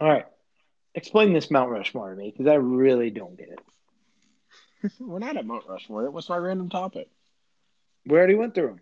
All 0.00 0.08
right. 0.08 0.24
Explain 0.96 1.34
this 1.34 1.50
Mount 1.50 1.70
Rushmore 1.70 2.08
to 2.10 2.16
me 2.16 2.30
because 2.30 2.50
I 2.50 2.54
really 2.54 3.10
don't 3.10 3.36
get 3.36 3.50
it. 3.50 4.92
We're 4.98 5.18
not 5.18 5.36
at 5.36 5.44
Mount 5.44 5.64
Rushmore. 5.68 6.10
What's 6.10 6.30
my 6.30 6.38
random 6.38 6.70
topic? 6.70 7.10
We 8.06 8.16
already 8.16 8.34
went 8.34 8.54
through 8.54 8.68
them. 8.68 8.80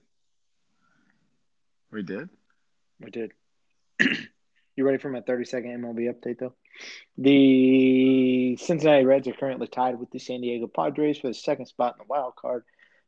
We 1.91 2.03
did. 2.05 2.29
We 3.01 3.11
did. 3.11 3.33
you 4.77 4.87
ready 4.87 4.99
for 4.99 5.11
my 5.11 5.23
30 5.23 5.45
second 5.45 5.83
MLB 5.83 6.15
update, 6.15 6.39
though? 6.39 6.55
The 7.19 8.57
Cincinnati 8.61 9.05
Reds 9.05 9.27
are 9.27 9.33
currently 9.33 9.67
tied 9.67 9.99
with 9.99 10.13
the 10.13 10.21
San 10.21 10.41
Diego 10.41 10.69
Padres 10.69 11.19
for 11.19 11.29
the 11.29 11.35
second 11.35 11.67
spot 11.67 11.95
in 11.95 11.99
the 11.99 12.09
wild 12.09 12.37
card. 12.37 12.63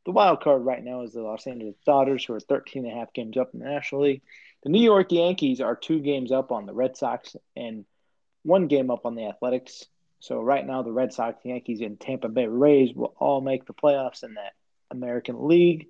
The 0.04 0.12
wild 0.12 0.40
card 0.40 0.64
right 0.64 0.82
now 0.82 1.02
is 1.02 1.12
the 1.12 1.22
Los 1.22 1.46
Angeles 1.46 1.76
Dodgers, 1.84 2.24
who 2.24 2.34
are 2.34 2.40
13 2.40 2.84
and 2.84 2.92
a 2.92 2.98
half 2.98 3.12
games 3.12 3.36
up 3.36 3.50
in 3.54 3.60
the 3.60 3.66
National 3.66 4.02
League. 4.02 4.22
The 4.64 4.70
New 4.70 4.82
York 4.82 5.12
Yankees 5.12 5.60
are 5.60 5.76
two 5.76 6.00
games 6.00 6.32
up 6.32 6.50
on 6.50 6.66
the 6.66 6.74
Red 6.74 6.96
Sox 6.96 7.36
and 7.56 7.84
one 8.46 8.68
game 8.68 8.90
up 8.90 9.04
on 9.04 9.14
the 9.14 9.26
Athletics. 9.26 9.86
So 10.20 10.40
right 10.40 10.66
now, 10.66 10.82
the 10.82 10.92
Red 10.92 11.12
Sox, 11.12 11.38
Yankees, 11.44 11.80
and 11.80 12.00
Tampa 12.00 12.28
Bay 12.28 12.46
Rays 12.46 12.94
will 12.94 13.14
all 13.18 13.40
make 13.40 13.66
the 13.66 13.74
playoffs 13.74 14.22
in 14.22 14.34
that 14.34 14.54
American 14.90 15.46
League. 15.46 15.88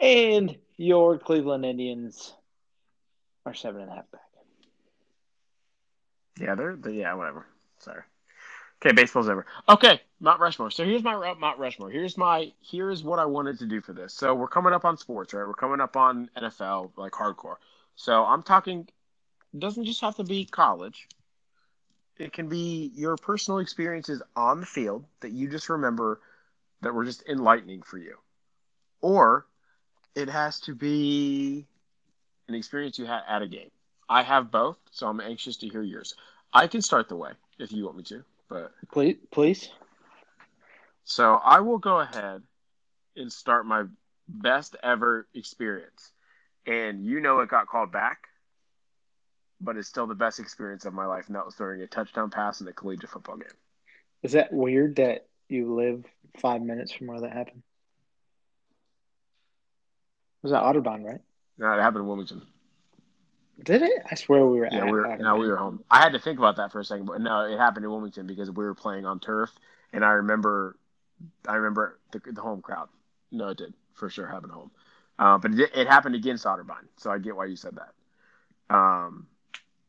And 0.00 0.56
your 0.76 1.18
Cleveland 1.18 1.64
Indians 1.64 2.34
are 3.44 3.54
seven 3.54 3.82
and 3.82 3.90
a 3.90 3.94
half 3.94 4.10
back. 4.10 4.20
Yeah, 6.38 6.54
they're, 6.54 6.76
they 6.76 6.92
yeah, 6.92 7.14
whatever. 7.14 7.46
Sorry. 7.78 8.02
Okay, 8.82 8.94
baseball's 8.94 9.28
over. 9.28 9.46
Okay, 9.68 10.00
Mount 10.20 10.40
Rushmore. 10.40 10.70
So 10.70 10.84
here's 10.84 11.02
my 11.02 11.14
uh, 11.14 11.34
Mount 11.36 11.58
Rushmore. 11.58 11.90
Here's 11.90 12.18
my 12.18 12.52
here's 12.60 13.02
what 13.02 13.18
I 13.18 13.24
wanted 13.24 13.58
to 13.60 13.66
do 13.66 13.80
for 13.80 13.94
this. 13.94 14.12
So 14.12 14.34
we're 14.34 14.48
coming 14.48 14.74
up 14.74 14.84
on 14.84 14.98
sports, 14.98 15.32
right? 15.32 15.46
We're 15.46 15.54
coming 15.54 15.80
up 15.80 15.96
on 15.96 16.28
NFL, 16.36 16.90
like 16.96 17.12
hardcore. 17.12 17.56
So 17.94 18.24
I'm 18.24 18.42
talking. 18.42 18.88
Doesn't 19.58 19.84
just 19.84 20.02
have 20.02 20.16
to 20.16 20.24
be 20.24 20.44
college. 20.44 21.08
It 22.18 22.32
can 22.32 22.48
be 22.48 22.90
your 22.94 23.16
personal 23.16 23.58
experiences 23.58 24.22
on 24.34 24.60
the 24.60 24.66
field 24.66 25.04
that 25.20 25.32
you 25.32 25.48
just 25.48 25.68
remember 25.68 26.20
that 26.80 26.94
were 26.94 27.04
just 27.04 27.22
enlightening 27.28 27.82
for 27.82 27.98
you, 27.98 28.16
or 29.00 29.46
it 30.14 30.28
has 30.28 30.60
to 30.60 30.74
be 30.74 31.66
an 32.48 32.54
experience 32.54 32.98
you 32.98 33.04
had 33.06 33.22
at 33.28 33.42
a 33.42 33.46
game. 33.46 33.70
I 34.08 34.22
have 34.22 34.50
both, 34.50 34.78
so 34.90 35.08
I'm 35.08 35.20
anxious 35.20 35.56
to 35.58 35.68
hear 35.68 35.82
yours. 35.82 36.14
I 36.52 36.66
can 36.68 36.80
start 36.82 37.08
the 37.08 37.16
way 37.16 37.32
if 37.58 37.72
you 37.72 37.84
want 37.84 37.96
me 37.98 38.02
to, 38.04 38.24
but 38.48 38.72
Please, 38.92 39.16
please. 39.30 39.68
so 41.04 41.34
I 41.34 41.60
will 41.60 41.78
go 41.78 42.00
ahead 42.00 42.42
and 43.16 43.32
start 43.32 43.66
my 43.66 43.84
best 44.28 44.76
ever 44.82 45.26
experience. 45.34 46.12
and 46.66 47.04
you 47.04 47.20
know 47.20 47.40
it 47.40 47.48
got 47.48 47.66
called 47.68 47.92
back, 47.92 48.28
but 49.60 49.76
it's 49.76 49.88
still 49.88 50.06
the 50.06 50.14
best 50.14 50.38
experience 50.38 50.84
of 50.84 50.94
my 50.94 51.06
life, 51.06 51.26
and 51.26 51.36
that 51.36 51.44
was 51.44 51.54
throwing 51.54 51.80
a 51.82 51.86
touchdown 51.86 52.30
pass 52.30 52.60
in 52.60 52.68
a 52.68 52.72
collegiate 52.72 53.10
football 53.10 53.36
game. 53.36 53.48
Is 54.22 54.32
that 54.32 54.52
weird 54.52 54.96
that 54.96 55.26
you 55.48 55.74
live 55.74 56.04
five 56.40 56.62
minutes 56.62 56.92
from 56.92 57.06
where 57.08 57.20
that 57.20 57.32
happened? 57.32 57.62
Was 60.42 60.52
that 60.52 60.62
Otterbein, 60.62 61.04
right? 61.04 61.20
No, 61.58 61.72
it 61.72 61.80
happened 61.80 62.02
in 62.02 62.06
Wilmington. 62.06 62.42
Did 63.64 63.82
it? 63.82 64.02
I 64.10 64.14
swear 64.14 64.44
we 64.46 64.58
were 64.58 64.66
Yeah, 64.66 64.80
at 64.80 64.84
we 64.86 64.92
were 64.92 65.04
Otterbein. 65.06 65.20
no, 65.20 65.36
we 65.36 65.48
were 65.48 65.56
home. 65.56 65.82
I 65.90 66.00
had 66.02 66.12
to 66.12 66.18
think 66.18 66.38
about 66.38 66.56
that 66.56 66.72
for 66.72 66.80
a 66.80 66.84
second, 66.84 67.06
but 67.06 67.20
no, 67.20 67.46
it 67.46 67.56
happened 67.56 67.84
in 67.84 67.90
Wilmington 67.90 68.26
because 68.26 68.50
we 68.50 68.64
were 68.64 68.74
playing 68.74 69.06
on 69.06 69.18
turf, 69.18 69.50
and 69.92 70.04
I 70.04 70.10
remember, 70.10 70.76
I 71.48 71.54
remember 71.56 71.98
the, 72.12 72.20
the 72.32 72.42
home 72.42 72.60
crowd. 72.60 72.88
No, 73.32 73.48
it 73.48 73.58
did 73.58 73.72
for 73.94 74.10
sure 74.10 74.26
happen 74.26 74.50
home, 74.50 74.70
uh, 75.18 75.38
but 75.38 75.52
it, 75.52 75.70
it 75.74 75.86
happened 75.86 76.14
against 76.14 76.44
Otterbein, 76.44 76.86
so 76.98 77.10
I 77.10 77.18
get 77.18 77.34
why 77.34 77.46
you 77.46 77.56
said 77.56 77.76
that. 77.76 78.74
Um, 78.74 79.26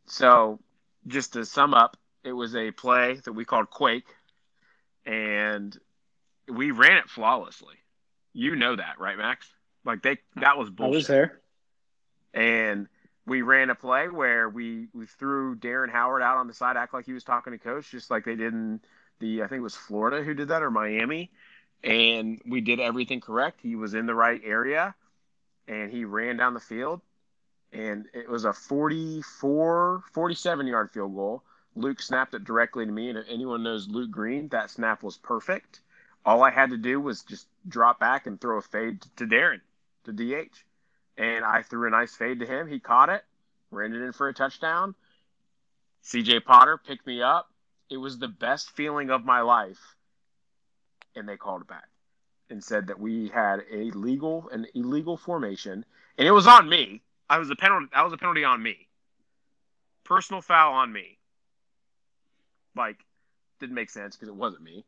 so 0.08 0.60
just 1.08 1.34
to 1.34 1.46
sum 1.46 1.74
up, 1.74 1.98
it 2.24 2.34
was 2.34 2.56
a 2.56 2.72
play 2.72 3.16
that 3.26 3.34
we 3.34 3.46
called 3.46 3.70
Quake, 3.70 4.08
and 5.06 5.78
we 6.50 6.72
ran 6.72 6.98
it 6.98 7.10
flawlessly. 7.10 7.76
You 8.34 8.56
know 8.56 8.76
that, 8.76 9.00
right, 9.00 9.18
Max? 9.18 9.48
Like 9.86 10.04
they 10.04 10.18
that 10.38 10.58
was 10.58 10.70
bullshit. 10.70 10.94
I 10.94 10.98
was 10.98 11.08
there. 11.08 11.42
and 12.34 12.88
we 13.26 13.42
ran 13.42 13.70
a 13.70 13.76
play 13.76 14.08
where 14.10 14.50
we 14.50 14.88
we 14.94 15.06
threw 15.06 15.56
Darren 15.56 15.90
Howard 15.92 16.22
out 16.22 16.38
on 16.38 16.48
the 16.48 16.54
side, 16.54 16.78
act 16.78 16.94
like 16.94 17.06
he 17.06 17.14
was 17.14 17.24
talking 17.24 17.54
to 17.54 17.60
coach, 17.60 17.90
just 17.92 18.12
like 18.12 18.26
they 18.26 18.36
did 18.36 18.54
in 18.54 18.82
the 19.20 19.44
I 19.44 19.48
think 19.48 19.60
it 19.60 19.64
was 19.64 19.76
Florida 19.76 20.24
who 20.24 20.34
did 20.34 20.50
that 20.50 20.64
or 20.64 20.72
Miami, 20.72 21.32
and 21.84 22.42
we 22.46 22.62
did 22.62 22.80
everything 22.80 23.22
correct. 23.22 23.60
He 23.62 23.76
was 23.76 23.94
in 23.94 24.06
the 24.06 24.16
right 24.16 24.42
area, 24.44 24.96
and 25.68 25.92
he 25.92 26.06
ran 26.06 26.38
down 26.38 26.54
the 26.54 26.60
field, 26.60 27.02
and 27.74 28.06
it 28.14 28.30
was 28.30 28.46
a 28.46 28.54
44, 28.54 30.04
47 30.14 30.68
yard 30.68 30.92
field 30.92 31.16
goal. 31.16 31.44
Luke 31.76 32.02
snapped 32.02 32.34
it 32.34 32.44
directly 32.44 32.86
to 32.86 32.92
me, 32.92 33.10
and 33.10 33.18
if 33.18 33.26
anyone 33.30 33.64
knows 33.64 33.88
Luke 33.88 34.10
Green, 34.10 34.48
that 34.50 34.72
snap 34.72 35.04
was 35.04 35.18
perfect. 35.18 35.82
All 36.26 36.44
I 36.44 36.50
had 36.50 36.72
to 36.72 36.78
do 36.78 37.00
was 37.00 37.24
just 37.24 37.48
drop 37.68 38.00
back 38.00 38.26
and 38.26 38.42
throw 38.42 38.58
a 38.58 38.62
fade 38.62 39.02
to 39.18 39.26
Darren, 39.26 39.62
to 40.06 40.12
DH 40.12 40.64
and 41.18 41.44
I 41.44 41.64
threw 41.64 41.88
a 41.88 41.92
nice 41.92 42.16
fade 42.16 42.40
to 42.40 42.46
him. 42.46 42.68
He 42.68 42.80
caught 42.80 43.10
it, 43.10 43.24
ran 43.72 43.94
it 43.94 44.02
in 44.02 44.14
for 44.14 44.28
a 44.28 44.34
touchdown. 44.34 44.96
CJ 46.04 46.46
Potter 46.46 46.78
picked 46.78 47.08
me 47.08 47.22
up. 47.22 47.50
It 47.90 47.98
was 47.98 48.20
the 48.20 48.28
best 48.28 48.72
feeling 48.72 49.10
of 49.10 49.26
my 49.26 49.42
life. 49.42 49.96
And 51.16 51.28
they 51.28 51.38
called 51.38 51.62
it 51.62 51.68
back 51.68 51.88
and 52.50 52.64
said 52.64 52.88
that 52.88 53.00
we 53.00 53.30
had 53.30 53.64
a 53.72 53.92
legal 53.92 54.48
an 54.52 54.68
illegal 54.76 55.18
formation, 55.18 55.84
and 56.18 56.28
it 56.28 56.32
was 56.32 56.48
on 56.48 56.70
me. 56.70 57.02
I 57.30 57.40
was 57.40 57.50
a 57.50 57.56
penalty. 57.56 57.88
That 57.94 58.04
was 58.04 58.14
a 58.14 58.18
penalty 58.18 58.44
on 58.44 58.62
me. 58.62 58.88
Personal 60.04 60.42
foul 60.42 60.74
on 60.74 60.92
me. 60.92 61.18
Like, 62.76 62.98
didn't 63.60 63.76
make 63.76 63.90
sense 63.90 64.16
because 64.16 64.30
it 64.30 64.36
wasn't 64.36 64.64
me, 64.64 64.86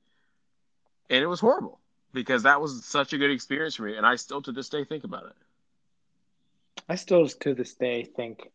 and 1.10 1.24
it 1.24 1.28
was 1.28 1.40
horrible 1.40 1.80
because 2.14 2.44
that 2.44 2.62
was 2.62 2.86
such 2.86 3.14
a 3.14 3.18
good 3.18 3.32
experience 3.32 3.76
for 3.76 3.84
me, 3.84 3.96
and 3.98 4.06
I 4.06 4.16
still 4.16 4.42
to 4.44 4.52
this 4.52 4.70
day 4.70 4.84
think 4.84 5.04
about 5.04 5.26
it. 5.26 6.84
I 6.88 6.96
still, 6.96 7.28
to 7.28 7.54
this 7.54 7.74
day, 7.74 8.04
think 8.04 8.52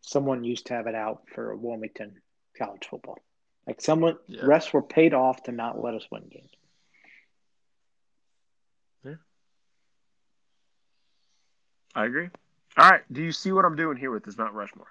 someone 0.00 0.44
used 0.44 0.66
to 0.66 0.74
have 0.74 0.86
it 0.86 0.94
out 0.94 1.22
for 1.34 1.54
Wilmington 1.56 2.20
college 2.56 2.86
football. 2.88 3.18
Like 3.66 3.80
someone, 3.80 4.18
Yeah. 4.26 4.42
refs 4.42 4.72
were 4.72 4.82
paid 4.82 5.14
off 5.14 5.42
to 5.44 5.52
not 5.52 5.82
let 5.82 5.94
us 5.94 6.06
win 6.10 6.28
games. 6.28 6.50
Yeah. 9.04 9.14
I 11.94 12.06
agree. 12.06 12.30
All 12.76 12.88
right. 12.90 13.02
Do 13.12 13.22
you 13.22 13.32
see 13.32 13.52
what 13.52 13.64
I'm 13.64 13.76
doing 13.76 13.96
here 13.96 14.10
with 14.10 14.24
this 14.24 14.38
Mount 14.38 14.54
Rushmore? 14.54 14.86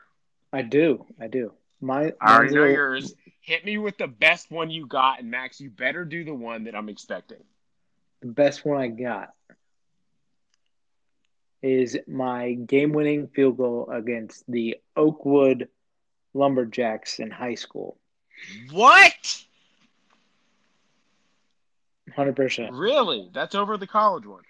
I 0.52 0.62
do, 0.64 1.06
I 1.20 1.28
do. 1.28 1.54
My, 1.82 2.12
I 2.20 2.36
already 2.36 2.56
know 2.56 2.66
yours. 2.66 3.14
Hit 3.42 3.64
me 3.64 3.78
with 3.78 3.98
the 3.98 4.08
best 4.08 4.52
one 4.52 4.70
you 4.70 4.86
got, 4.86 5.20
and 5.20 5.32
Max, 5.32 5.62
you 5.62 5.70
better 5.70 6.04
do 6.04 6.24
the 6.24 6.34
one 6.34 6.66
that 6.66 6.76
I'm 6.76 6.90
expecting. 6.90 7.44
The 8.22 8.28
best 8.28 8.66
one 8.66 8.82
I 8.82 8.88
got 8.88 9.30
is 11.62 11.98
my 12.08 12.54
game-winning 12.54 13.28
field 13.28 13.58
goal 13.58 13.90
against 13.92 14.44
the 14.48 14.78
Oakwood 14.96 15.70
Lumberjacks 16.34 17.20
in 17.20 17.32
high 17.32 17.56
school. 17.56 17.98
What? 18.72 19.44
Hundred 22.16 22.36
percent. 22.36 22.74
Really? 22.74 23.30
That's 23.34 23.56
over 23.56 23.78
the 23.78 23.88
college 23.88 24.26
one. 24.26 24.44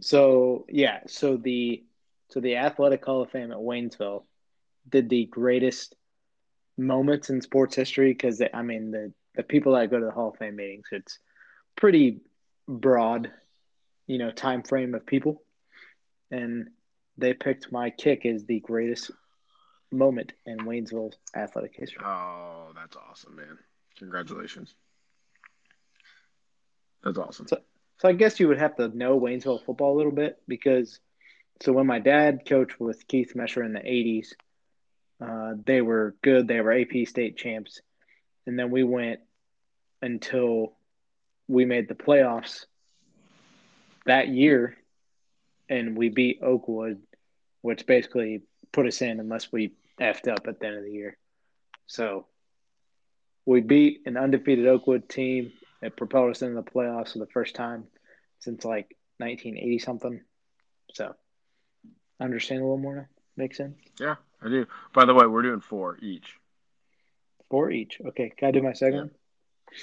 So 0.00 0.66
yeah, 0.68 1.00
so 1.06 1.36
the 1.36 1.84
so 2.28 2.40
the 2.40 2.56
Athletic 2.56 3.04
Hall 3.04 3.22
of 3.22 3.30
Fame 3.30 3.52
at 3.52 3.58
Waynesville 3.58 4.24
did 4.88 5.08
the 5.08 5.26
greatest 5.26 5.94
moments 6.78 7.30
in 7.30 7.40
sports 7.40 7.74
history 7.74 8.12
because 8.12 8.42
I 8.52 8.62
mean 8.62 8.90
the 8.90 9.12
the 9.36 9.42
people 9.42 9.74
that 9.74 9.90
go 9.90 9.98
to 9.98 10.06
the 10.06 10.10
Hall 10.10 10.30
of 10.30 10.36
Fame 10.36 10.56
meetings, 10.56 10.86
it's 10.92 11.18
pretty 11.76 12.20
broad, 12.66 13.30
you 14.06 14.18
know, 14.18 14.30
time 14.30 14.62
frame 14.62 14.94
of 14.94 15.04
people, 15.04 15.42
and 16.30 16.68
they 17.18 17.34
picked 17.34 17.70
my 17.70 17.90
kick 17.90 18.24
as 18.24 18.44
the 18.44 18.60
greatest 18.60 19.10
moment 19.92 20.32
in 20.46 20.58
Waynesville 20.58 21.12
athletic 21.34 21.74
history. 21.74 22.02
Oh, 22.04 22.72
that's 22.74 22.96
awesome, 22.96 23.36
man. 23.36 23.58
Congratulations. 23.98 24.74
That's 27.04 27.18
awesome. 27.18 27.46
So 27.46 28.08
I 28.08 28.12
guess 28.12 28.40
you 28.40 28.48
would 28.48 28.58
have 28.58 28.76
to 28.76 28.88
know 28.88 29.18
Waynesville 29.18 29.64
football 29.64 29.94
a 29.94 29.98
little 29.98 30.12
bit 30.12 30.38
because 30.48 30.98
so 31.60 31.72
when 31.72 31.86
my 31.86 31.98
dad 31.98 32.46
coached 32.46 32.78
with 32.78 33.06
Keith 33.06 33.32
Mesher 33.34 33.64
in 33.64 33.72
the 33.72 33.80
80s, 33.80 34.28
uh, 35.20 35.54
they 35.64 35.80
were 35.80 36.14
good. 36.22 36.46
They 36.46 36.60
were 36.60 36.72
AP 36.72 37.06
state 37.06 37.36
champs. 37.36 37.80
And 38.46 38.58
then 38.58 38.70
we 38.70 38.84
went 38.84 39.20
until 40.02 40.76
we 41.48 41.64
made 41.64 41.88
the 41.88 41.94
playoffs 41.94 42.66
that 44.04 44.28
year 44.28 44.76
and 45.68 45.96
we 45.96 46.10
beat 46.10 46.40
Oakwood, 46.42 47.02
which 47.62 47.86
basically 47.86 48.42
put 48.72 48.86
us 48.86 49.00
in 49.00 49.18
unless 49.18 49.50
we 49.50 49.72
effed 50.00 50.28
up 50.28 50.46
at 50.46 50.60
the 50.60 50.66
end 50.66 50.76
of 50.76 50.84
the 50.84 50.92
year. 50.92 51.16
So 51.86 52.26
we 53.46 53.60
beat 53.60 54.02
an 54.06 54.16
undefeated 54.16 54.66
Oakwood 54.66 55.08
team. 55.08 55.52
It 55.82 55.96
propelled 55.96 56.30
us 56.30 56.42
into 56.42 56.56
the 56.56 56.62
playoffs 56.62 57.12
for 57.12 57.20
the 57.20 57.26
first 57.26 57.54
time 57.54 57.84
since 58.40 58.64
like 58.64 58.96
1980 59.18 59.78
something. 59.78 60.20
So 60.92 61.14
understand 62.20 62.60
a 62.60 62.64
little 62.64 62.78
more 62.78 62.96
now. 62.96 63.06
Makes 63.36 63.58
sense. 63.58 63.76
Yeah, 64.00 64.16
I 64.42 64.48
do. 64.48 64.66
By 64.94 65.04
the 65.04 65.14
way, 65.14 65.26
we're 65.26 65.42
doing 65.42 65.60
four 65.60 65.98
each. 66.00 66.36
Four 67.50 67.70
each. 67.70 68.00
Okay, 68.04 68.32
can 68.36 68.48
I 68.48 68.50
do 68.50 68.62
my 68.62 68.72
second 68.72 68.98
one? 68.98 69.10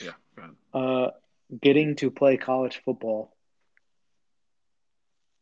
Yeah. 0.04 0.12
Ahead. 0.38 0.52
Uh, 0.74 1.12
getting 1.62 1.96
to 1.98 2.10
play 2.10 2.38
college 2.38 2.82
football 2.84 3.36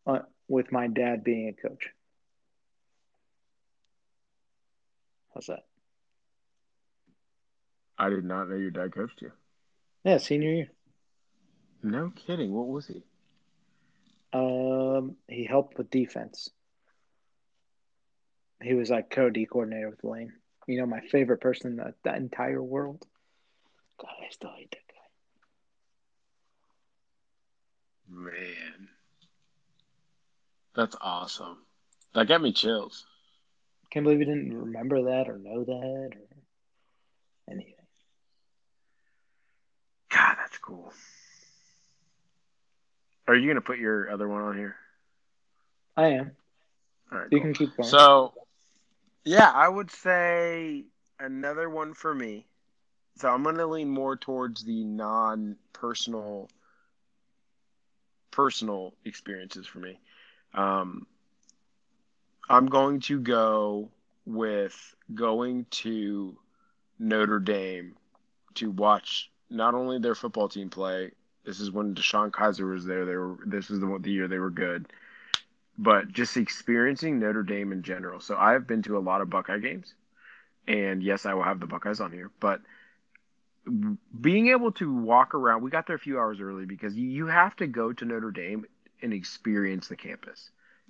uh, 0.06 0.20
with 0.48 0.72
my 0.72 0.88
dad 0.88 1.24
being 1.24 1.48
a 1.50 1.68
coach. 1.68 1.90
How's 5.34 5.46
that? 5.48 5.66
I 7.98 8.10
did 8.10 8.26
not 8.26 8.50
know 8.50 8.56
your 8.56 8.72
dad 8.72 8.94
coached 8.94 9.22
you. 9.22 9.32
Yeah, 10.04 10.18
senior 10.18 10.52
year. 10.52 10.72
No 11.84 12.12
kidding. 12.16 12.52
What 12.52 12.68
was 12.68 12.88
he? 12.88 13.04
Um, 14.34 15.16
he 15.28 15.46
helped 15.46 15.78
with 15.78 15.90
defense. 15.90 16.50
He 18.62 18.74
was 18.74 18.90
like 18.90 19.10
co-D 19.10 19.48
coordinator 19.48 19.90
with 19.90 20.04
Lane. 20.04 20.34
You 20.68 20.80
know, 20.80 20.86
my 20.86 21.02
favorite 21.02 21.42
person 21.42 21.72
in 21.72 21.78
the, 21.78 21.94
the 22.04 22.16
entire 22.16 22.62
world. 22.62 23.06
God, 24.00 24.12
I 24.22 24.30
still 24.32 24.52
hate 24.56 24.72
that 24.72 24.78
guy. 28.16 28.32
Man. 28.32 28.90
That's 30.76 30.96
awesome. 31.02 31.58
That 32.14 32.28
got 32.28 32.42
me 32.42 32.54
chills. 32.54 33.06
Can't 33.92 34.06
believe 34.06 34.20
you 34.20 34.26
didn't 34.26 34.58
remember 34.58 35.04
that 35.04 35.30
or 35.30 35.38
know 35.38 35.64
that 35.66 36.12
or 36.16 36.28
anything. 37.50 37.74
God, 40.10 40.36
that's 40.38 40.58
cool. 40.60 40.94
Are 43.28 43.36
you 43.36 43.48
gonna 43.50 43.62
put 43.62 43.80
your 43.80 44.10
other 44.10 44.28
one 44.28 44.42
on 44.42 44.58
here? 44.58 44.76
I 45.98 46.08
am. 46.08 46.32
All 47.12 47.20
right. 47.20 47.28
You 47.32 47.40
cool. 47.40 47.42
can 47.42 47.54
keep 47.54 47.76
going. 47.76 47.90
So, 47.90 48.34
yeah, 49.24 49.52
I 49.54 49.68
would 49.68 49.92
say 49.92 50.86
another 51.20 51.70
one 51.70 51.94
for 51.94 52.14
me. 52.14 52.46
So 53.18 53.30
I'm 53.30 53.44
going 53.44 53.58
to 53.58 53.68
lean 53.68 53.90
more 53.90 54.16
towards 54.16 54.64
the 54.64 54.84
non-personal, 54.84 56.50
personal 58.32 58.94
experiences 59.06 59.68
for 59.68 59.80
me. 59.80 60.00
Um, 60.54 61.06
I'm 62.50 62.68
going 62.68 63.00
to 63.02 63.20
go 63.20 63.90
with 64.26 64.96
going 65.14 65.66
to 65.72 66.38
Notre 66.98 67.40
Dame 67.40 67.96
to 68.56 68.72
watch 68.72 69.30
not 69.50 69.76
only 69.76 70.00
their 70.00 70.16
football 70.16 70.50
team 70.50 70.70
play. 70.70 71.12
This 71.46 71.60
is 71.60 71.72
when 71.72 71.96
DeShone 71.96 72.32
Kizer 72.32 72.72
was 72.72 72.86
there. 72.86 73.06
They 73.06 73.16
were. 73.16 73.38
This 73.46 73.70
is 73.70 73.80
the, 73.80 73.98
the 74.00 74.12
year 74.12 74.28
they 74.28 74.38
were 74.38 74.52
good 74.52 74.88
but 75.78 76.12
just 76.12 76.38
experiencing 76.38 77.20
Notre 77.20 77.44
Dame 77.44 77.72
in 77.72 77.84
general. 77.84 78.20
So 78.20 78.36
I've 78.38 78.68
been 78.68 78.82
to 78.84 78.98
a 78.98 79.00
lot 79.00 79.22
of 79.22 79.30
Buckeye 79.30 79.60
games, 79.60 79.94
and 80.68 81.02
yes, 81.02 81.26
I 81.26 81.34
will 81.34 81.44
have 81.44 81.60
the 81.60 81.68
Buckeyes 81.68 82.00
on 82.00 82.12
here, 82.12 82.32
but 82.40 82.62
being 84.20 84.48
able 84.48 84.72
to 84.74 84.94
walk 84.94 85.36
around, 85.36 85.62
we 85.62 85.70
got 85.70 85.88
there 85.88 85.96
a 85.96 86.00
few 86.00 86.20
hours 86.20 86.42
early 86.42 86.66
because 86.66 86.96
you 86.96 87.28
have 87.28 87.56
to 87.58 87.68
go 87.68 87.94
to 87.94 88.06
Notre 88.06 88.32
Dame 88.32 88.66
and 89.02 89.14
experience 89.14 89.88
the 89.88 89.96
campus 89.96 90.50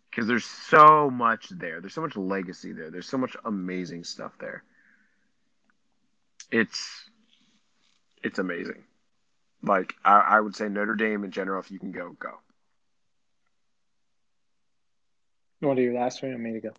because 0.09 0.27
there's 0.27 0.45
so 0.45 1.09
much 1.09 1.49
there. 1.49 1.81
There's 1.81 1.93
so 1.93 2.01
much 2.01 2.15
legacy 2.15 2.71
there. 2.71 2.89
There's 2.89 3.07
so 3.07 3.17
much 3.17 3.35
amazing 3.45 4.03
stuff 4.03 4.33
there. 4.39 4.63
It's 6.51 7.09
it's 8.23 8.39
amazing. 8.39 8.83
Like 9.63 9.93
I, 10.03 10.19
I 10.19 10.39
would 10.39 10.55
say 10.55 10.69
Notre 10.69 10.95
Dame 10.95 11.23
in 11.23 11.31
general, 11.31 11.61
if 11.61 11.71
you 11.71 11.79
can 11.79 11.91
go, 11.91 12.15
go. 12.19 12.39
What 15.61 15.77
are 15.77 15.81
your 15.81 15.93
last 15.93 16.21
one? 16.23 16.33
I'm 16.33 16.43
me 16.43 16.53
to 16.53 16.59
go. 16.59 16.71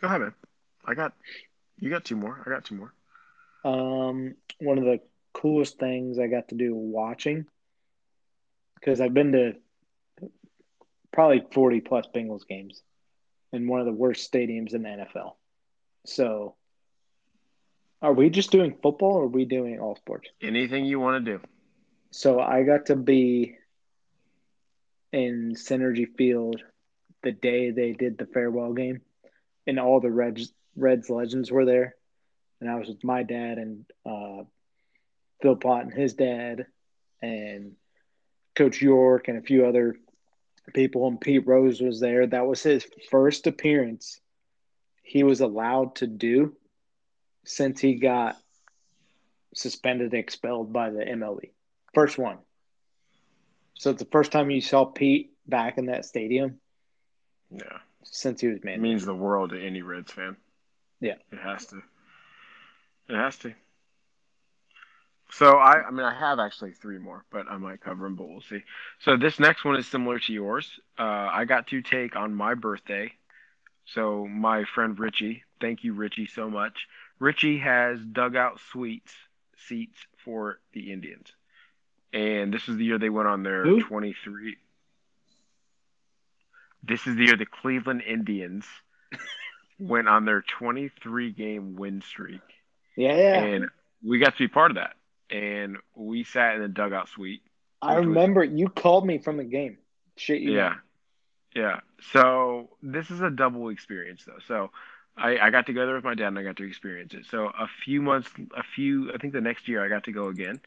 Go 0.00 0.06
ahead, 0.06 0.20
man. 0.20 0.34
I 0.84 0.94
got 0.94 1.12
you 1.78 1.90
got 1.90 2.04
two 2.04 2.16
more. 2.16 2.42
I 2.44 2.50
got 2.50 2.64
two 2.64 2.76
more. 2.76 2.94
Um, 3.64 4.34
one 4.58 4.78
of 4.78 4.84
the 4.84 5.00
coolest 5.34 5.78
things 5.78 6.18
I 6.18 6.26
got 6.26 6.48
to 6.48 6.54
do 6.54 6.74
watching 6.74 7.46
because 8.74 9.00
I've 9.00 9.12
been 9.12 9.32
to 9.32 9.52
probably 11.12 11.42
40 11.52 11.80
plus 11.82 12.06
Bengals 12.14 12.46
games 12.48 12.82
in 13.52 13.68
one 13.68 13.80
of 13.80 13.86
the 13.86 13.92
worst 13.92 14.32
stadiums 14.32 14.74
in 14.74 14.82
the 14.82 14.88
NFL. 14.88 15.34
So, 16.06 16.54
are 18.00 18.14
we 18.14 18.30
just 18.30 18.50
doing 18.50 18.76
football 18.82 19.16
or 19.16 19.24
are 19.24 19.28
we 19.28 19.44
doing 19.44 19.78
all 19.78 19.96
sports? 19.96 20.30
Anything 20.40 20.86
you 20.86 20.98
want 20.98 21.24
to 21.24 21.38
do. 21.38 21.40
So, 22.10 22.40
I 22.40 22.62
got 22.62 22.86
to 22.86 22.96
be 22.96 23.56
in 25.12 25.54
Cinergy 25.54 26.06
Field 26.16 26.62
the 27.22 27.32
day 27.32 27.70
they 27.70 27.92
did 27.92 28.18
the 28.18 28.26
farewell 28.26 28.72
game, 28.72 29.00
and 29.66 29.78
all 29.78 30.00
the 30.00 30.10
Reds, 30.10 30.52
Reds 30.76 31.10
legends 31.10 31.50
were 31.50 31.64
there. 31.64 31.96
And 32.60 32.70
I 32.70 32.76
was 32.76 32.88
with 32.88 33.04
my 33.04 33.22
dad 33.22 33.58
and 33.58 33.84
uh, 34.04 34.44
Philpot 35.42 35.82
and 35.82 35.92
his 35.92 36.14
dad, 36.14 36.66
and 37.22 37.72
Coach 38.54 38.82
York 38.82 39.28
and 39.28 39.38
a 39.38 39.42
few 39.42 39.66
other 39.66 39.96
people, 40.74 41.06
and 41.08 41.20
Pete 41.20 41.46
Rose 41.46 41.80
was 41.80 42.00
there. 42.00 42.26
That 42.26 42.46
was 42.46 42.62
his 42.62 42.86
first 43.10 43.46
appearance 43.46 44.20
he 45.02 45.24
was 45.24 45.40
allowed 45.40 45.96
to 45.96 46.06
do 46.06 46.54
since 47.44 47.80
he 47.80 47.96
got 47.96 48.36
suspended 49.54 50.14
expelled 50.14 50.72
by 50.72 50.90
the 50.90 51.00
MLB. 51.00 51.50
First 51.94 52.16
one. 52.16 52.38
So 53.74 53.90
it's 53.90 53.98
the 53.98 54.08
first 54.12 54.30
time 54.30 54.50
you 54.50 54.60
saw 54.60 54.84
Pete 54.84 55.32
back 55.48 55.78
in 55.78 55.86
that 55.86 56.04
stadium. 56.04 56.59
Yeah. 57.50 57.78
Since 58.04 58.40
he 58.40 58.48
was 58.48 58.62
man. 58.64 58.74
It 58.74 58.80
means 58.80 59.04
the 59.04 59.14
world 59.14 59.50
to 59.50 59.60
any 59.60 59.82
Reds 59.82 60.12
fan. 60.12 60.36
Yeah. 61.00 61.14
It 61.32 61.38
has 61.38 61.66
to. 61.66 61.82
It 63.08 63.16
has 63.16 63.36
to. 63.38 63.54
So 65.32 65.56
I, 65.58 65.86
I 65.86 65.90
mean, 65.90 66.04
I 66.04 66.14
have 66.14 66.38
actually 66.40 66.72
three 66.72 66.98
more, 66.98 67.24
but 67.30 67.46
I 67.48 67.56
might 67.56 67.80
cover 67.80 68.04
them, 68.04 68.16
but 68.16 68.28
we'll 68.28 68.40
see. 68.40 68.62
So 69.00 69.16
this 69.16 69.38
next 69.38 69.64
one 69.64 69.76
is 69.76 69.86
similar 69.86 70.18
to 70.18 70.32
yours. 70.32 70.68
Uh, 70.98 71.02
I 71.02 71.44
got 71.44 71.68
to 71.68 71.82
take 71.82 72.16
on 72.16 72.34
my 72.34 72.54
birthday. 72.54 73.12
So 73.86 74.26
my 74.26 74.64
friend 74.64 74.98
Richie, 74.98 75.44
thank 75.60 75.84
you 75.84 75.94
Richie 75.94 76.26
so 76.26 76.50
much. 76.50 76.86
Richie 77.18 77.58
has 77.58 78.00
dugout 78.00 78.60
suites 78.72 79.14
seats 79.68 79.98
for 80.24 80.58
the 80.72 80.92
Indians, 80.92 81.32
and 82.12 82.52
this 82.52 82.68
is 82.68 82.76
the 82.76 82.84
year 82.84 82.98
they 82.98 83.10
went 83.10 83.28
on 83.28 83.42
their 83.42 83.64
Who? 83.64 83.82
23. 83.82 84.56
This 86.82 87.06
is 87.06 87.16
the 87.16 87.24
year 87.26 87.36
the 87.36 87.46
Cleveland 87.46 88.02
Indians 88.06 88.64
went 89.78 90.08
on 90.08 90.24
their 90.24 90.42
23 90.42 91.30
game 91.32 91.76
win 91.76 92.02
streak, 92.02 92.40
Yeah, 92.96 93.16
yeah. 93.16 93.42
and 93.44 93.68
we 94.04 94.18
got 94.18 94.32
to 94.32 94.38
be 94.38 94.48
part 94.48 94.70
of 94.70 94.76
that 94.76 94.94
and 95.30 95.76
we 95.94 96.24
sat 96.24 96.56
in 96.56 96.62
the 96.62 96.68
dugout 96.68 97.08
suite. 97.08 97.42
I 97.82 97.96
which 97.96 98.06
was- 98.06 98.14
remember 98.16 98.44
you 98.44 98.68
called 98.68 99.06
me 99.06 99.18
from 99.18 99.36
the 99.36 99.44
game. 99.44 99.78
Shit, 100.16 100.40
you 100.40 100.52
Yeah. 100.52 100.74
Yeah. 101.54 101.80
So 102.12 102.70
this 102.82 103.10
is 103.10 103.20
a 103.20 103.30
double 103.30 103.68
experience 103.70 104.24
though. 104.24 104.38
So 104.46 104.70
I, 105.16 105.38
I 105.38 105.50
got 105.50 105.66
to 105.66 105.72
go 105.72 105.84
there 105.86 105.94
with 105.94 106.04
my 106.04 106.14
dad 106.14 106.28
and 106.28 106.38
I 106.38 106.42
got 106.42 106.56
to 106.56 106.66
experience 106.66 107.14
it. 107.14 107.26
So 107.30 107.46
a 107.46 107.66
few 107.84 108.00
months, 108.02 108.30
a 108.56 108.62
few, 108.62 109.12
I 109.12 109.18
think 109.18 109.32
the 109.32 109.40
next 109.40 109.66
year 109.68 109.84
I 109.84 109.88
got 109.88 110.04
to 110.04 110.12
go 110.12 110.28
again. 110.28 110.60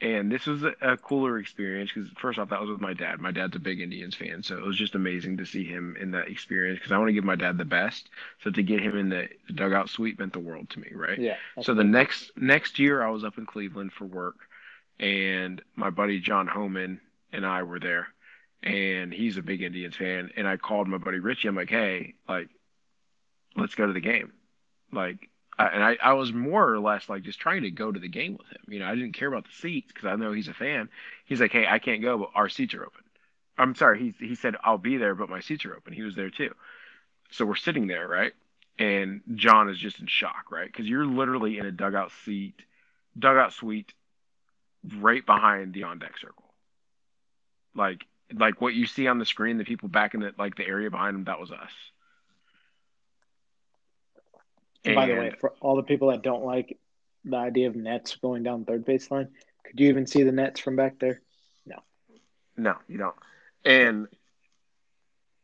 And 0.00 0.30
this 0.30 0.46
was 0.46 0.62
a, 0.62 0.96
cooler 0.96 1.38
experience 1.38 1.90
because 1.92 2.08
first 2.18 2.38
off, 2.38 2.50
that 2.50 2.60
was 2.60 2.70
with 2.70 2.80
my 2.80 2.92
dad. 2.92 3.20
My 3.20 3.32
dad's 3.32 3.56
a 3.56 3.58
big 3.58 3.80
Indians 3.80 4.14
fan, 4.14 4.44
so 4.44 4.56
it 4.56 4.64
was 4.64 4.76
just 4.76 4.94
amazing 4.94 5.38
to 5.38 5.44
see 5.44 5.64
him 5.64 5.96
in 6.00 6.12
that 6.12 6.28
experience 6.28 6.78
because 6.78 6.92
I 6.92 6.98
want 6.98 7.08
to 7.08 7.12
give 7.12 7.24
my 7.24 7.34
dad 7.34 7.58
the 7.58 7.64
best. 7.64 8.08
So 8.44 8.52
to 8.52 8.62
get 8.62 8.80
him 8.80 8.96
in 8.96 9.08
the 9.08 9.28
dugout 9.52 9.88
suite 9.90 10.16
meant 10.20 10.34
the 10.34 10.38
world 10.38 10.70
to 10.70 10.78
me, 10.78 10.90
right? 10.92 11.18
Yeah. 11.18 11.34
So 11.62 11.74
the 11.74 11.82
next 11.82 12.30
next 12.36 12.78
year, 12.78 13.02
I 13.02 13.10
was 13.10 13.24
up 13.24 13.38
in 13.38 13.46
Cleveland 13.46 13.92
for 13.92 14.04
work, 14.04 14.36
and 15.00 15.60
my 15.74 15.90
buddy 15.90 16.20
John 16.20 16.46
Homan 16.46 17.00
and 17.32 17.44
I 17.44 17.64
were 17.64 17.80
there, 17.80 18.06
and 18.62 19.12
he's 19.12 19.36
a 19.36 19.42
big 19.42 19.62
Indians 19.62 19.96
fan. 19.96 20.30
And 20.36 20.46
I 20.46 20.58
called 20.58 20.86
my 20.86 20.98
buddy 20.98 21.18
Richie. 21.18 21.48
I'm 21.48 21.56
like, 21.56 21.70
hey, 21.70 22.14
like, 22.28 22.50
let's 23.56 23.74
go 23.74 23.86
to 23.86 23.92
the 23.92 24.00
game, 24.00 24.32
like. 24.92 25.28
And 25.58 25.82
I, 25.82 25.96
I 26.02 26.12
was 26.12 26.32
more 26.32 26.70
or 26.72 26.78
less 26.78 27.08
like 27.08 27.22
just 27.22 27.40
trying 27.40 27.62
to 27.62 27.70
go 27.70 27.90
to 27.90 27.98
the 27.98 28.08
game 28.08 28.36
with 28.38 28.46
him. 28.48 28.62
You 28.68 28.78
know, 28.80 28.86
I 28.86 28.94
didn't 28.94 29.12
care 29.14 29.28
about 29.28 29.44
the 29.44 29.52
seats 29.52 29.92
because 29.92 30.06
I 30.06 30.16
know 30.16 30.32
he's 30.32 30.48
a 30.48 30.54
fan. 30.54 30.88
He's 31.24 31.40
like, 31.40 31.52
hey, 31.52 31.66
I 31.66 31.78
can't 31.80 32.02
go, 32.02 32.18
but 32.18 32.30
our 32.34 32.48
seats 32.48 32.74
are 32.74 32.84
open. 32.84 33.02
I'm 33.58 33.74
sorry. 33.74 34.14
He 34.18 34.26
he 34.26 34.34
said 34.36 34.56
I'll 34.62 34.78
be 34.78 34.96
there, 34.98 35.14
but 35.16 35.28
my 35.28 35.40
seats 35.40 35.64
are 35.64 35.74
open. 35.74 35.92
He 35.92 36.02
was 36.02 36.14
there 36.14 36.30
too. 36.30 36.54
So 37.30 37.44
we're 37.44 37.56
sitting 37.56 37.86
there, 37.88 38.06
right? 38.08 38.32
and 38.78 39.22
John 39.34 39.68
is 39.68 39.78
just 39.78 40.00
in 40.00 40.06
shock, 40.06 40.50
right? 40.50 40.66
Because 40.66 40.86
you're 40.86 41.06
literally 41.06 41.58
in 41.58 41.66
a 41.66 41.72
dugout 41.72 42.12
seat, 42.24 42.54
dugout 43.18 43.52
suite, 43.52 43.92
right 44.96 45.24
behind 45.24 45.74
the 45.74 45.84
on 45.84 45.98
deck 45.98 46.18
circle. 46.18 46.44
Like, 47.74 48.04
like 48.32 48.60
what 48.60 48.74
you 48.74 48.86
see 48.86 49.06
on 49.08 49.18
the 49.18 49.24
screen, 49.24 49.58
the 49.58 49.64
people 49.64 49.88
back 49.88 50.14
in 50.14 50.20
the 50.20 50.32
like 50.38 50.56
the 50.56 50.66
area 50.66 50.90
behind 50.90 51.14
them, 51.14 51.24
that 51.24 51.40
was 51.40 51.50
us. 51.50 51.72
And 54.84 54.94
by 54.94 55.06
the 55.06 55.14
way, 55.14 55.32
for 55.40 55.54
all 55.60 55.76
the 55.76 55.82
people 55.82 56.10
that 56.10 56.22
don't 56.22 56.44
like 56.44 56.78
the 57.24 57.36
idea 57.36 57.68
of 57.68 57.76
nets 57.76 58.16
going 58.16 58.42
down 58.42 58.64
third 58.64 58.86
baseline, 58.86 59.28
could 59.64 59.78
you 59.80 59.88
even 59.88 60.06
see 60.06 60.22
the 60.22 60.32
nets 60.32 60.60
from 60.60 60.76
back 60.76 60.98
there? 60.98 61.20
No, 61.66 61.76
No, 62.56 62.76
you 62.88 62.96
don't. 62.98 63.16
And 63.64 64.06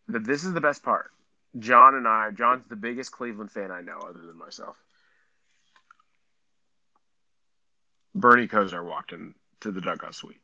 the, 0.09 0.18
this 0.20 0.45
is 0.45 0.53
the 0.53 0.61
best 0.61 0.82
part. 0.82 1.11
John 1.59 1.95
and 1.95 2.07
I, 2.09 2.30
John's 2.30 2.64
the 2.68 2.76
biggest 2.76 3.12
Cleveland 3.12 3.51
fan 3.53 3.70
I 3.70 3.80
know, 3.80 3.99
other 3.99 4.20
than 4.26 4.39
myself. 4.39 4.76
Bernie 8.14 8.49
Kosar 8.49 8.85
walked 8.85 9.12
in 9.12 9.35
to 9.61 9.72
the 9.72 9.80
dugout 9.80 10.14
suite. 10.14 10.41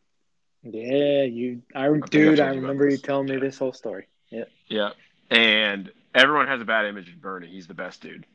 Yeah, 0.63 1.23
you. 1.23 1.63
I 1.75 1.87
I've 1.87 2.11
dude, 2.11 2.41
I 2.41 2.49
remember 2.49 2.89
you 2.89 2.99
telling 2.99 3.27
me 3.27 3.35
Yeah. 3.35 3.41
this 3.41 3.59
whole 3.59 3.73
story. 3.73 4.09
Yeah. 4.29 4.45
Yeah. 4.69 4.91
And 5.31 5.91
everyone 6.15 6.49
has 6.49 6.61
a 6.61 6.65
bad 6.65 6.87
image 6.87 7.09
of 7.09 7.21
Bernie. 7.21 7.49
He's 7.49 7.67
the 7.67 7.75
best 7.75 8.03
dude. 8.03 8.27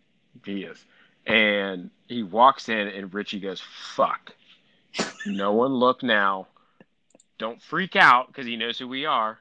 He 0.43 0.63
is. 0.63 0.83
And 1.25 1.89
he 2.07 2.23
walks 2.23 2.69
in, 2.69 2.87
and 2.87 3.13
Richie 3.13 3.39
goes, 3.39 3.61
fuck. 3.95 4.33
No 5.25 5.53
one 5.53 5.73
look 5.73 6.03
now. 6.03 6.47
Don't 7.37 7.61
freak 7.61 7.95
out 7.95 8.27
because 8.27 8.45
he 8.45 8.55
knows 8.55 8.77
who 8.77 8.87
we 8.87 9.05
are. 9.05 9.37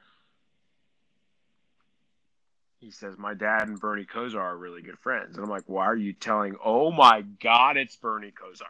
He 2.81 2.91
says, 2.91 3.17
My 3.17 3.33
dad 3.33 3.67
and 3.67 3.79
Bernie 3.79 4.05
Kosar 4.05 4.39
are 4.39 4.57
really 4.57 4.81
good 4.81 4.99
friends. 4.99 5.35
And 5.35 5.43
I'm 5.43 5.49
like, 5.49 5.63
Why 5.65 5.85
are 5.85 5.95
you 5.95 6.13
telling? 6.13 6.55
Oh 6.63 6.91
my 6.91 7.21
God, 7.21 7.77
it's 7.77 7.95
Bernie 7.95 8.31
Kosar. 8.31 8.65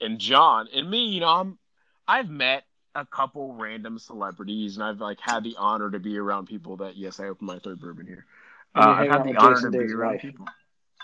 And 0.00 0.18
John 0.18 0.68
and 0.72 0.88
me, 0.88 1.06
you 1.06 1.20
know, 1.20 1.28
I'm 1.28 1.58
I've 2.06 2.28
met 2.28 2.64
a 2.94 3.04
couple 3.04 3.54
random 3.54 3.98
celebrities 3.98 4.76
and 4.76 4.84
I've 4.84 5.00
like 5.00 5.18
had 5.20 5.42
the 5.42 5.56
honor 5.58 5.90
to 5.90 5.98
be 5.98 6.18
around 6.18 6.46
people 6.46 6.76
that 6.78 6.96
yes, 6.96 7.18
I 7.18 7.24
opened 7.24 7.48
my 7.48 7.58
third 7.58 7.80
bourbon 7.80 8.06
here. 8.06 8.26
Uh, 8.74 8.80
I've 8.80 9.10
had 9.10 9.24
the 9.24 9.36
honor 9.36 9.54
Jason 9.56 9.72
to 9.72 9.78
be 9.78 9.92
around 9.92 10.12
wife. 10.12 10.22
people. 10.22 10.46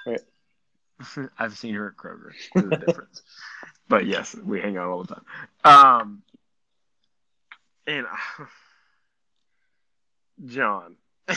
Right. 0.07 0.21
I've 1.39 1.57
seen 1.57 1.75
her 1.75 1.89
at 1.89 1.97
Kroger. 1.97 2.33
There's 2.55 2.73
a 2.73 2.77
difference. 2.77 3.23
but 3.89 4.07
yes, 4.07 4.35
we 4.35 4.61
hang 4.61 4.77
out 4.77 4.89
all 4.89 5.05
the 5.05 5.15
time. 5.15 5.25
Um, 5.65 6.23
and 7.87 8.07
John, 10.47 10.97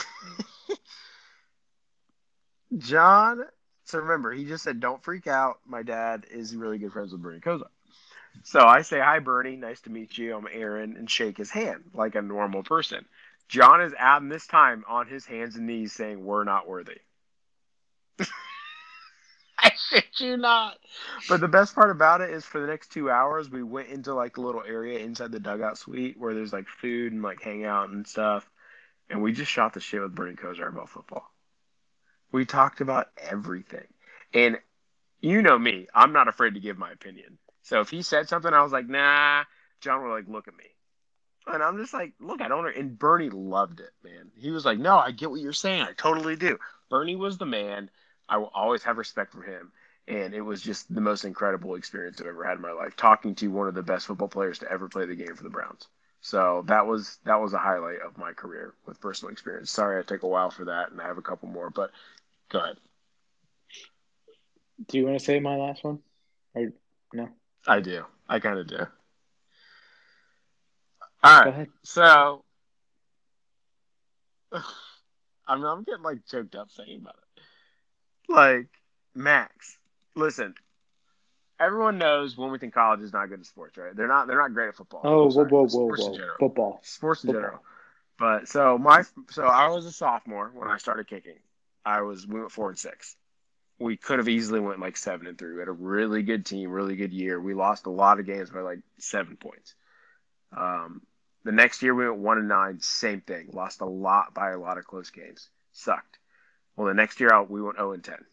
John. 2.78 3.45
So 3.86 3.99
remember, 3.99 4.32
he 4.32 4.45
just 4.45 4.63
said, 4.63 4.80
"Don't 4.80 5.03
freak 5.03 5.28
out." 5.28 5.59
My 5.66 5.84
dad 5.84 6.26
is 6.32 6.55
really 6.55 6.78
good 6.78 6.91
friends 6.91 7.11
with 7.11 7.22
Bernie 7.22 7.39
Kosar. 7.39 7.68
So 8.43 8.66
I 8.66 8.82
say, 8.82 8.99
"Hi, 8.99 9.20
Bernie. 9.20 9.57
Nice 9.57 9.82
to 9.82 9.91
meet 9.91 10.18
you. 10.18 10.36
I'm 10.36 10.47
Aaron," 10.51 10.97
and 10.97 11.09
shake 11.09 11.38
his 11.38 11.51
hand 11.51 11.91
like 11.93 12.16
a 12.16 12.22
normal 12.22 12.63
person. 12.63 13.05
John 13.47 13.82
is 13.82 13.93
at 13.97 14.28
this 14.28 14.47
time 14.47 14.84
on 14.88 15.07
his 15.07 15.26
hands 15.26 15.55
and 15.55 15.68
knees 15.68 15.93
saying, 15.93 16.24
"We're 16.24 16.43
not 16.43 16.68
worthy." 16.68 16.97
I 19.66 19.72
shit 19.89 20.20
you 20.20 20.38
not. 20.38 20.78
But 21.28 21.41
the 21.41 21.47
best 21.47 21.74
part 21.76 21.89
about 21.89 22.22
it 22.22 22.30
is 22.30 22.45
for 22.45 22.59
the 22.59 22.68
next 22.68 22.91
two 22.91 23.09
hours, 23.09 23.49
we 23.49 23.63
went 23.63 23.89
into 23.89 24.13
like 24.13 24.38
a 24.38 24.41
little 24.41 24.63
area 24.66 24.99
inside 24.99 25.32
the 25.32 25.39
dugout 25.39 25.78
suite 25.78 26.18
where 26.20 26.34
there's 26.34 26.53
like 26.53 26.68
food 26.68 27.13
and 27.13 27.22
like 27.24 27.41
hangout 27.41 27.89
and 27.89 28.07
stuff. 28.07 28.47
and 29.09 29.22
we 29.22 29.32
just 29.32 29.51
shot 29.51 29.74
the 29.74 29.80
shit 29.80 30.01
with 30.01 30.16
Bernie 30.16 30.36
Kosar 30.36 30.68
about 30.70 30.89
football. 30.89 31.32
We 32.32 32.45
talked 32.45 32.82
about 32.82 33.07
everything. 33.18 33.88
And 34.34 34.57
you 35.22 35.41
know 35.41 35.57
me, 35.57 35.88
I'm 35.93 36.13
not 36.13 36.28
afraid 36.28 36.55
to 36.55 36.59
give 36.59 36.78
my 36.78 36.91
opinion. 36.91 37.38
So 37.63 37.82
if 37.82 37.89
he 37.89 38.01
said 38.01 38.30
something, 38.30 38.53
I 38.53 38.61
was 38.61 38.72
like, 38.72 38.88
nah, 38.88 39.43
John 39.82 40.03
would 40.03 40.11
like 40.11 40.28
look 40.28 40.47
at 40.47 40.55
me. 40.55 40.66
And 41.47 41.61
I'm 41.61 41.78
just 41.78 41.93
like, 41.93 42.13
look, 42.20 42.41
I 42.41 42.47
don't. 42.47 42.76
And 42.76 42.97
Bernie 42.97 43.30
loved 43.30 43.80
it, 43.80 43.91
man. 44.03 44.32
He 44.36 44.51
was 44.51 44.66
like, 44.66 44.80
no, 44.80 44.97
I 44.97 45.11
get 45.11 45.30
what 45.30 45.41
you're 45.41 45.53
saying. 45.53 45.82
I 45.82 45.93
totally 45.93 46.36
do. 46.36 46.57
Bernie 46.89 47.16
was 47.16 47.38
the 47.38 47.45
man. 47.45 47.89
I 48.28 48.38
will 48.38 48.51
always 48.53 48.84
have 48.84 48.97
respect 48.97 49.34
for 49.34 49.41
him. 49.41 49.71
And 50.07 50.36
it 50.36 50.41
was 50.41 50.61
just 50.61 50.93
the 50.93 51.01
most 51.01 51.26
incredible 51.26 51.76
experience 51.76 52.21
I've 52.21 52.28
ever 52.28 52.43
had 52.43 52.57
in 52.57 52.61
my 52.61 52.71
life, 52.71 52.95
talking 52.95 53.34
to 53.36 53.47
one 53.47 53.67
of 53.67 53.73
the 53.73 53.82
best 53.82 54.05
football 54.05 54.28
players 54.28 54.59
to 54.59 54.71
ever 54.71 54.88
play 54.88 55.05
the 55.07 55.15
game 55.15 55.36
for 55.36 55.43
the 55.43 55.49
Browns. 55.49 55.88
So 56.21 56.63
that 56.67 56.88
was 56.88 57.19
that 57.26 57.39
was 57.39 57.53
a 57.53 57.59
highlight 57.59 58.01
of 58.01 58.17
my 58.17 58.34
career 58.34 58.73
with 58.88 58.99
personal 58.99 59.32
experience. 59.32 59.69
Sorry, 59.69 59.99
I 59.99 60.03
took 60.03 60.23
a 60.23 60.28
while 60.28 60.49
for 60.49 60.65
that, 60.65 60.91
and 60.91 60.99
I 60.99 61.07
have 61.07 61.19
a 61.19 61.23
couple 61.23 61.49
more, 61.49 61.69
but 61.69 61.91
go 62.49 62.59
ahead. 62.59 62.78
Do 64.88 64.97
you 64.97 65.05
want 65.05 65.19
to 65.19 65.23
say 65.23 65.39
my 65.39 65.55
last 65.55 65.84
one, 65.84 65.99
or 66.55 66.71
no? 67.13 67.30
I 67.67 67.80
do. 67.80 68.05
I 68.28 68.39
kind 68.39 68.59
of 68.59 68.67
do. 68.67 68.78
All 71.23 71.38
right. 71.38 71.43
Go 71.43 71.49
ahead. 71.51 71.67
So, 71.84 72.43
I'm 74.51 75.63
I'm 75.63 75.84
getting 75.84 76.03
like 76.03 76.26
choked 76.26 76.55
up 76.55 76.71
saying 76.71 77.01
about 77.01 77.15
it. 77.17 77.24
Like 78.28 78.67
Max, 79.13 79.78
listen. 80.15 80.55
Everyone 81.57 81.97
knows 81.97 82.38
Wilmington 82.38 82.71
College 82.71 82.99
is 82.99 83.13
not 83.13 83.30
good 83.30 83.39
at 83.39 83.45
sports, 83.45 83.78
right? 83.78 83.95
They're 83.95 84.07
not. 84.07 84.28
They're 84.28 84.38
not 84.38 84.53
great 84.53 84.69
at 84.69 84.76
football. 84.76 85.01
Oh, 85.03 85.32
whoa, 85.32 85.45
whoa, 85.45 85.61
whoa, 85.61 85.67
Sports 85.67 86.03
whoa! 86.03 86.13
general. 86.13 86.36
Football. 86.39 86.80
Sports 86.84 87.23
in 87.23 87.28
Football. 87.28 87.41
general. 87.41 87.63
But 88.17 88.47
so 88.47 88.78
my 88.78 89.03
so 89.32 89.43
I 89.43 89.69
was 89.69 89.86
a 89.86 89.91
sophomore 89.91 90.51
when 90.53 90.69
I 90.69 90.78
started 90.78 91.07
kicking. 91.07 91.39
I 91.86 92.01
was 92.01 92.26
we 92.28 92.39
went 92.39 92.51
four 92.51 92.69
and 92.69 92.80
six. 92.80 93.15
We 93.80 93.97
could 93.97 94.19
have 94.19 94.30
easily 94.30 94.61
went 94.61 94.80
like 94.80 94.95
seven 94.95 95.28
and 95.28 95.38
three. 95.38 95.53
We 95.53 95.59
had 95.59 95.67
a 95.67 95.73
really 95.73 96.23
good 96.23 96.45
team, 96.45 96.69
really 96.69 96.95
good 96.95 97.13
year. 97.13 97.39
We 97.39 97.53
lost 97.53 97.88
a 97.88 97.89
lot 97.89 98.19
of 98.19 98.26
games 98.26 98.49
by 98.49 98.61
like 98.61 98.80
seven 98.99 99.36
points. 99.36 99.76
Um, 100.55 101.01
the 101.43 101.51
next 101.51 101.84
year 101.84 101.93
we 101.93 102.07
went 102.07 102.21
one 102.21 102.38
and 102.38 102.47
nine, 102.47 102.80
same 102.80 103.21
thing. 103.21 103.49
Lost 103.53 103.82
a 103.82 103.86
lot 103.86 104.34
by 104.34 104.51
a 104.51 104.57
lot 104.57 104.78
of 104.78 104.86
close 104.86 105.09
games. 105.09 105.49
Sucked. 105.73 106.17
Well, 106.76 106.88
the 106.88 106.93
next 106.93 107.19
year 107.19 107.32
out 107.34 107.49
we 107.49 107.61
went 107.61 107.78
zero 107.78 107.93
and 107.93 108.03
ten. 108.03 108.26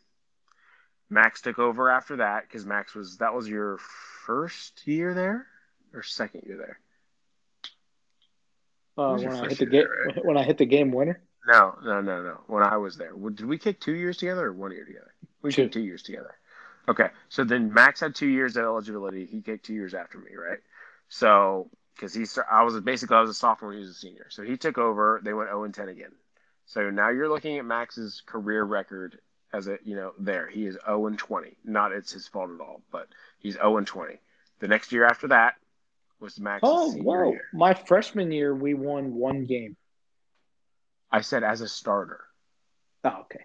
Max 1.11 1.43
took 1.43 1.59
over 1.59 1.90
after 1.90 2.16
that 2.16 2.43
because 2.49 2.64
Max 2.64 2.95
was 2.95 3.18
that 3.18 3.34
was 3.34 3.49
your 3.49 3.78
first 4.26 4.86
year 4.86 5.14
there 5.14 5.47
or 5.93 6.03
second 6.03 6.43
year 6.47 6.57
there. 6.57 6.78
Uh, 8.97 9.16
when 9.16 9.32
I 9.32 9.49
hit 9.49 9.59
the 9.59 9.66
game, 9.66 9.72
year, 9.74 10.07
right? 10.07 10.24
when 10.24 10.36
I 10.36 10.43
hit 10.43 10.59
the 10.59 10.66
game 10.66 10.93
winner. 10.93 11.22
No, 11.47 11.76
no, 11.82 12.01
no, 12.01 12.22
no. 12.22 12.40
When 12.47 12.62
I 12.62 12.76
was 12.76 12.97
there, 12.97 13.12
did 13.12 13.47
we 13.47 13.59
kick 13.59 13.80
two 13.80 13.95
years 13.95 14.16
together 14.16 14.47
or 14.47 14.53
one 14.53 14.70
year 14.72 14.84
together? 14.84 15.12
We 15.43 15.51
Two. 15.51 15.62
kicked 15.62 15.74
two 15.74 15.80
years 15.80 16.03
together. 16.03 16.34
Okay, 16.88 17.09
so 17.28 17.45
then 17.45 17.72
Max 17.72 18.01
had 18.01 18.14
two 18.14 18.26
years 18.26 18.57
of 18.57 18.64
eligibility. 18.64 19.26
He 19.26 19.40
kicked 19.40 19.66
two 19.66 19.74
years 19.74 19.95
after 19.95 20.18
me, 20.18 20.34
right? 20.36 20.59
So 21.09 21.70
because 21.95 22.14
he, 22.14 22.24
I 22.51 22.62
was 22.62 22.80
basically 22.80 23.16
I 23.16 23.20
was 23.20 23.30
a 23.30 23.34
sophomore, 23.34 23.72
he 23.72 23.80
was 23.80 23.90
a 23.90 23.95
senior. 23.95 24.26
So 24.30 24.43
he 24.43 24.57
took 24.57 24.78
over. 24.78 25.20
They 25.22 25.32
went 25.32 25.49
zero 25.49 25.64
and 25.64 25.74
ten 25.74 25.88
again. 25.88 26.12
So 26.73 26.89
now 26.89 27.11
you're 27.11 27.29
looking 27.29 27.59
at 27.59 27.66
Max's 27.66 28.23
career 28.25 28.64
record 28.64 29.18
as 29.53 29.68
a 29.68 29.77
you 29.85 29.95
know 29.95 30.12
there 30.18 30.49
he 30.49 30.64
is 30.64 30.79
zero 30.87 31.07
and 31.07 31.18
twenty. 31.18 31.59
Not 31.66 31.93
it's 31.93 32.12
his 32.12 32.27
fault 32.27 32.51
at 32.51 32.62
all, 32.62 32.81
but 32.91 33.09
he's 33.39 33.55
zero 33.55 33.77
and 33.77 33.87
twenty. 33.87 34.20
The 34.61 34.68
next 34.68 34.91
year 34.91 35.05
after 35.05 35.29
that 35.29 35.57
was 36.18 36.41
Max's 36.41 36.70
Oh, 36.73 36.93
whoa! 36.93 37.33
year. 37.33 37.43
My 37.53 37.75
freshman 37.75 38.33
year, 38.33 38.55
we 38.55 38.73
won 38.73 39.12
one 39.12 39.45
game. 39.45 39.77
I 41.11 41.20
said 41.20 41.45
as 41.45 41.61
a 41.61 41.68
starter. 41.68 42.20
Oh, 43.05 43.18
okay. 43.25 43.45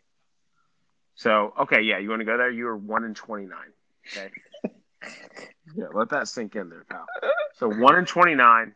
So 1.15 1.53
okay, 1.63 1.81
yeah, 1.81 1.97
you 1.97 2.09
want 2.09 2.21
to 2.21 2.25
go 2.25 2.37
there? 2.37 2.49
You 2.49 2.63
were 2.63 2.77
one 2.77 3.13
twenty 3.13 3.45
nine. 3.45 3.73
Okay. 4.09 4.31
yeah, 5.75 5.87
let 5.93 6.07
that 6.11 6.29
sink 6.29 6.55
in 6.55 6.69
there, 6.69 6.85
pal. 6.89 7.05
So 7.55 7.67
one 7.67 8.05
twenty 8.05 8.35
nine, 8.35 8.73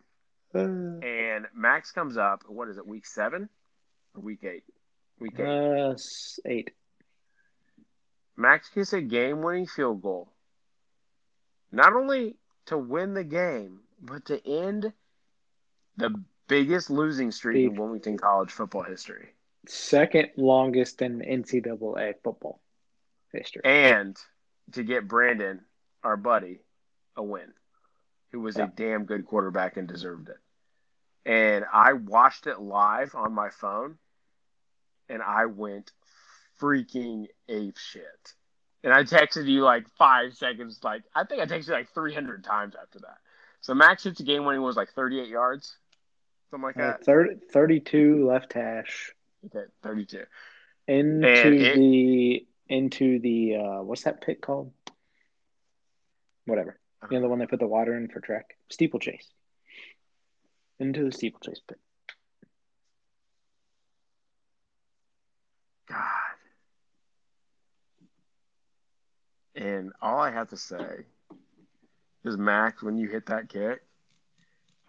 and 0.54 1.48
Max 1.56 1.94
comes 1.94 2.18
up. 2.18 2.44
What 2.50 2.68
is 2.68 2.78
it? 2.78 2.86
Week 2.86 3.06
seven 3.06 3.48
or 4.16 4.22
week 4.22 4.44
eight? 4.44 4.64
Week 5.20 5.40
eight. 5.40 5.46
Uh, 5.46 5.96
eight. 6.46 6.72
Max 8.38 8.70
gets 8.70 8.94
a 8.94 9.02
game 9.02 9.42
winning 9.42 9.68
field 9.68 10.02
goal. 10.02 10.30
Not 11.72 11.94
only 11.94 12.36
to 12.66 12.78
win 12.78 13.14
the 13.14 13.24
game, 13.24 13.82
but 14.02 14.26
to 14.26 14.46
end 14.50 14.92
the 15.98 16.14
biggest 16.48 16.90
losing 16.90 17.32
streak 17.32 17.70
in 17.70 17.76
Wilmington 17.76 18.18
College 18.18 18.52
football 18.52 18.84
history. 18.84 19.30
Second 19.68 20.30
longest 20.38 21.02
in 21.02 21.20
NCAA 21.22 22.16
football 22.24 22.62
history. 23.32 23.62
and 23.64 24.18
to 24.72 24.84
get 24.84 25.08
Brandon, 25.08 25.62
our 26.04 26.18
buddy, 26.18 26.60
a 27.16 27.24
win, 27.24 27.54
who 28.32 28.40
was 28.42 28.58
Yeah. 28.58 28.66
a 28.66 28.68
damn 28.68 29.06
good 29.06 29.26
quarterback 29.26 29.78
and 29.78 29.88
deserved 29.88 30.30
it. 30.30 30.38
And 31.26 31.66
I 31.72 31.94
watched 31.94 32.48
it 32.48 32.60
live 32.60 33.14
on 33.16 33.34
my 33.34 33.50
phone, 33.50 33.98
and 35.10 35.22
I 35.22 35.46
went 35.46 35.92
freaking 36.60 37.28
ape 37.48 37.78
shit. 37.78 38.34
And 38.84 38.92
I 38.94 39.04
texted 39.04 39.46
you 39.48 39.62
like 39.64 39.88
five 39.98 40.34
seconds, 40.34 40.80
like 40.84 41.04
I 41.16 41.24
think 41.24 41.42
I 41.42 41.46
texted 41.46 41.68
you 41.68 41.74
like 41.74 41.94
300 41.94 42.44
times 42.44 42.74
after 42.82 43.00
that. 43.00 43.18
So 43.62 43.76
Max 43.76 44.04
hits 44.04 44.20
a 44.20 44.24
game 44.24 44.44
when 44.46 44.56
he 44.56 44.60
was 44.60 44.76
like 44.76 44.90
38 44.94 45.28
yards, 45.28 45.76
something 46.50 46.66
like 46.66 46.78
Uh, 46.78 46.98
that. 46.98 47.06
30, 47.06 47.36
32 47.52 48.26
left 48.28 48.54
hash 48.54 49.14
Okay, 49.46 49.66
32. 49.84 50.26
into 50.88 51.08
And 51.18 51.24
it- 51.26 51.76
the 51.76 52.48
into 52.68 53.20
the 53.20 53.56
uh, 53.58 53.82
what's 53.84 54.04
that 54.04 54.22
pit 54.22 54.42
called? 54.42 54.72
Whatever. 56.46 56.80
You 57.10 57.18
know 57.18 57.22
the 57.22 57.30
one 57.30 57.40
they 57.40 57.48
put 57.48 57.60
the 57.60 57.68
water 57.68 57.96
in 57.98 58.08
for 58.08 58.20
track 58.20 58.58
steeplechase. 58.70 59.28
Into 60.82 61.06
the 61.06 61.12
steeplechase 61.12 61.62
pit. 61.68 61.78
God. 65.88 65.98
And 69.56 69.94
all 70.02 70.18
I 70.18 70.32
have 70.32 70.50
to 70.50 70.58
say 70.58 71.06
is, 72.24 72.36
Max, 72.36 72.82
when 72.82 72.98
you 72.98 73.08
hit 73.10 73.28
that 73.28 73.48
kick, 73.48 73.84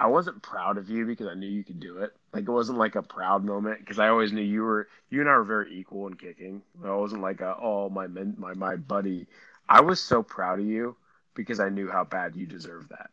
I 0.01 0.07
wasn't 0.07 0.43
proud 0.43 0.79
of 0.79 0.89
you 0.89 1.05
because 1.05 1.27
I 1.27 1.35
knew 1.35 1.47
you 1.47 1.63
could 1.63 1.79
do 1.79 1.99
it. 1.99 2.17
Like 2.33 2.45
it 2.45 2.51
wasn't 2.51 2.79
like 2.79 2.95
a 2.95 3.03
proud 3.03 3.45
moment 3.45 3.81
because 3.81 3.99
I 3.99 4.09
always 4.09 4.33
knew 4.33 4.41
you 4.41 4.63
were 4.63 4.89
you 5.11 5.21
and 5.21 5.29
I 5.29 5.37
were 5.37 5.45
very 5.45 5.79
equal 5.79 6.07
in 6.07 6.15
kicking. 6.15 6.63
I 6.83 6.95
wasn't 6.95 7.21
like 7.21 7.43
a, 7.43 7.55
oh 7.61 7.91
my 7.91 8.07
men, 8.07 8.35
my 8.39 8.55
my 8.55 8.77
buddy. 8.77 9.27
I 9.69 9.83
was 9.83 10.01
so 10.01 10.23
proud 10.23 10.59
of 10.59 10.65
you 10.65 10.97
because 11.35 11.61
I 11.61 11.69
knew 11.69 11.91
how 11.91 12.05
bad 12.05 12.35
you 12.35 12.47
deserved 12.47 12.89
that. 12.89 13.11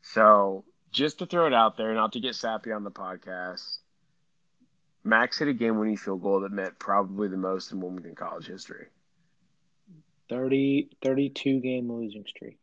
So 0.00 0.64
just 0.92 1.18
to 1.18 1.26
throw 1.26 1.46
it 1.46 1.54
out 1.54 1.76
there, 1.76 1.94
not 1.94 2.12
to 2.12 2.20
get 2.20 2.34
sappy 2.34 2.72
on 2.72 2.84
the 2.84 2.90
podcast, 2.90 3.78
Max 5.04 5.38
hit 5.38 5.48
a 5.48 5.52
game 5.52 5.78
winning 5.78 5.96
field 5.96 6.22
goal 6.22 6.40
that 6.40 6.52
meant 6.52 6.78
probably 6.78 7.28
the 7.28 7.36
most 7.36 7.70
in 7.72 7.80
Wilmington 7.80 8.14
College 8.14 8.46
history. 8.46 8.86
30, 10.28 10.90
32 11.02 11.60
game 11.60 11.92
losing 11.92 12.24
streak. 12.26 12.58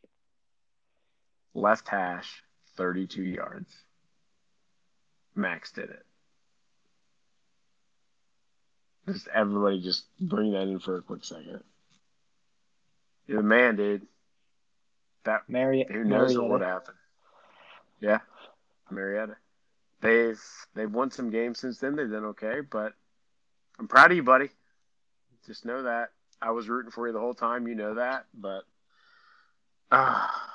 Left 1.54 1.88
hash, 1.88 2.44
32 2.76 3.24
yards. 3.24 3.74
Max 5.36 5.72
did 5.72 5.90
it. 5.90 6.06
Just 9.08 9.28
everybody 9.34 9.82
just 9.82 10.06
bring 10.20 10.52
that 10.54 10.64
in 10.64 10.80
for 10.80 10.98
a 10.98 11.02
quick 11.02 11.24
second. 11.24 11.62
You're 13.28 13.42
the 13.42 13.48
man, 13.48 13.76
dude. 13.76 14.08
That 15.26 15.42
Marietta. 15.48 15.94
who 15.94 16.04
knows 16.04 16.34
Marietta. 16.34 16.44
what 16.44 16.62
happened. 16.62 16.98
Yeah. 18.04 18.20
Marietta. 18.92 19.38
They've 20.02 20.42
they've 20.76 20.92
won 20.92 21.10
some 21.10 21.30
games 21.30 21.60
since 21.60 21.80
then. 21.80 21.96
They've 21.96 22.12
done 22.12 22.26
okay, 22.26 22.60
but 22.70 22.92
I'm 23.80 23.88
proud 23.88 24.12
of 24.12 24.18
you, 24.18 24.24
buddy. 24.24 24.50
Just 25.48 25.66
know 25.66 25.84
that. 25.84 26.10
I 26.42 26.52
was 26.52 26.68
rooting 26.68 26.92
for 26.92 27.08
you 27.08 27.14
the 27.14 27.22
whole 27.22 27.34
time, 27.34 27.66
you 27.66 27.76
know 27.76 27.96
that, 27.96 28.26
but 28.34 28.64
ah 29.90 30.50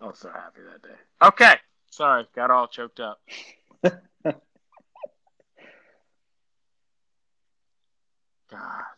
I 0.00 0.06
was 0.06 0.18
so 0.18 0.30
happy 0.30 0.60
that 0.72 0.82
day. 0.82 0.96
Okay. 1.22 1.56
Sorry, 1.90 2.26
got 2.34 2.50
all 2.50 2.66
choked 2.66 2.98
up. 2.98 3.20
God, 3.82 4.34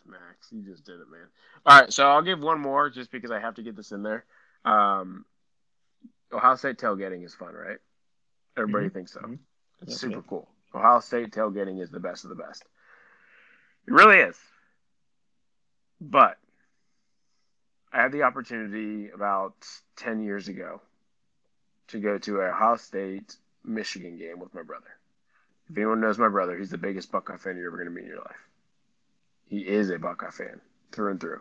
Max, 0.07 0.53
you 0.53 0.63
just 0.63 0.85
did 0.85 0.95
it, 1.01 1.11
man. 1.11 1.27
All 1.67 1.81
right, 1.81 1.93
so 1.93 2.09
I'll 2.09 2.23
give 2.23 2.41
one 2.41 2.61
more 2.61 2.89
just 2.91 3.11
because 3.11 3.33
I 3.33 3.41
have 3.41 3.57
to 3.57 3.63
get 3.63 3.75
this 3.75 3.91
in 3.91 4.05
there. 4.05 4.25
Um, 4.65 5.25
Ohio 6.33 6.57
State 6.57 6.79
tailgating 6.79 7.25
is 7.25 7.35
fun, 7.35 7.55
right? 7.55 7.79
Everybody 8.57 8.89
thinks 8.89 9.13
so. 9.13 9.21
Mhm. 9.21 9.39
It's 9.83 9.93
Yep, 9.93 9.99
super 9.99 10.17
yep. 10.17 10.27
cool. 10.29 10.49
Ohio 10.75 11.01
State 11.01 11.31
tailgating 11.31 11.81
is 11.81 11.91
the 11.91 12.01
best 12.01 12.25
of 12.25 12.31
the 12.31 12.37
best. 12.37 12.65
It 13.87 13.93
really 13.93 14.19
is. 14.19 14.39
But 16.01 16.39
I 17.93 18.03
had 18.03 18.13
the 18.13 18.23
opportunity 18.23 19.11
about 19.11 19.55
10 19.97 20.23
years 20.23 20.49
ago 20.49 20.81
to 21.89 22.01
go 22.01 22.19
to 22.19 22.41
a 22.41 22.49
Ohio 22.51 22.77
State 22.77 23.37
Michigan 23.65 24.17
game 24.19 24.39
with 24.41 24.55
my 24.55 24.63
brother. 24.63 24.97
If 25.71 25.77
anyone 25.77 26.01
knows 26.01 26.19
my 26.19 26.29
brother, 26.29 26.59
he's 26.59 26.71
the 26.71 26.79
biggest 26.79 27.11
Buckeye 27.11 27.37
fan 27.37 27.57
you're 27.57 27.69
ever 27.69 27.77
going 27.77 27.89
to 27.89 27.95
meet 27.95 28.03
in 28.05 28.11
your 28.11 28.19
life. 28.19 28.49
He 29.47 29.67
is 29.67 29.91
a 29.91 29.99
Buckeye 29.99 30.31
fan 30.31 30.61
through 30.93 31.13
and 31.13 31.21
through. 31.21 31.41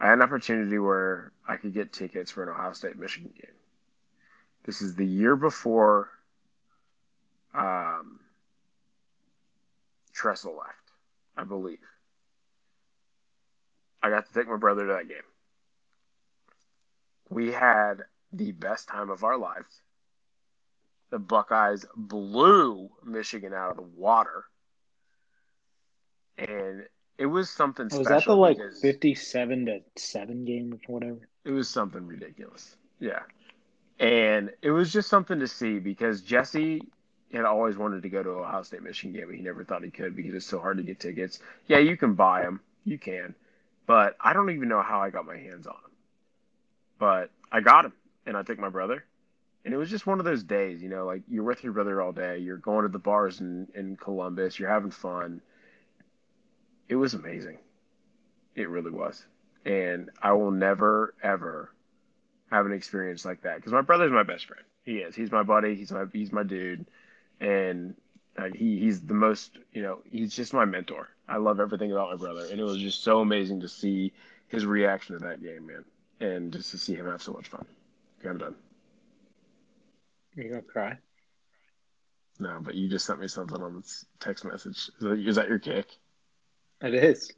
I 0.00 0.06
had 0.06 0.14
an 0.14 0.22
opportunity 0.22 0.78
where 0.78 1.32
I 1.48 1.56
could 1.56 1.72
get 1.72 1.92
tickets 1.92 2.30
for 2.30 2.42
an 2.42 2.50
Ohio 2.50 2.72
State 2.72 2.98
Michigan 2.98 3.32
game. 3.34 3.50
This 4.64 4.82
is 4.82 4.94
the 4.94 5.06
year 5.06 5.36
before 5.36 6.10
um, 7.54 8.20
Tressel 10.12 10.56
left, 10.56 10.92
I 11.36 11.44
believe. 11.44 11.78
I 14.02 14.10
got 14.10 14.26
to 14.26 14.32
take 14.32 14.48
my 14.48 14.56
brother 14.56 14.86
to 14.86 14.92
that 14.94 15.08
game. 15.08 15.16
We 17.28 17.52
had 17.52 18.04
the 18.32 18.52
best 18.52 18.88
time 18.88 19.10
of 19.10 19.24
our 19.24 19.38
lives. 19.38 19.80
The 21.10 21.18
Buckeyes 21.18 21.86
blew 21.96 22.90
Michigan 23.04 23.54
out 23.54 23.70
of 23.70 23.76
the 23.76 23.82
water. 23.82 24.44
And 26.36 26.86
it 27.18 27.26
was 27.26 27.50
something 27.50 27.88
oh, 27.92 28.02
special. 28.02 28.38
Was 28.38 28.56
that 28.56 28.58
the 28.58 28.64
like 28.64 28.74
fifty-seven 28.80 29.66
to 29.66 29.80
seven 29.96 30.44
game 30.44 30.78
or 30.88 30.94
whatever? 30.94 31.28
It 31.44 31.50
was 31.50 31.68
something 31.68 32.06
ridiculous. 32.06 32.76
Yeah. 33.00 33.20
And 33.98 34.50
it 34.62 34.70
was 34.70 34.92
just 34.92 35.08
something 35.08 35.38
to 35.38 35.48
see 35.48 35.78
because 35.78 36.20
Jesse 36.20 36.82
had 37.32 37.44
always 37.44 37.76
wanted 37.76 38.02
to 38.02 38.08
go 38.08 38.22
to 38.22 38.30
Ohio 38.30 38.62
State 38.62 38.82
Michigan 38.82 39.12
game, 39.12 39.26
but 39.26 39.36
he 39.36 39.42
never 39.42 39.64
thought 39.64 39.82
he 39.82 39.90
could 39.90 40.14
because 40.14 40.34
it's 40.34 40.46
so 40.46 40.58
hard 40.58 40.76
to 40.76 40.82
get 40.82 41.00
tickets. 41.00 41.40
Yeah, 41.66 41.78
you 41.78 41.96
can 41.96 42.14
buy 42.14 42.42
them. 42.42 42.60
You 42.84 42.98
can. 42.98 43.34
But 43.86 44.16
I 44.20 44.32
don't 44.32 44.50
even 44.50 44.68
know 44.68 44.82
how 44.82 45.00
I 45.00 45.10
got 45.10 45.26
my 45.26 45.36
hands 45.36 45.66
on 45.66 45.76
them. 45.82 45.92
But 46.98 47.30
I 47.50 47.60
got 47.60 47.82
them, 47.82 47.92
and 48.26 48.36
I 48.36 48.42
took 48.42 48.58
my 48.58 48.68
brother. 48.68 49.04
And 49.64 49.74
it 49.74 49.76
was 49.76 49.90
just 49.90 50.06
one 50.06 50.18
of 50.18 50.24
those 50.24 50.44
days, 50.44 50.82
you 50.82 50.88
know, 50.88 51.06
like 51.06 51.22
you're 51.28 51.44
with 51.44 51.64
your 51.64 51.72
brother 51.72 52.00
all 52.00 52.12
day. 52.12 52.38
You're 52.38 52.56
going 52.56 52.82
to 52.82 52.88
the 52.88 52.98
bars 52.98 53.40
in, 53.40 53.66
in 53.74 53.96
Columbus. 53.96 54.58
You're 54.58 54.70
having 54.70 54.90
fun. 54.90 55.40
It 56.88 56.96
was 56.96 57.14
amazing. 57.14 57.58
It 58.54 58.68
really 58.68 58.90
was. 58.90 59.24
And 59.64 60.10
I 60.22 60.32
will 60.32 60.50
never, 60.50 61.14
ever 61.22 61.72
have 62.50 62.66
an 62.66 62.72
experience 62.72 63.24
like 63.24 63.42
that 63.42 63.56
because 63.56 63.72
my 63.72 63.80
brother's 63.80 64.12
my 64.12 64.22
best 64.22 64.46
friend. 64.46 64.62
He 64.84 64.98
is. 64.98 65.14
He's 65.14 65.32
my 65.32 65.42
buddy. 65.42 65.74
He's 65.74 65.90
my 65.90 66.04
he's 66.12 66.32
my 66.32 66.44
dude, 66.44 66.86
and 67.40 67.96
uh, 68.38 68.48
he 68.54 68.78
he's 68.78 69.00
the 69.00 69.14
most 69.14 69.58
you 69.72 69.82
know 69.82 69.98
he's 70.10 70.34
just 70.34 70.54
my 70.54 70.64
mentor. 70.64 71.08
I 71.28 71.38
love 71.38 71.58
everything 71.58 71.90
about 71.90 72.10
my 72.10 72.16
brother, 72.16 72.46
and 72.50 72.60
it 72.60 72.64
was 72.64 72.78
just 72.78 73.02
so 73.02 73.20
amazing 73.20 73.60
to 73.60 73.68
see 73.68 74.12
his 74.46 74.64
reaction 74.64 75.18
to 75.18 75.26
that 75.26 75.42
game, 75.42 75.66
man, 75.66 75.84
and 76.20 76.52
just 76.52 76.70
to 76.70 76.78
see 76.78 76.94
him 76.94 77.06
have 77.06 77.20
so 77.20 77.32
much 77.32 77.48
fun. 77.48 77.66
Okay, 78.20 78.28
I'm 78.28 78.38
done. 78.38 78.54
You 80.36 80.50
gonna 80.50 80.62
cry? 80.62 80.98
No, 82.38 82.60
but 82.62 82.74
you 82.74 82.88
just 82.88 83.06
sent 83.06 83.18
me 83.18 83.26
something 83.26 83.60
on 83.60 83.76
this 83.76 84.04
text 84.20 84.44
message. 84.44 84.76
Is 84.76 84.92
that, 85.00 85.18
is 85.18 85.36
that 85.36 85.48
your 85.48 85.58
kick? 85.58 85.88
It 86.82 86.94
is. 86.94 87.32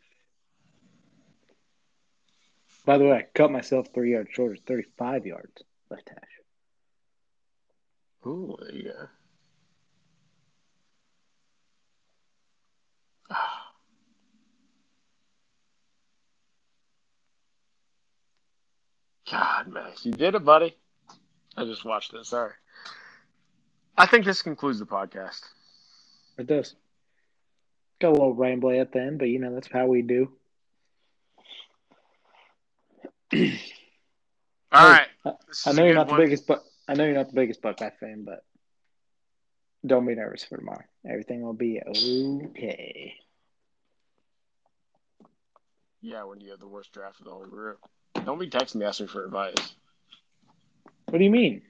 By 2.85 2.99
the 2.99 3.05
way, 3.05 3.13
I 3.13 3.27
cut 3.35 3.51
myself 3.53 3.89
three 3.93 4.13
yards 4.13 4.31
short 4.33 4.53
of 4.57 4.65
35 4.65 5.27
yards 5.27 5.63
left 5.91 6.09
hash. 6.09 6.17
Ooh, 8.27 8.57
yeah. 8.73 9.07
God, 19.31 19.69
Max, 19.69 20.07
you 20.07 20.13
did 20.13 20.35
it, 20.35 20.45
buddy. 20.45 20.75
I 21.57 21.65
just 21.65 21.85
watched 21.85 22.15
it. 22.15 22.25
Sorry. 22.25 22.55
I 23.97 24.07
think 24.07 24.25
this 24.25 24.43
concludes 24.43 24.79
the 24.79 24.87
podcast. 24.87 25.41
It 26.39 26.47
does. 26.47 26.75
Got 28.01 28.11
a 28.11 28.13
little 28.13 28.35
rambly 28.37 28.81
at 28.81 28.93
the 28.93 29.01
end, 29.01 29.19
but 29.19 29.29
you 29.29 29.39
know 29.41 29.53
that's 29.55 29.69
how 29.73 29.87
we 29.87 30.03
do. 30.03 30.31
All 33.33 33.39
Hey, 34.73 34.93
right. 34.93 35.09
I, 35.25 35.33
I 35.67 35.73
know 35.73 35.85
you're 35.85 35.95
not 35.95 36.09
one. 36.09 36.19
the 36.19 36.25
biggest, 36.25 36.47
but 36.47 36.63
I 36.87 36.95
know 36.95 37.05
you're 37.05 37.15
not 37.15 37.29
the 37.29 37.35
biggest 37.35 37.61
Buckeye 37.63 37.91
fan, 37.99 38.25
but 38.25 38.45
don't 39.87 40.07
be 40.07 40.15
nervous 40.15 40.45
for 40.45 40.57
tomorrow. 40.57 40.85
Everything 41.09 41.43
will 41.43 41.55
be 41.55 41.81
okay. 41.87 43.15
Yeah, 46.01 46.25
when 46.25 46.41
you 46.41 46.51
have 46.51 46.61
the 46.61 46.69
worst 46.69 46.93
draft 46.93 47.19
of 47.21 47.25
the 47.27 47.33
whole 47.33 47.47
group. 47.47 47.79
Don't 48.25 48.39
be 48.39 48.49
texting 48.49 48.77
me 48.77 48.87
asking 48.87 49.09
for 49.09 49.25
advice. 49.25 49.75
What 51.07 51.19
do 51.19 51.25
you 51.25 51.31
mean? 51.31 51.63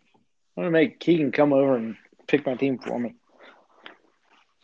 I'm 0.57 0.65
gonna 0.65 0.71
make 0.71 1.01
Keegan 1.01 1.33
come 1.33 1.53
over 1.53 1.77
and 1.77 1.97
pick 2.27 2.45
my 2.45 2.55
team 2.55 2.79
for 2.79 2.99
me. 2.99 3.15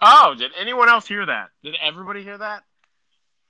Oh, 0.06 0.34
did 0.34 0.52
anyone 0.60 0.88
else 0.88 1.08
hear 1.08 1.24
that? 1.24 1.48
Did 1.62 1.76
everybody 1.82 2.22
hear 2.22 2.36
that? 2.36 2.62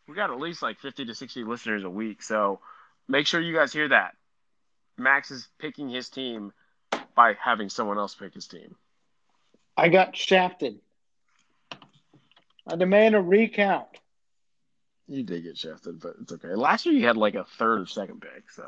We 0.06 0.14
got 0.14 0.30
at 0.30 0.38
least 0.38 0.62
like 0.62 0.78
50 0.78 1.06
to 1.06 1.14
60 1.14 1.44
listeners 1.44 1.82
a 1.82 1.90
week, 1.90 2.22
so 2.22 2.60
make 3.08 3.26
sure 3.26 3.40
you 3.40 3.54
guys 3.54 3.72
hear 3.72 3.88
that. 3.88 4.14
Max 4.96 5.30
is 5.30 5.48
picking 5.58 5.88
his 5.88 6.08
team 6.08 6.52
by 7.16 7.34
having 7.42 7.68
someone 7.68 7.98
else 7.98 8.14
pick 8.14 8.34
his 8.34 8.46
team. 8.46 8.76
I 9.76 9.88
got 9.88 10.16
shafted. 10.16 10.78
I 12.66 12.76
demand 12.76 13.14
a 13.14 13.20
recount. 13.20 13.88
You 15.08 15.22
did 15.22 15.42
get 15.42 15.58
shafted, 15.58 16.00
but 16.00 16.14
it's 16.22 16.32
okay. 16.32 16.54
Last 16.54 16.86
year 16.86 16.94
you 16.94 17.06
had 17.06 17.16
like 17.16 17.34
a 17.34 17.44
third 17.44 17.80
or 17.80 17.86
second 17.86 18.20
pick, 18.20 18.50
so 18.50 18.64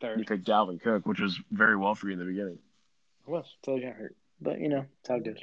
third. 0.00 0.18
you 0.18 0.24
picked 0.24 0.46
Dalvin 0.46 0.80
Cook, 0.80 1.06
which 1.06 1.20
was 1.20 1.38
very 1.50 1.76
well 1.76 1.94
for 1.94 2.06
you 2.06 2.12
in 2.12 2.18
the 2.18 2.24
beginning. 2.24 2.58
I 3.26 3.30
was 3.30 3.44
until 3.62 3.82
I 3.82 3.88
got 3.88 3.96
hurt, 3.98 4.16
but 4.40 4.60
you 4.60 4.68
know 4.68 4.86
it's 5.00 5.08
how 5.08 5.16
it 5.16 5.24
goes. 5.24 5.38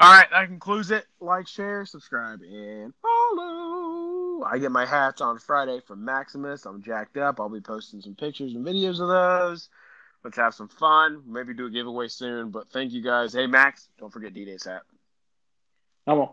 All 0.00 0.12
right, 0.12 0.26
that 0.30 0.48
concludes 0.48 0.90
it. 0.90 1.06
Like, 1.20 1.46
share, 1.46 1.86
subscribe, 1.86 2.40
and 2.42 2.92
follow. 3.00 4.44
I 4.44 4.58
get 4.58 4.72
my 4.72 4.84
hats 4.84 5.20
on 5.20 5.38
Friday 5.38 5.80
from 5.86 6.04
Maximus. 6.04 6.66
I'm 6.66 6.82
jacked 6.82 7.16
up. 7.16 7.38
I'll 7.38 7.48
be 7.48 7.60
posting 7.60 8.00
some 8.00 8.16
pictures 8.16 8.54
and 8.54 8.66
videos 8.66 9.00
of 9.00 9.08
those. 9.08 9.68
Let's 10.24 10.36
have 10.36 10.54
some 10.54 10.68
fun. 10.68 11.22
Maybe 11.26 11.54
do 11.54 11.66
a 11.66 11.70
giveaway 11.70 12.08
soon. 12.08 12.50
But 12.50 12.70
thank 12.70 12.92
you 12.92 13.02
guys. 13.02 13.32
Hey, 13.32 13.46
Max, 13.46 13.88
don't 13.98 14.12
forget 14.12 14.34
D 14.34 14.44
Day's 14.44 14.64
hat. 14.64 14.82
I'm 16.06 16.18
on. 16.18 16.28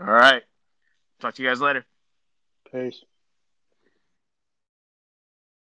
All 0.00 0.06
right. 0.06 0.42
Talk 1.20 1.34
to 1.34 1.42
you 1.42 1.48
guys 1.48 1.60
later. 1.60 1.84
Peace. 2.70 3.04